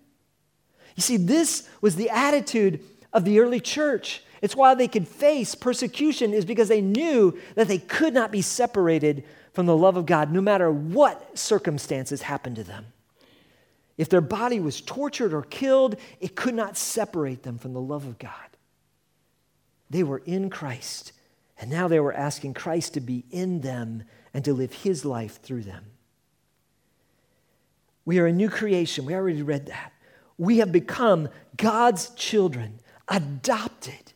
You 0.96 1.00
see, 1.02 1.16
this 1.16 1.66
was 1.80 1.96
the 1.96 2.10
attitude 2.10 2.84
of 3.12 3.24
the 3.24 3.40
early 3.40 3.60
church. 3.60 4.22
It's 4.42 4.56
why 4.56 4.74
they 4.74 4.88
could 4.88 5.06
face 5.06 5.54
persecution, 5.54 6.34
is 6.34 6.44
because 6.44 6.68
they 6.68 6.80
knew 6.80 7.38
that 7.54 7.68
they 7.68 7.78
could 7.78 8.12
not 8.12 8.32
be 8.32 8.42
separated 8.42 9.24
from 9.52 9.66
the 9.66 9.76
love 9.76 9.96
of 9.96 10.04
God 10.04 10.32
no 10.32 10.40
matter 10.40 10.70
what 10.70 11.38
circumstances 11.38 12.22
happened 12.22 12.56
to 12.56 12.64
them. 12.64 12.86
If 13.96 14.08
their 14.08 14.20
body 14.20 14.58
was 14.58 14.80
tortured 14.80 15.32
or 15.32 15.42
killed, 15.42 15.96
it 16.18 16.34
could 16.34 16.54
not 16.54 16.76
separate 16.76 17.44
them 17.44 17.56
from 17.56 17.72
the 17.72 17.80
love 17.80 18.04
of 18.04 18.18
God. 18.18 18.32
They 19.88 20.02
were 20.02 20.22
in 20.24 20.50
Christ, 20.50 21.12
and 21.56 21.70
now 21.70 21.86
they 21.86 22.00
were 22.00 22.12
asking 22.12 22.54
Christ 22.54 22.94
to 22.94 23.00
be 23.00 23.24
in 23.30 23.60
them 23.60 24.02
and 24.34 24.44
to 24.44 24.54
live 24.54 24.72
his 24.72 25.04
life 25.04 25.40
through 25.40 25.62
them. 25.62 25.84
We 28.04 28.18
are 28.18 28.26
a 28.26 28.32
new 28.32 28.50
creation. 28.50 29.04
We 29.04 29.14
already 29.14 29.42
read 29.42 29.66
that. 29.66 29.92
We 30.36 30.58
have 30.58 30.72
become 30.72 31.28
God's 31.56 32.10
children, 32.10 32.80
adopted 33.06 34.11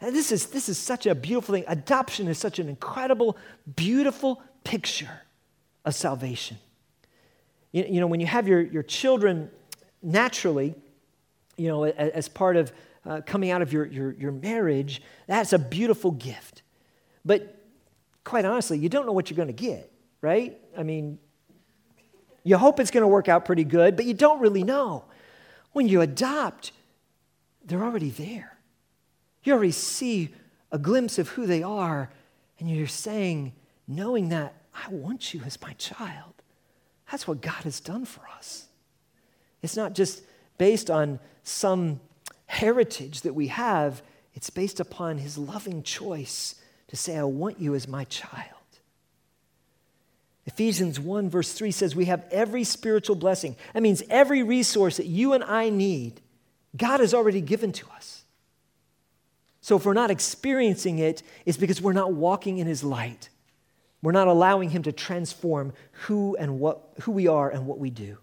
and 0.00 0.14
this 0.14 0.32
is, 0.32 0.46
this 0.46 0.68
is 0.68 0.78
such 0.78 1.06
a 1.06 1.14
beautiful 1.14 1.54
thing. 1.54 1.64
Adoption 1.68 2.28
is 2.28 2.38
such 2.38 2.58
an 2.58 2.68
incredible, 2.68 3.36
beautiful 3.76 4.42
picture 4.64 5.22
of 5.84 5.94
salvation. 5.94 6.56
You, 7.72 7.84
you 7.88 8.00
know, 8.00 8.06
when 8.06 8.20
you 8.20 8.26
have 8.26 8.48
your, 8.48 8.60
your 8.60 8.82
children 8.82 9.50
naturally, 10.02 10.74
you 11.56 11.68
know, 11.68 11.84
as, 11.84 12.10
as 12.10 12.28
part 12.28 12.56
of 12.56 12.72
uh, 13.04 13.20
coming 13.26 13.50
out 13.50 13.62
of 13.62 13.72
your, 13.72 13.86
your, 13.86 14.12
your 14.12 14.32
marriage, 14.32 15.02
that's 15.26 15.52
a 15.52 15.58
beautiful 15.58 16.10
gift. 16.10 16.62
But 17.24 17.56
quite 18.24 18.44
honestly, 18.44 18.78
you 18.78 18.88
don't 18.88 19.06
know 19.06 19.12
what 19.12 19.30
you're 19.30 19.36
going 19.36 19.48
to 19.48 19.52
get, 19.52 19.92
right? 20.22 20.58
I 20.76 20.82
mean, 20.82 21.18
you 22.42 22.56
hope 22.56 22.80
it's 22.80 22.90
going 22.90 23.02
to 23.02 23.08
work 23.08 23.28
out 23.28 23.44
pretty 23.44 23.64
good, 23.64 23.96
but 23.96 24.06
you 24.06 24.14
don't 24.14 24.40
really 24.40 24.64
know. 24.64 25.04
When 25.72 25.88
you 25.88 26.00
adopt, 26.00 26.72
they're 27.64 27.84
already 27.84 28.10
there. 28.10 28.49
You 29.42 29.54
already 29.54 29.72
see 29.72 30.30
a 30.70 30.78
glimpse 30.78 31.18
of 31.18 31.30
who 31.30 31.46
they 31.46 31.62
are, 31.62 32.10
and 32.58 32.70
you're 32.70 32.86
saying, 32.86 33.52
knowing 33.88 34.28
that 34.28 34.54
I 34.74 34.88
want 34.90 35.34
you 35.34 35.42
as 35.44 35.60
my 35.60 35.72
child. 35.74 36.34
That's 37.10 37.26
what 37.26 37.40
God 37.40 37.64
has 37.64 37.80
done 37.80 38.04
for 38.04 38.22
us. 38.36 38.66
It's 39.62 39.76
not 39.76 39.94
just 39.94 40.22
based 40.58 40.90
on 40.90 41.18
some 41.42 42.00
heritage 42.46 43.22
that 43.22 43.34
we 43.34 43.48
have, 43.48 44.02
it's 44.34 44.50
based 44.50 44.80
upon 44.80 45.18
His 45.18 45.36
loving 45.36 45.82
choice 45.82 46.54
to 46.88 46.96
say, 46.96 47.16
I 47.16 47.24
want 47.24 47.60
you 47.60 47.74
as 47.74 47.88
my 47.88 48.04
child. 48.04 48.46
Ephesians 50.46 50.98
1, 50.98 51.30
verse 51.30 51.52
3 51.52 51.70
says, 51.70 51.94
We 51.94 52.06
have 52.06 52.24
every 52.30 52.64
spiritual 52.64 53.16
blessing. 53.16 53.56
That 53.74 53.82
means 53.82 54.02
every 54.08 54.42
resource 54.42 54.96
that 54.96 55.06
you 55.06 55.32
and 55.32 55.44
I 55.44 55.70
need, 55.70 56.20
God 56.76 57.00
has 57.00 57.14
already 57.14 57.40
given 57.40 57.72
to 57.72 57.86
us. 57.94 58.19
So 59.60 59.76
if 59.76 59.84
we're 59.84 59.92
not 59.92 60.10
experiencing 60.10 60.98
it, 60.98 61.22
it's 61.44 61.58
because 61.58 61.82
we're 61.82 61.92
not 61.92 62.12
walking 62.12 62.58
in 62.58 62.66
His 62.66 62.82
light. 62.82 63.28
We're 64.02 64.12
not 64.12 64.28
allowing 64.28 64.70
Him 64.70 64.82
to 64.84 64.92
transform 64.92 65.72
who 65.92 66.36
and 66.36 66.58
what 66.58 66.80
who 67.02 67.12
we 67.12 67.28
are 67.28 67.50
and 67.50 67.66
what 67.66 67.78
we 67.78 67.90
do. 67.90 68.16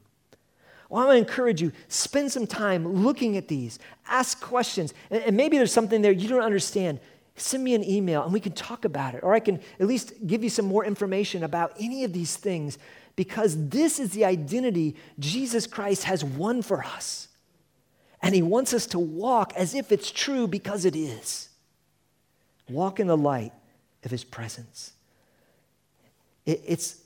Well, 0.90 1.04
I 1.04 1.06
want 1.06 1.16
to 1.16 1.20
encourage 1.20 1.62
you, 1.62 1.72
spend 1.90 2.32
some 2.32 2.48
time 2.48 2.88
looking 3.04 3.36
at 3.36 3.48
these, 3.48 3.78
ask 4.08 4.40
questions, 4.42 4.94
and, 5.10 5.22
and 5.24 5.38
maybe 5.38 5.58
there's 5.58 5.74
something 5.74 6.02
there 6.02 6.14
you 6.14 6.30
don't 6.30 6.42
understand. 6.42 7.00
send 7.36 7.64
me 7.64 7.76
an 7.76 7.84
email 7.84 8.24
and 8.24 8.34
we 8.34 8.40
can 8.40 8.54
talk 8.54 8.86
about 8.86 9.14
it. 9.14 9.24
Or 9.24 9.34
I 9.34 9.40
can 9.40 9.60
at 9.80 9.86
least 9.86 10.14
give 10.26 10.44
you 10.44 10.50
some 10.50 10.66
more 10.66 10.86
information 10.86 11.44
about 11.44 11.74
any 11.80 12.04
of 12.04 12.14
these 12.14 12.36
things 12.36 12.78
because 13.16 13.70
this 13.70 14.00
is 14.00 14.12
the 14.12 14.26
identity 14.26 14.96
Jesus 15.20 15.68
Christ 15.68 16.06
has 16.06 16.24
won 16.24 16.62
for 16.62 16.84
us. 16.84 17.27
And 18.22 18.34
he 18.34 18.42
wants 18.42 18.74
us 18.74 18.86
to 18.88 19.00
walk 19.00 19.54
as 19.56 19.76
if 19.76 19.92
it's 19.92 20.12
true 20.12 20.48
because 20.48 20.86
it 20.86 20.96
is. 20.96 21.50
Walk 22.70 23.00
in 23.00 23.08
the 23.08 23.18
light 23.18 23.54
of 24.04 24.12
his 24.12 24.24
presence. 24.24 24.94
It's 26.46 27.02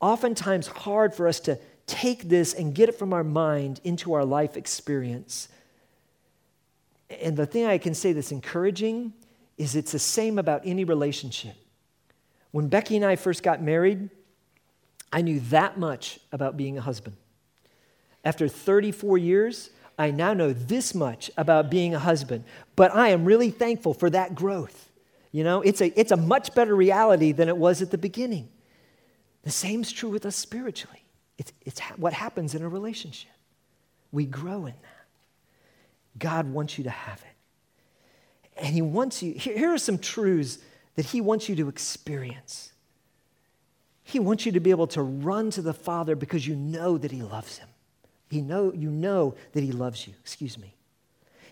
oftentimes 0.00 0.68
hard 0.68 1.14
for 1.14 1.26
us 1.26 1.40
to 1.40 1.58
take 1.86 2.28
this 2.28 2.54
and 2.54 2.74
get 2.74 2.88
it 2.88 2.98
from 2.98 3.12
our 3.12 3.24
mind 3.24 3.80
into 3.84 4.12
our 4.12 4.24
life 4.24 4.56
experience. 4.56 5.48
And 7.10 7.36
the 7.36 7.46
thing 7.46 7.66
I 7.66 7.78
can 7.78 7.94
say 7.94 8.12
that's 8.12 8.32
encouraging 8.32 9.12
is 9.58 9.76
it's 9.76 9.92
the 9.92 9.98
same 9.98 10.38
about 10.38 10.62
any 10.64 10.84
relationship. 10.84 11.54
When 12.50 12.68
Becky 12.68 12.96
and 12.96 13.04
I 13.04 13.16
first 13.16 13.42
got 13.42 13.62
married, 13.62 14.10
I 15.12 15.22
knew 15.22 15.40
that 15.50 15.78
much 15.78 16.18
about 16.32 16.56
being 16.56 16.78
a 16.78 16.80
husband. 16.80 17.16
After 18.24 18.48
34 18.48 19.18
years, 19.18 19.70
I 19.98 20.10
now 20.10 20.34
know 20.34 20.52
this 20.52 20.94
much 20.94 21.30
about 21.36 21.70
being 21.70 21.94
a 21.94 21.98
husband, 21.98 22.44
but 22.74 22.94
I 22.94 23.08
am 23.08 23.24
really 23.24 23.50
thankful 23.50 23.94
for 23.94 24.10
that 24.10 24.34
growth. 24.34 24.90
You 25.32 25.44
know, 25.44 25.62
it's 25.62 25.80
a, 25.80 25.98
it's 25.98 26.12
a 26.12 26.16
much 26.16 26.54
better 26.54 26.74
reality 26.74 27.32
than 27.32 27.48
it 27.48 27.56
was 27.56 27.82
at 27.82 27.90
the 27.90 27.98
beginning. 27.98 28.48
The 29.42 29.50
same 29.50 29.82
is 29.82 29.92
true 29.92 30.10
with 30.10 30.26
us 30.26 30.36
spiritually. 30.36 31.02
It's, 31.38 31.52
it's 31.64 31.80
what 31.96 32.12
happens 32.12 32.54
in 32.54 32.62
a 32.62 32.68
relationship. 32.68 33.30
We 34.12 34.24
grow 34.24 34.66
in 34.66 34.74
that. 34.82 36.18
God 36.18 36.50
wants 36.50 36.78
you 36.78 36.84
to 36.84 36.90
have 36.90 37.20
it. 37.20 38.64
And 38.64 38.74
He 38.74 38.82
wants 38.82 39.22
you, 39.22 39.32
here, 39.32 39.56
here 39.56 39.72
are 39.72 39.78
some 39.78 39.98
truths 39.98 40.58
that 40.94 41.06
He 41.06 41.20
wants 41.20 41.48
you 41.48 41.56
to 41.56 41.68
experience. 41.68 42.72
He 44.02 44.18
wants 44.18 44.46
you 44.46 44.52
to 44.52 44.60
be 44.60 44.70
able 44.70 44.86
to 44.88 45.02
run 45.02 45.50
to 45.50 45.62
the 45.62 45.74
Father 45.74 46.16
because 46.16 46.46
you 46.46 46.56
know 46.56 46.96
that 46.96 47.10
He 47.10 47.22
loves 47.22 47.58
Him. 47.58 47.68
He 48.30 48.40
know, 48.40 48.72
you 48.72 48.90
know 48.90 49.34
that 49.52 49.62
He 49.62 49.72
loves 49.72 50.06
you. 50.06 50.14
Excuse 50.20 50.58
me. 50.58 50.76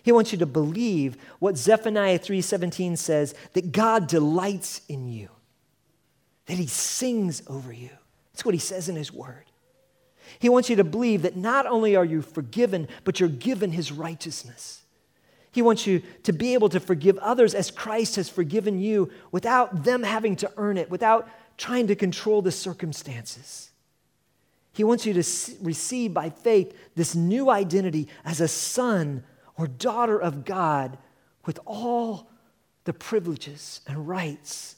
He 0.05 0.11
wants 0.11 0.31
you 0.31 0.37
to 0.37 0.45
believe 0.45 1.17
what 1.39 1.57
Zephaniah 1.57 2.19
3:17 2.19 2.95
says 2.95 3.33
that 3.53 3.71
God 3.71 4.05
delights 4.05 4.81
in 4.87 5.11
you. 5.11 5.29
That 6.45 6.59
he 6.59 6.67
sings 6.67 7.41
over 7.47 7.73
you. 7.73 7.89
That's 8.31 8.45
what 8.45 8.53
he 8.53 8.59
says 8.59 8.87
in 8.87 8.95
his 8.95 9.11
word. 9.11 9.45
He 10.37 10.47
wants 10.47 10.69
you 10.69 10.75
to 10.75 10.83
believe 10.83 11.23
that 11.23 11.35
not 11.35 11.65
only 11.65 11.95
are 11.95 12.05
you 12.05 12.21
forgiven, 12.21 12.87
but 13.03 13.19
you're 13.19 13.29
given 13.29 13.71
his 13.71 13.91
righteousness. 13.91 14.83
He 15.51 15.63
wants 15.63 15.87
you 15.87 16.03
to 16.21 16.33
be 16.33 16.53
able 16.53 16.69
to 16.69 16.79
forgive 16.79 17.17
others 17.17 17.55
as 17.55 17.71
Christ 17.71 18.17
has 18.17 18.29
forgiven 18.29 18.79
you 18.79 19.09
without 19.31 19.85
them 19.85 20.03
having 20.03 20.35
to 20.35 20.51
earn 20.57 20.77
it, 20.77 20.91
without 20.91 21.27
trying 21.57 21.87
to 21.87 21.95
control 21.95 22.43
the 22.43 22.51
circumstances. 22.51 23.71
He 24.75 24.83
wants 24.83 25.05
you 25.05 25.13
to 25.13 25.23
receive 25.61 26.13
by 26.13 26.29
faith 26.29 26.77
this 26.95 27.15
new 27.15 27.49
identity 27.49 28.09
as 28.25 28.41
a 28.41 28.47
son 28.47 29.23
or 29.57 29.67
daughter 29.67 30.19
of 30.19 30.43
God 30.43 30.97
with 31.45 31.59
all 31.65 32.29
the 32.83 32.91
privileges 32.91 33.79
and 33.87 34.05
rights 34.05 34.75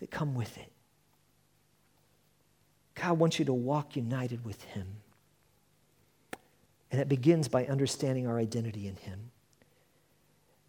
that 0.00 0.10
come 0.10 0.34
with 0.34 0.58
it. 0.58 0.72
God 2.96 3.20
wants 3.20 3.38
you 3.38 3.44
to 3.44 3.52
walk 3.52 3.94
united 3.94 4.44
with 4.44 4.60
Him. 4.64 4.88
And 6.90 7.00
it 7.00 7.08
begins 7.08 7.46
by 7.46 7.64
understanding 7.66 8.26
our 8.26 8.40
identity 8.40 8.88
in 8.88 8.96
Him. 8.96 9.30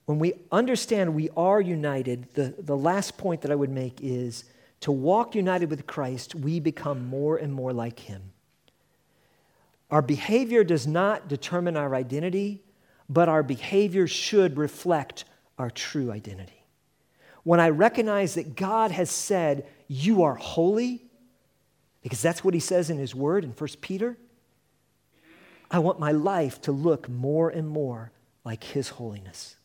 When 0.06 0.20
we 0.20 0.34
understand 0.52 1.16
we 1.16 1.30
are 1.36 1.60
united, 1.60 2.28
the, 2.36 2.54
the 2.60 2.78
last 2.78 3.18
point 3.18 3.42
that 3.42 3.52
I 3.52 3.56
would 3.56 3.72
make 3.72 4.00
is 4.00 4.44
to 4.82 4.92
walk 4.92 5.34
united 5.34 5.72
with 5.72 5.88
Christ, 5.88 6.36
we 6.36 6.60
become 6.60 7.08
more 7.08 7.38
and 7.38 7.52
more 7.52 7.74
like 7.74 7.98
Him. 7.98 8.32
Our 9.92 10.02
behavior 10.02 10.64
does 10.64 10.86
not 10.86 11.28
determine 11.28 11.76
our 11.76 11.96
identity, 11.96 12.64
but 13.10 13.28
our 13.28 13.42
behavior 13.42 14.08
should 14.08 14.58
reflect 14.58 15.26
our 15.58 15.70
true 15.70 16.12
identity. 16.12 16.64
When 17.44 17.60
I 17.60 17.70
recognize 17.70 18.36
that 18.36 18.56
God 18.56 18.92
has 18.92 19.10
said, 19.10 19.68
You 19.88 20.24
are 20.24 20.36
holy, 20.36 21.06
because 22.02 22.22
that's 22.22 22.44
what 22.44 22.54
he 22.54 22.60
says 22.60 22.90
in 22.90 22.98
his 22.98 23.16
word 23.16 23.44
in 23.44 23.52
1 23.52 23.70
Peter. 23.82 24.18
I 25.72 25.80
want 25.80 26.00
my 26.00 26.12
life 26.12 26.62
to 26.62 26.72
look 26.72 27.10
more 27.10 27.50
and 27.50 27.68
more 27.68 28.12
like 28.44 28.64
his 28.64 28.90
holiness. 28.90 29.56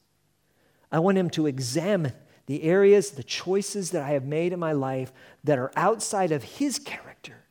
I 0.91 0.99
want 0.99 1.19
him 1.19 1.31
to 1.31 1.47
examine 1.47 2.13
the 2.47 2.63
areas, 2.63 3.13
the 3.13 3.23
choices 3.23 3.91
that 3.93 4.03
I 4.03 4.11
have 4.11 4.25
made 4.25 4.53
in 4.53 4.59
my 4.59 4.73
life 4.73 5.13
that 5.45 5.59
are 5.59 5.73
outside 5.77 6.31
of 6.31 6.43
his 6.43 6.79
character 6.79 7.44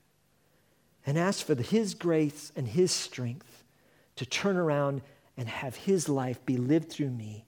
and 1.06 1.18
ask 1.18 1.46
for 1.46 1.56
his 1.56 1.94
grace 1.94 2.52
and 2.56 2.68
his 2.68 2.92
strength 2.92 3.64
to 4.16 4.26
turn 4.26 4.58
around 4.58 5.02
and 5.38 5.48
have 5.48 5.76
his 5.76 6.08
life 6.08 6.46
be 6.46 6.58
lived 6.58 6.90
through 6.90 7.10
me 7.10 7.46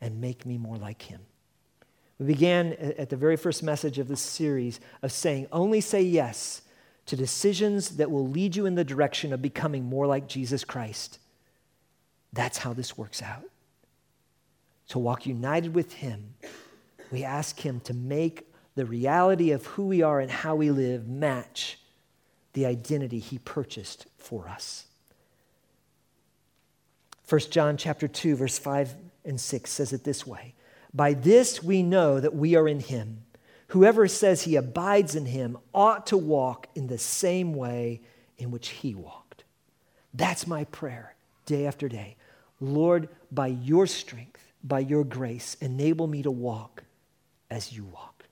and 0.00 0.20
make 0.20 0.46
me 0.46 0.56
more 0.56 0.76
like 0.76 1.02
him. 1.02 1.20
We 2.18 2.26
began 2.26 2.74
at 2.74 3.08
the 3.08 3.16
very 3.16 3.36
first 3.36 3.62
message 3.62 3.98
of 3.98 4.06
this 4.08 4.20
series 4.20 4.78
of 5.02 5.10
saying, 5.10 5.48
only 5.52 5.80
say 5.80 6.02
yes 6.02 6.62
to 7.06 7.16
decisions 7.16 7.96
that 7.96 8.10
will 8.10 8.28
lead 8.28 8.54
you 8.54 8.66
in 8.66 8.74
the 8.74 8.84
direction 8.84 9.32
of 9.32 9.42
becoming 9.42 9.84
more 9.84 10.06
like 10.06 10.28
Jesus 10.28 10.62
Christ. 10.62 11.18
That's 12.32 12.58
how 12.58 12.72
this 12.72 12.96
works 12.96 13.22
out. 13.22 13.44
To 14.90 14.98
walk 14.98 15.26
united 15.26 15.74
with 15.74 15.94
Him, 15.94 16.34
we 17.10 17.24
ask 17.24 17.58
Him 17.58 17.80
to 17.80 17.94
make 17.94 18.46
the 18.74 18.86
reality 18.86 19.50
of 19.50 19.66
who 19.66 19.86
we 19.86 20.02
are 20.02 20.20
and 20.20 20.30
how 20.30 20.54
we 20.54 20.70
live 20.70 21.08
match 21.08 21.79
the 22.52 22.66
identity 22.66 23.18
He 23.18 23.38
purchased 23.38 24.06
for 24.18 24.48
us. 24.48 24.86
1 27.28 27.40
John 27.50 27.76
chapter 27.76 28.08
2 28.08 28.34
verse 28.34 28.58
5 28.58 28.94
and 29.24 29.40
6 29.40 29.70
says 29.70 29.92
it 29.92 30.02
this 30.02 30.26
way 30.26 30.54
by 30.92 31.14
this 31.14 31.62
we 31.62 31.82
know 31.82 32.18
that 32.20 32.34
we 32.34 32.56
are 32.56 32.68
in 32.68 32.80
him. 32.80 33.22
Whoever 33.68 34.08
says 34.08 34.42
he 34.42 34.56
abides 34.56 35.14
in 35.14 35.26
him 35.26 35.56
ought 35.72 36.08
to 36.08 36.16
walk 36.16 36.66
in 36.74 36.88
the 36.88 36.98
same 36.98 37.54
way 37.54 38.00
in 38.38 38.50
which 38.50 38.68
he 38.68 38.94
walked. 38.94 39.44
That's 40.12 40.46
my 40.46 40.64
prayer 40.64 41.14
day 41.46 41.66
after 41.66 41.88
day. 41.88 42.16
Lord, 42.60 43.08
by 43.30 43.46
your 43.46 43.86
strength, 43.86 44.52
by 44.64 44.80
your 44.80 45.04
grace, 45.04 45.56
enable 45.60 46.08
me 46.08 46.22
to 46.22 46.30
walk 46.30 46.82
as 47.50 47.72
you 47.72 47.84
walk. 47.84 48.24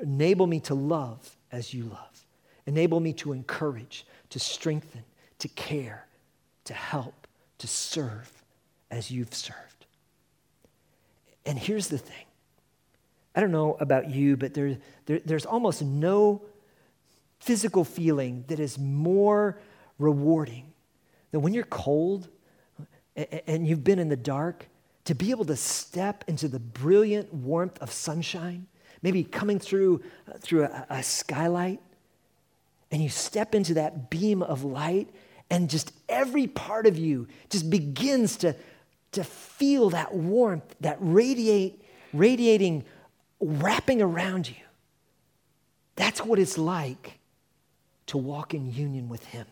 Enable 0.00 0.46
me 0.46 0.60
to 0.60 0.74
love 0.74 1.36
as 1.50 1.74
you 1.74 1.84
love. 1.84 2.17
Enable 2.68 3.00
me 3.00 3.14
to 3.14 3.32
encourage, 3.32 4.06
to 4.28 4.38
strengthen, 4.38 5.02
to 5.38 5.48
care, 5.48 6.06
to 6.64 6.74
help, 6.74 7.26
to 7.56 7.66
serve 7.66 8.30
as 8.90 9.10
you've 9.10 9.32
served. 9.32 9.86
And 11.46 11.58
here's 11.58 11.88
the 11.88 11.96
thing 11.96 12.26
I 13.34 13.40
don't 13.40 13.52
know 13.52 13.78
about 13.80 14.10
you, 14.10 14.36
but 14.36 14.52
there, 14.52 14.76
there, 15.06 15.20
there's 15.24 15.46
almost 15.46 15.80
no 15.80 16.42
physical 17.38 17.84
feeling 17.84 18.44
that 18.48 18.60
is 18.60 18.78
more 18.78 19.58
rewarding 19.98 20.70
than 21.30 21.40
when 21.40 21.54
you're 21.54 21.64
cold 21.64 22.28
and 23.16 23.66
you've 23.66 23.82
been 23.82 23.98
in 23.98 24.10
the 24.10 24.16
dark 24.16 24.66
to 25.06 25.14
be 25.14 25.30
able 25.30 25.46
to 25.46 25.56
step 25.56 26.22
into 26.28 26.48
the 26.48 26.58
brilliant 26.58 27.32
warmth 27.32 27.78
of 27.80 27.90
sunshine, 27.90 28.66
maybe 29.00 29.24
coming 29.24 29.58
through, 29.58 30.02
uh, 30.28 30.36
through 30.38 30.64
a, 30.64 30.86
a 30.90 31.02
skylight, 31.02 31.80
and 32.90 33.02
you 33.02 33.08
step 33.08 33.54
into 33.54 33.74
that 33.74 34.10
beam 34.10 34.42
of 34.42 34.64
light, 34.64 35.08
and 35.50 35.68
just 35.68 35.92
every 36.08 36.46
part 36.46 36.86
of 36.86 36.98
you 36.98 37.28
just 37.50 37.68
begins 37.70 38.36
to 38.38 38.54
to 39.12 39.24
feel 39.24 39.90
that 39.90 40.14
warmth, 40.14 40.74
that 40.80 40.98
radiate, 41.00 41.82
radiating, 42.12 42.84
wrapping 43.40 44.02
around 44.02 44.48
you. 44.48 44.56
That's 45.96 46.24
what 46.24 46.38
it's 46.38 46.58
like 46.58 47.18
to 48.06 48.18
walk 48.18 48.54
in 48.54 48.72
union 48.72 49.08
with 49.08 49.24
Him. 49.26 49.46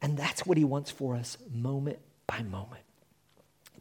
And 0.00 0.16
that's 0.16 0.46
what 0.46 0.56
He 0.56 0.64
wants 0.64 0.90
for 0.90 1.14
us 1.14 1.36
moment 1.52 1.98
by 2.26 2.42
moment 2.42 2.82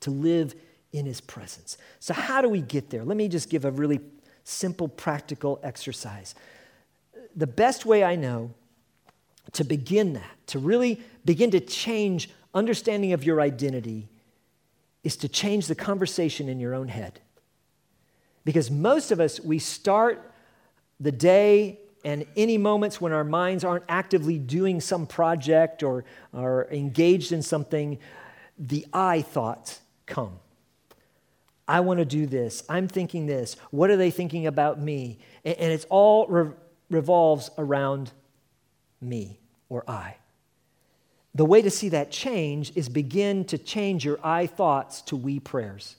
to 0.02 0.12
live 0.12 0.56
in 0.92 1.06
His 1.06 1.22
presence. 1.22 1.78
So, 2.00 2.14
how 2.14 2.42
do 2.42 2.50
we 2.50 2.62
get 2.62 2.90
there? 2.90 3.04
Let 3.04 3.18
me 3.18 3.28
just 3.28 3.50
give 3.50 3.66
a 3.66 3.72
really 3.72 4.00
simple, 4.44 4.88
practical 4.88 5.60
exercise. 5.64 6.36
The 7.36 7.48
best 7.48 7.86
way 7.86 8.04
I 8.04 8.16
know 8.16 8.54
to 9.54 9.64
begin 9.64 10.14
that, 10.14 10.48
to 10.48 10.60
really 10.60 11.02
begin 11.26 11.52
to 11.52 11.60
change 11.60 12.30
understanding 12.54 13.14
of 13.14 13.24
your 13.24 13.42
identity, 13.42 14.10
is 15.04 15.18
to 15.18 15.28
change 15.28 15.68
the 15.68 15.76
conversation 15.76 16.48
in 16.48 16.60
your 16.60 16.74
own 16.74 16.88
head. 16.88 17.20
Because 18.46 18.70
most 18.72 19.12
of 19.12 19.20
us, 19.20 19.40
we 19.40 19.60
start 19.60 20.32
the 21.00 21.12
day 21.12 21.80
and 22.06 22.26
any 22.36 22.58
moments 22.58 23.00
when 23.00 23.14
our 23.14 23.24
minds 23.24 23.64
aren't 23.64 23.86
actively 23.88 24.38
doing 24.38 24.82
some 24.82 25.08
project 25.08 25.84
or 25.84 26.04
are 26.34 26.68
engaged 26.70 27.32
in 27.32 27.42
something, 27.42 27.98
the 28.58 28.86
I 28.94 29.22
thoughts 29.22 29.80
come. 30.06 30.40
I 31.66 31.80
want 31.80 32.00
to 32.00 32.06
do 32.06 32.26
this. 32.26 32.64
I'm 32.68 32.90
thinking 32.90 33.26
this. 33.26 33.56
What 33.72 33.90
are 33.90 33.96
they 33.96 34.12
thinking 34.12 34.48
about 34.48 34.82
me? 34.82 35.20
And, 35.46 35.72
it's 35.72 35.86
all 35.90 36.28
re- 36.28 36.52
revolves 36.94 37.50
around 37.58 38.12
me 39.02 39.40
or 39.70 39.84
I. 39.90 40.18
The 41.36 41.46
way 41.46 41.62
to 41.62 41.72
see 41.72 41.90
that 41.90 42.12
change 42.12 42.72
is 42.76 42.90
begin 42.90 43.46
to 43.46 43.58
change 43.58 44.06
your 44.06 44.20
I 44.24 44.46
thoughts 44.46 45.02
to 45.04 45.16
we 45.16 45.40
prayers. 45.40 45.96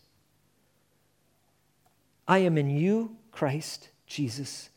I 2.26 2.38
am 2.38 2.57
in 2.57 2.70
you, 2.70 3.16
Christ 3.32 3.88
Jesus, 4.07 4.70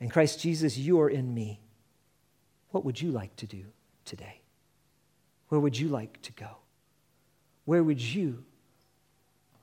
and 0.00 0.12
Christ 0.12 0.40
Jesus, 0.40 0.76
you 0.76 1.00
are 1.00 1.08
in 1.08 1.32
me. 1.32 1.60
What 2.70 2.84
would 2.84 3.00
you 3.00 3.10
like 3.12 3.34
to 3.36 3.46
do 3.46 3.64
today? 4.04 4.40
Where 5.48 5.60
would 5.60 5.78
you 5.78 5.88
like 5.88 6.20
to 6.22 6.32
go? 6.32 6.48
Where 7.64 7.82
would 7.82 8.02
you 8.02 8.44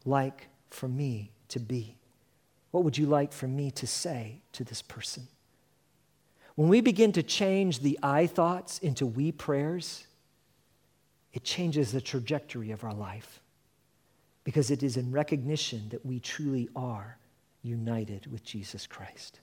like 0.05 0.47
for 0.69 0.87
me 0.87 1.31
to 1.49 1.59
be? 1.59 1.97
What 2.71 2.85
would 2.85 2.97
you 2.97 3.05
like 3.05 3.33
for 3.33 3.47
me 3.47 3.69
to 3.71 3.85
say 3.85 4.41
to 4.53 4.63
this 4.63 4.81
person? 4.81 5.27
When 6.55 6.67
we 6.67 6.81
begin 6.81 7.11
to 7.13 7.23
change 7.23 7.79
the 7.79 7.97
I 8.03 8.27
thoughts 8.27 8.79
into 8.79 9.05
we 9.05 9.31
prayers, 9.31 10.05
it 11.33 11.43
changes 11.43 11.91
the 11.91 12.01
trajectory 12.01 12.71
of 12.71 12.83
our 12.83 12.93
life 12.93 13.39
because 14.43 14.71
it 14.71 14.83
is 14.83 14.97
in 14.97 15.11
recognition 15.11 15.87
that 15.89 16.05
we 16.05 16.19
truly 16.19 16.67
are 16.75 17.17
united 17.63 18.29
with 18.31 18.43
Jesus 18.43 18.87
Christ. 18.87 19.39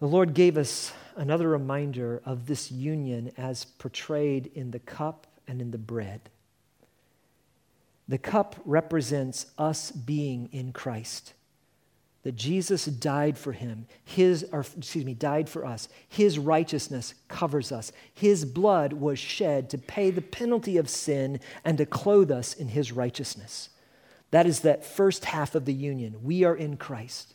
The 0.00 0.06
Lord 0.06 0.32
gave 0.32 0.56
us 0.56 0.92
another 1.16 1.48
reminder 1.48 2.22
of 2.24 2.46
this 2.46 2.70
union 2.70 3.32
as 3.36 3.64
portrayed 3.64 4.46
in 4.54 4.70
the 4.70 4.78
cup 4.78 5.26
and 5.48 5.60
in 5.60 5.72
the 5.72 5.78
bread. 5.78 6.30
The 8.06 8.18
cup 8.18 8.56
represents 8.64 9.46
us 9.58 9.90
being 9.90 10.48
in 10.52 10.72
Christ 10.72 11.34
that 12.24 12.36
Jesus 12.36 12.84
died 12.86 13.38
for 13.38 13.52
him. 13.52 13.86
His, 14.04 14.46
or 14.52 14.60
excuse 14.60 15.04
me, 15.04 15.14
died 15.14 15.48
for 15.48 15.64
us. 15.64 15.88
His 16.08 16.38
righteousness 16.38 17.14
covers 17.28 17.70
us. 17.72 17.92
His 18.12 18.44
blood 18.44 18.92
was 18.92 19.18
shed 19.18 19.70
to 19.70 19.78
pay 19.78 20.10
the 20.10 20.20
penalty 20.20 20.76
of 20.76 20.88
sin 20.88 21.40
and 21.64 21.78
to 21.78 21.86
clothe 21.86 22.30
us 22.30 22.54
in 22.54 22.68
his 22.68 22.92
righteousness. 22.92 23.70
That 24.30 24.46
is 24.46 24.60
that 24.60 24.84
first 24.84 25.26
half 25.26 25.54
of 25.54 25.64
the 25.64 25.72
union. 25.72 26.16
We 26.22 26.44
are 26.44 26.56
in 26.56 26.76
Christ. 26.76 27.34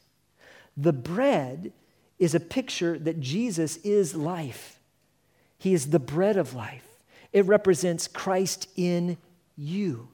The 0.76 0.94
bread 0.94 1.72
is 2.20 2.36
a 2.36 2.40
picture 2.40 3.00
that 3.00 3.20
Jesus 3.20 3.78
is 3.78 4.16
life. 4.16 4.80
He 5.58 5.74
is 5.74 5.90
the 5.90 6.00
bread 6.00 6.38
of 6.38 6.54
life. 6.54 6.88
It 7.32 7.46
represents 7.46 8.08
Christ 8.08 8.68
in 8.76 9.18
you. 9.56 10.10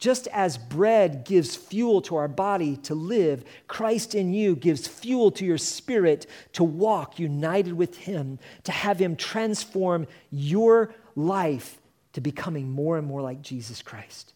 Just 0.00 0.26
as 0.28 0.56
bread 0.56 1.24
gives 1.26 1.54
fuel 1.54 2.00
to 2.02 2.16
our 2.16 2.26
body 2.26 2.78
to 2.78 2.94
live, 2.94 3.44
Christ 3.68 4.14
in 4.14 4.32
you 4.32 4.56
gives 4.56 4.88
fuel 4.88 5.30
to 5.32 5.44
your 5.44 5.58
spirit 5.58 6.26
to 6.54 6.64
walk 6.64 7.18
united 7.18 7.74
with 7.74 7.98
Him, 7.98 8.38
to 8.64 8.72
have 8.72 8.98
Him 8.98 9.14
transform 9.14 10.06
your 10.30 10.94
life 11.14 11.78
to 12.14 12.22
becoming 12.22 12.70
more 12.70 12.96
and 12.96 13.06
more 13.06 13.20
like 13.20 13.42
Jesus 13.42 13.82
Christ. 13.82 14.32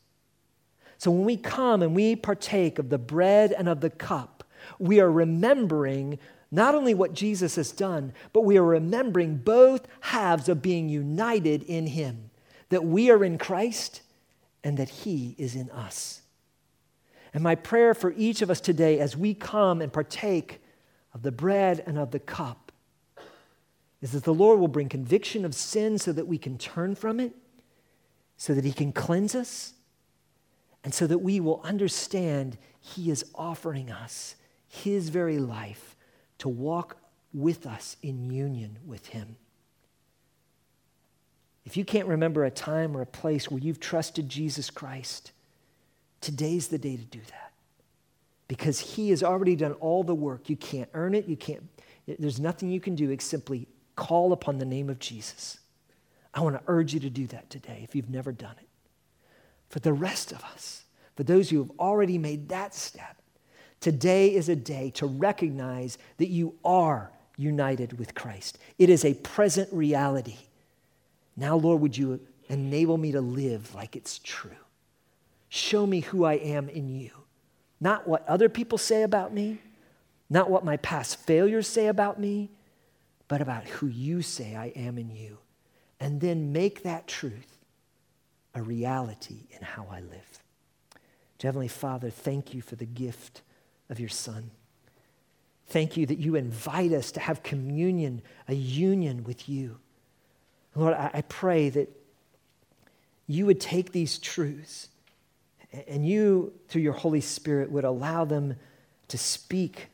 So 0.98 1.10
when 1.10 1.24
we 1.24 1.38
come 1.38 1.82
and 1.82 1.94
we 1.94 2.14
partake 2.14 2.78
of 2.78 2.90
the 2.90 2.98
bread 2.98 3.50
and 3.50 3.66
of 3.66 3.80
the 3.80 3.90
cup, 3.90 4.44
we 4.78 5.00
are 5.00 5.10
remembering 5.10 6.18
not 6.50 6.74
only 6.74 6.92
what 6.92 7.14
Jesus 7.14 7.56
has 7.56 7.72
done, 7.72 8.12
but 8.34 8.42
we 8.42 8.58
are 8.58 8.64
remembering 8.64 9.38
both 9.38 9.88
halves 10.00 10.50
of 10.50 10.60
being 10.60 10.90
united 10.90 11.62
in 11.62 11.86
Him. 11.86 12.30
That 12.68 12.84
we 12.84 13.10
are 13.10 13.24
in 13.24 13.38
Christ 13.38 14.02
and 14.64 14.78
that 14.78 14.88
He 14.88 15.36
is 15.38 15.54
in 15.54 15.70
us. 15.70 16.22
And 17.34 17.42
my 17.42 17.54
prayer 17.54 17.94
for 17.94 18.14
each 18.16 18.42
of 18.42 18.50
us 18.50 18.60
today 18.60 18.98
as 18.98 19.16
we 19.16 19.34
come 19.34 19.82
and 19.82 19.92
partake 19.92 20.62
of 21.12 21.22
the 21.22 21.32
bread 21.32 21.82
and 21.86 21.98
of 21.98 22.10
the 22.10 22.18
cup 22.18 22.72
is 24.00 24.12
that 24.12 24.24
the 24.24 24.34
Lord 24.34 24.58
will 24.58 24.68
bring 24.68 24.88
conviction 24.88 25.44
of 25.44 25.54
sin 25.54 25.98
so 25.98 26.12
that 26.12 26.26
we 26.26 26.38
can 26.38 26.58
turn 26.58 26.94
from 26.94 27.20
it, 27.20 27.32
so 28.36 28.54
that 28.54 28.64
He 28.64 28.72
can 28.72 28.92
cleanse 28.92 29.34
us, 29.34 29.74
and 30.82 30.92
so 30.92 31.06
that 31.06 31.18
we 31.18 31.40
will 31.40 31.60
understand 31.62 32.56
He 32.80 33.10
is 33.10 33.24
offering 33.34 33.90
us 33.90 34.36
His 34.66 35.08
very 35.08 35.38
life 35.38 35.96
to 36.38 36.48
walk 36.48 36.96
with 37.32 37.66
us 37.66 37.96
in 38.02 38.30
union 38.30 38.78
with 38.86 39.06
Him. 39.06 39.36
If 41.64 41.76
you 41.76 41.84
can't 41.84 42.08
remember 42.08 42.44
a 42.44 42.50
time 42.50 42.96
or 42.96 43.00
a 43.00 43.06
place 43.06 43.50
where 43.50 43.60
you've 43.60 43.80
trusted 43.80 44.28
Jesus 44.28 44.70
Christ, 44.70 45.32
today's 46.20 46.68
the 46.68 46.78
day 46.78 46.96
to 46.96 47.04
do 47.04 47.20
that. 47.30 47.52
Because 48.48 48.78
he 48.78 49.10
has 49.10 49.22
already 49.22 49.56
done 49.56 49.72
all 49.74 50.04
the 50.04 50.14
work. 50.14 50.50
You 50.50 50.56
can't 50.56 50.90
earn 50.92 51.14
it. 51.14 51.26
You 51.26 51.36
can't, 51.36 51.62
there's 52.06 52.38
nothing 52.38 52.70
you 52.70 52.80
can 52.80 52.94
do 52.94 53.10
except 53.10 53.30
simply 53.30 53.66
call 53.96 54.32
upon 54.32 54.58
the 54.58 54.66
name 54.66 54.90
of 54.90 54.98
Jesus. 54.98 55.58
I 56.34 56.40
want 56.40 56.56
to 56.56 56.62
urge 56.66 56.92
you 56.92 57.00
to 57.00 57.10
do 57.10 57.26
that 57.28 57.48
today 57.48 57.80
if 57.82 57.94
you've 57.94 58.10
never 58.10 58.32
done 58.32 58.56
it. 58.60 58.68
For 59.70 59.78
the 59.78 59.92
rest 59.92 60.32
of 60.32 60.44
us, 60.44 60.84
for 61.16 61.22
those 61.22 61.48
who 61.48 61.58
have 61.58 61.70
already 61.78 62.18
made 62.18 62.48
that 62.50 62.74
step, 62.74 63.16
today 63.80 64.34
is 64.34 64.48
a 64.48 64.56
day 64.56 64.90
to 64.96 65.06
recognize 65.06 65.96
that 66.18 66.28
you 66.28 66.54
are 66.64 67.12
united 67.36 67.98
with 67.98 68.14
Christ. 68.14 68.58
It 68.78 68.90
is 68.90 69.04
a 69.04 69.14
present 69.14 69.72
reality. 69.72 70.36
Now, 71.36 71.56
Lord, 71.56 71.80
would 71.80 71.96
you 71.96 72.20
enable 72.48 72.96
me 72.96 73.12
to 73.12 73.20
live 73.20 73.74
like 73.74 73.96
it's 73.96 74.18
true? 74.18 74.50
Show 75.48 75.86
me 75.86 76.00
who 76.00 76.24
I 76.24 76.34
am 76.34 76.68
in 76.68 76.88
you. 76.88 77.10
Not 77.80 78.06
what 78.06 78.26
other 78.28 78.48
people 78.48 78.78
say 78.78 79.02
about 79.02 79.32
me, 79.32 79.58
not 80.30 80.50
what 80.50 80.64
my 80.64 80.76
past 80.78 81.18
failures 81.20 81.68
say 81.68 81.86
about 81.86 82.18
me, 82.18 82.50
but 83.28 83.40
about 83.40 83.64
who 83.64 83.86
you 83.86 84.22
say 84.22 84.54
I 84.54 84.66
am 84.76 84.98
in 84.98 85.10
you. 85.10 85.38
And 86.00 86.20
then 86.20 86.52
make 86.52 86.82
that 86.82 87.06
truth 87.06 87.58
a 88.54 88.62
reality 88.62 89.46
in 89.50 89.62
how 89.62 89.86
I 89.90 90.00
live. 90.00 90.40
Heavenly 91.44 91.68
Father, 91.68 92.08
thank 92.08 92.54
you 92.54 92.62
for 92.62 92.76
the 92.76 92.86
gift 92.86 93.42
of 93.90 94.00
your 94.00 94.08
Son. 94.08 94.50
Thank 95.66 95.94
you 95.94 96.06
that 96.06 96.18
you 96.18 96.36
invite 96.36 96.92
us 96.92 97.12
to 97.12 97.20
have 97.20 97.42
communion, 97.42 98.22
a 98.48 98.54
union 98.54 99.24
with 99.24 99.46
you. 99.46 99.78
Lord, 100.74 100.94
I, 100.94 101.22
pray 101.28 101.68
that 101.70 101.88
you 103.26 103.46
would 103.46 103.60
take 103.60 103.92
these 103.92 104.18
truths 104.18 104.88
and 105.86 106.06
you, 106.06 106.52
through 106.68 106.82
your 106.82 106.92
Holy 106.92 107.20
Spirit, 107.20 107.70
would 107.70 107.84
allow 107.84 108.24
them 108.24 108.56
to 109.08 109.18
speak 109.18 109.88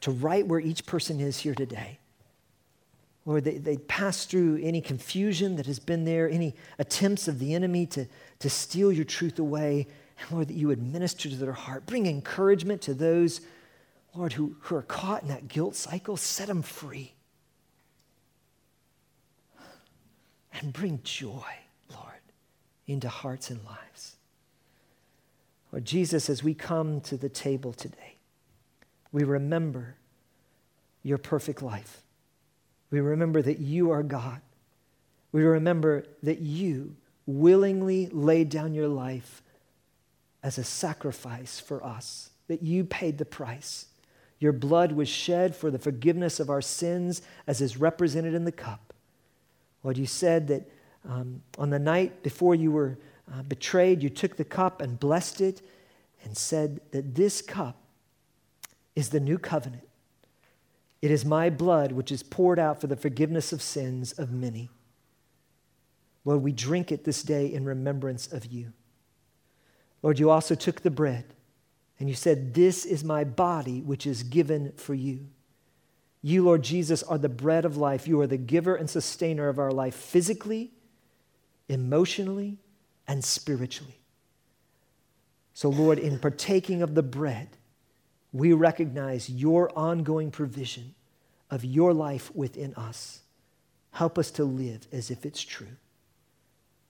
to 0.00 0.10
right 0.10 0.46
where 0.46 0.60
each 0.60 0.86
person 0.86 1.20
is 1.20 1.38
here 1.38 1.54
today. 1.54 1.98
Lord, 3.26 3.44
they, 3.44 3.58
they 3.58 3.76
pass 3.76 4.24
through 4.24 4.60
any 4.62 4.80
confusion 4.80 5.56
that 5.56 5.66
has 5.66 5.78
been 5.78 6.04
there, 6.04 6.30
any 6.30 6.54
attempts 6.78 7.28
of 7.28 7.38
the 7.38 7.54
enemy 7.54 7.84
to, 7.86 8.06
to 8.38 8.48
steal 8.48 8.90
your 8.90 9.04
truth 9.04 9.38
away. 9.38 9.86
And 10.20 10.30
Lord, 10.30 10.48
that 10.48 10.54
you 10.54 10.68
would 10.68 10.82
minister 10.82 11.28
to 11.28 11.36
their 11.36 11.52
heart. 11.52 11.84
Bring 11.86 12.06
encouragement 12.06 12.80
to 12.82 12.94
those, 12.94 13.40
Lord, 14.14 14.32
who, 14.32 14.56
who 14.60 14.76
are 14.76 14.82
caught 14.82 15.22
in 15.22 15.28
that 15.28 15.48
guilt 15.48 15.76
cycle. 15.76 16.16
Set 16.16 16.48
them 16.48 16.62
free. 16.62 17.12
And 20.62 20.72
bring 20.72 21.00
joy, 21.02 21.52
Lord, 21.90 22.20
into 22.86 23.08
hearts 23.08 23.50
and 23.50 23.64
lives. 23.64 24.16
Lord 25.72 25.84
Jesus, 25.84 26.30
as 26.30 26.42
we 26.42 26.54
come 26.54 27.00
to 27.02 27.16
the 27.16 27.28
table 27.28 27.72
today, 27.72 28.16
we 29.12 29.24
remember 29.24 29.96
your 31.02 31.18
perfect 31.18 31.62
life. 31.62 32.02
We 32.90 33.00
remember 33.00 33.42
that 33.42 33.58
you 33.58 33.90
are 33.90 34.02
God. 34.02 34.40
We 35.32 35.42
remember 35.42 36.04
that 36.22 36.40
you 36.40 36.96
willingly 37.26 38.06
laid 38.06 38.48
down 38.48 38.74
your 38.74 38.88
life 38.88 39.42
as 40.42 40.56
a 40.56 40.64
sacrifice 40.64 41.60
for 41.60 41.84
us, 41.84 42.30
that 42.46 42.62
you 42.62 42.84
paid 42.84 43.18
the 43.18 43.24
price. 43.24 43.86
Your 44.38 44.52
blood 44.52 44.92
was 44.92 45.08
shed 45.08 45.54
for 45.54 45.70
the 45.70 45.78
forgiveness 45.78 46.40
of 46.40 46.48
our 46.48 46.62
sins, 46.62 47.20
as 47.46 47.60
is 47.60 47.76
represented 47.76 48.34
in 48.34 48.44
the 48.44 48.52
cup. 48.52 48.87
Lord, 49.82 49.96
you 49.96 50.06
said 50.06 50.48
that 50.48 50.70
um, 51.08 51.42
on 51.58 51.70
the 51.70 51.78
night 51.78 52.22
before 52.22 52.54
you 52.54 52.70
were 52.70 52.98
uh, 53.32 53.42
betrayed, 53.42 54.02
you 54.02 54.10
took 54.10 54.36
the 54.36 54.44
cup 54.44 54.80
and 54.80 54.98
blessed 54.98 55.40
it 55.40 55.62
and 56.24 56.36
said 56.36 56.80
that 56.90 57.14
this 57.14 57.40
cup 57.40 57.76
is 58.96 59.10
the 59.10 59.20
new 59.20 59.38
covenant. 59.38 59.88
It 61.00 61.10
is 61.10 61.24
my 61.24 61.50
blood 61.50 61.92
which 61.92 62.10
is 62.10 62.22
poured 62.22 62.58
out 62.58 62.80
for 62.80 62.88
the 62.88 62.96
forgiveness 62.96 63.52
of 63.52 63.62
sins 63.62 64.12
of 64.12 64.32
many. 64.32 64.68
Lord, 66.24 66.42
we 66.42 66.52
drink 66.52 66.90
it 66.90 67.04
this 67.04 67.22
day 67.22 67.46
in 67.46 67.64
remembrance 67.64 68.26
of 68.32 68.46
you. 68.46 68.72
Lord, 70.02 70.18
you 70.18 70.30
also 70.30 70.54
took 70.54 70.82
the 70.82 70.90
bread 70.90 71.24
and 71.98 72.08
you 72.08 72.14
said, 72.14 72.54
This 72.54 72.84
is 72.84 73.04
my 73.04 73.24
body 73.24 73.80
which 73.80 74.06
is 74.06 74.22
given 74.22 74.72
for 74.76 74.94
you. 74.94 75.28
You, 76.22 76.44
Lord 76.44 76.62
Jesus, 76.62 77.02
are 77.02 77.18
the 77.18 77.28
bread 77.28 77.64
of 77.64 77.76
life. 77.76 78.08
You 78.08 78.20
are 78.20 78.26
the 78.26 78.36
giver 78.36 78.74
and 78.74 78.90
sustainer 78.90 79.48
of 79.48 79.58
our 79.58 79.70
life 79.70 79.94
physically, 79.94 80.72
emotionally, 81.68 82.58
and 83.06 83.24
spiritually. 83.24 84.00
So, 85.54 85.68
Lord, 85.68 85.98
in 85.98 86.18
partaking 86.18 86.82
of 86.82 86.94
the 86.94 87.02
bread, 87.02 87.48
we 88.32 88.52
recognize 88.52 89.30
your 89.30 89.76
ongoing 89.76 90.30
provision 90.30 90.94
of 91.50 91.64
your 91.64 91.94
life 91.94 92.34
within 92.34 92.74
us. 92.74 93.20
Help 93.92 94.18
us 94.18 94.30
to 94.32 94.44
live 94.44 94.86
as 94.92 95.10
if 95.10 95.24
it's 95.24 95.42
true. 95.42 95.76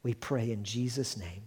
We 0.02 0.14
pray 0.14 0.50
in 0.50 0.64
Jesus' 0.64 1.16
name. 1.16 1.42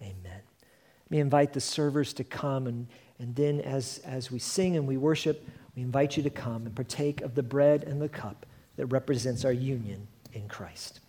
Amen. 0.00 0.22
Let 0.24 1.10
me 1.10 1.20
invite 1.20 1.52
the 1.52 1.60
servers 1.60 2.12
to 2.14 2.24
come, 2.24 2.66
and, 2.66 2.86
and 3.18 3.34
then 3.36 3.60
as, 3.60 4.00
as 4.04 4.30
we 4.30 4.38
sing 4.38 4.76
and 4.76 4.86
we 4.86 4.96
worship, 4.96 5.46
we 5.76 5.82
invite 5.82 6.16
you 6.16 6.22
to 6.22 6.30
come 6.30 6.66
and 6.66 6.74
partake 6.74 7.20
of 7.20 7.34
the 7.34 7.42
bread 7.42 7.84
and 7.84 8.00
the 8.00 8.08
cup 8.08 8.46
that 8.76 8.86
represents 8.86 9.44
our 9.44 9.52
union 9.52 10.06
in 10.32 10.48
Christ. 10.48 11.00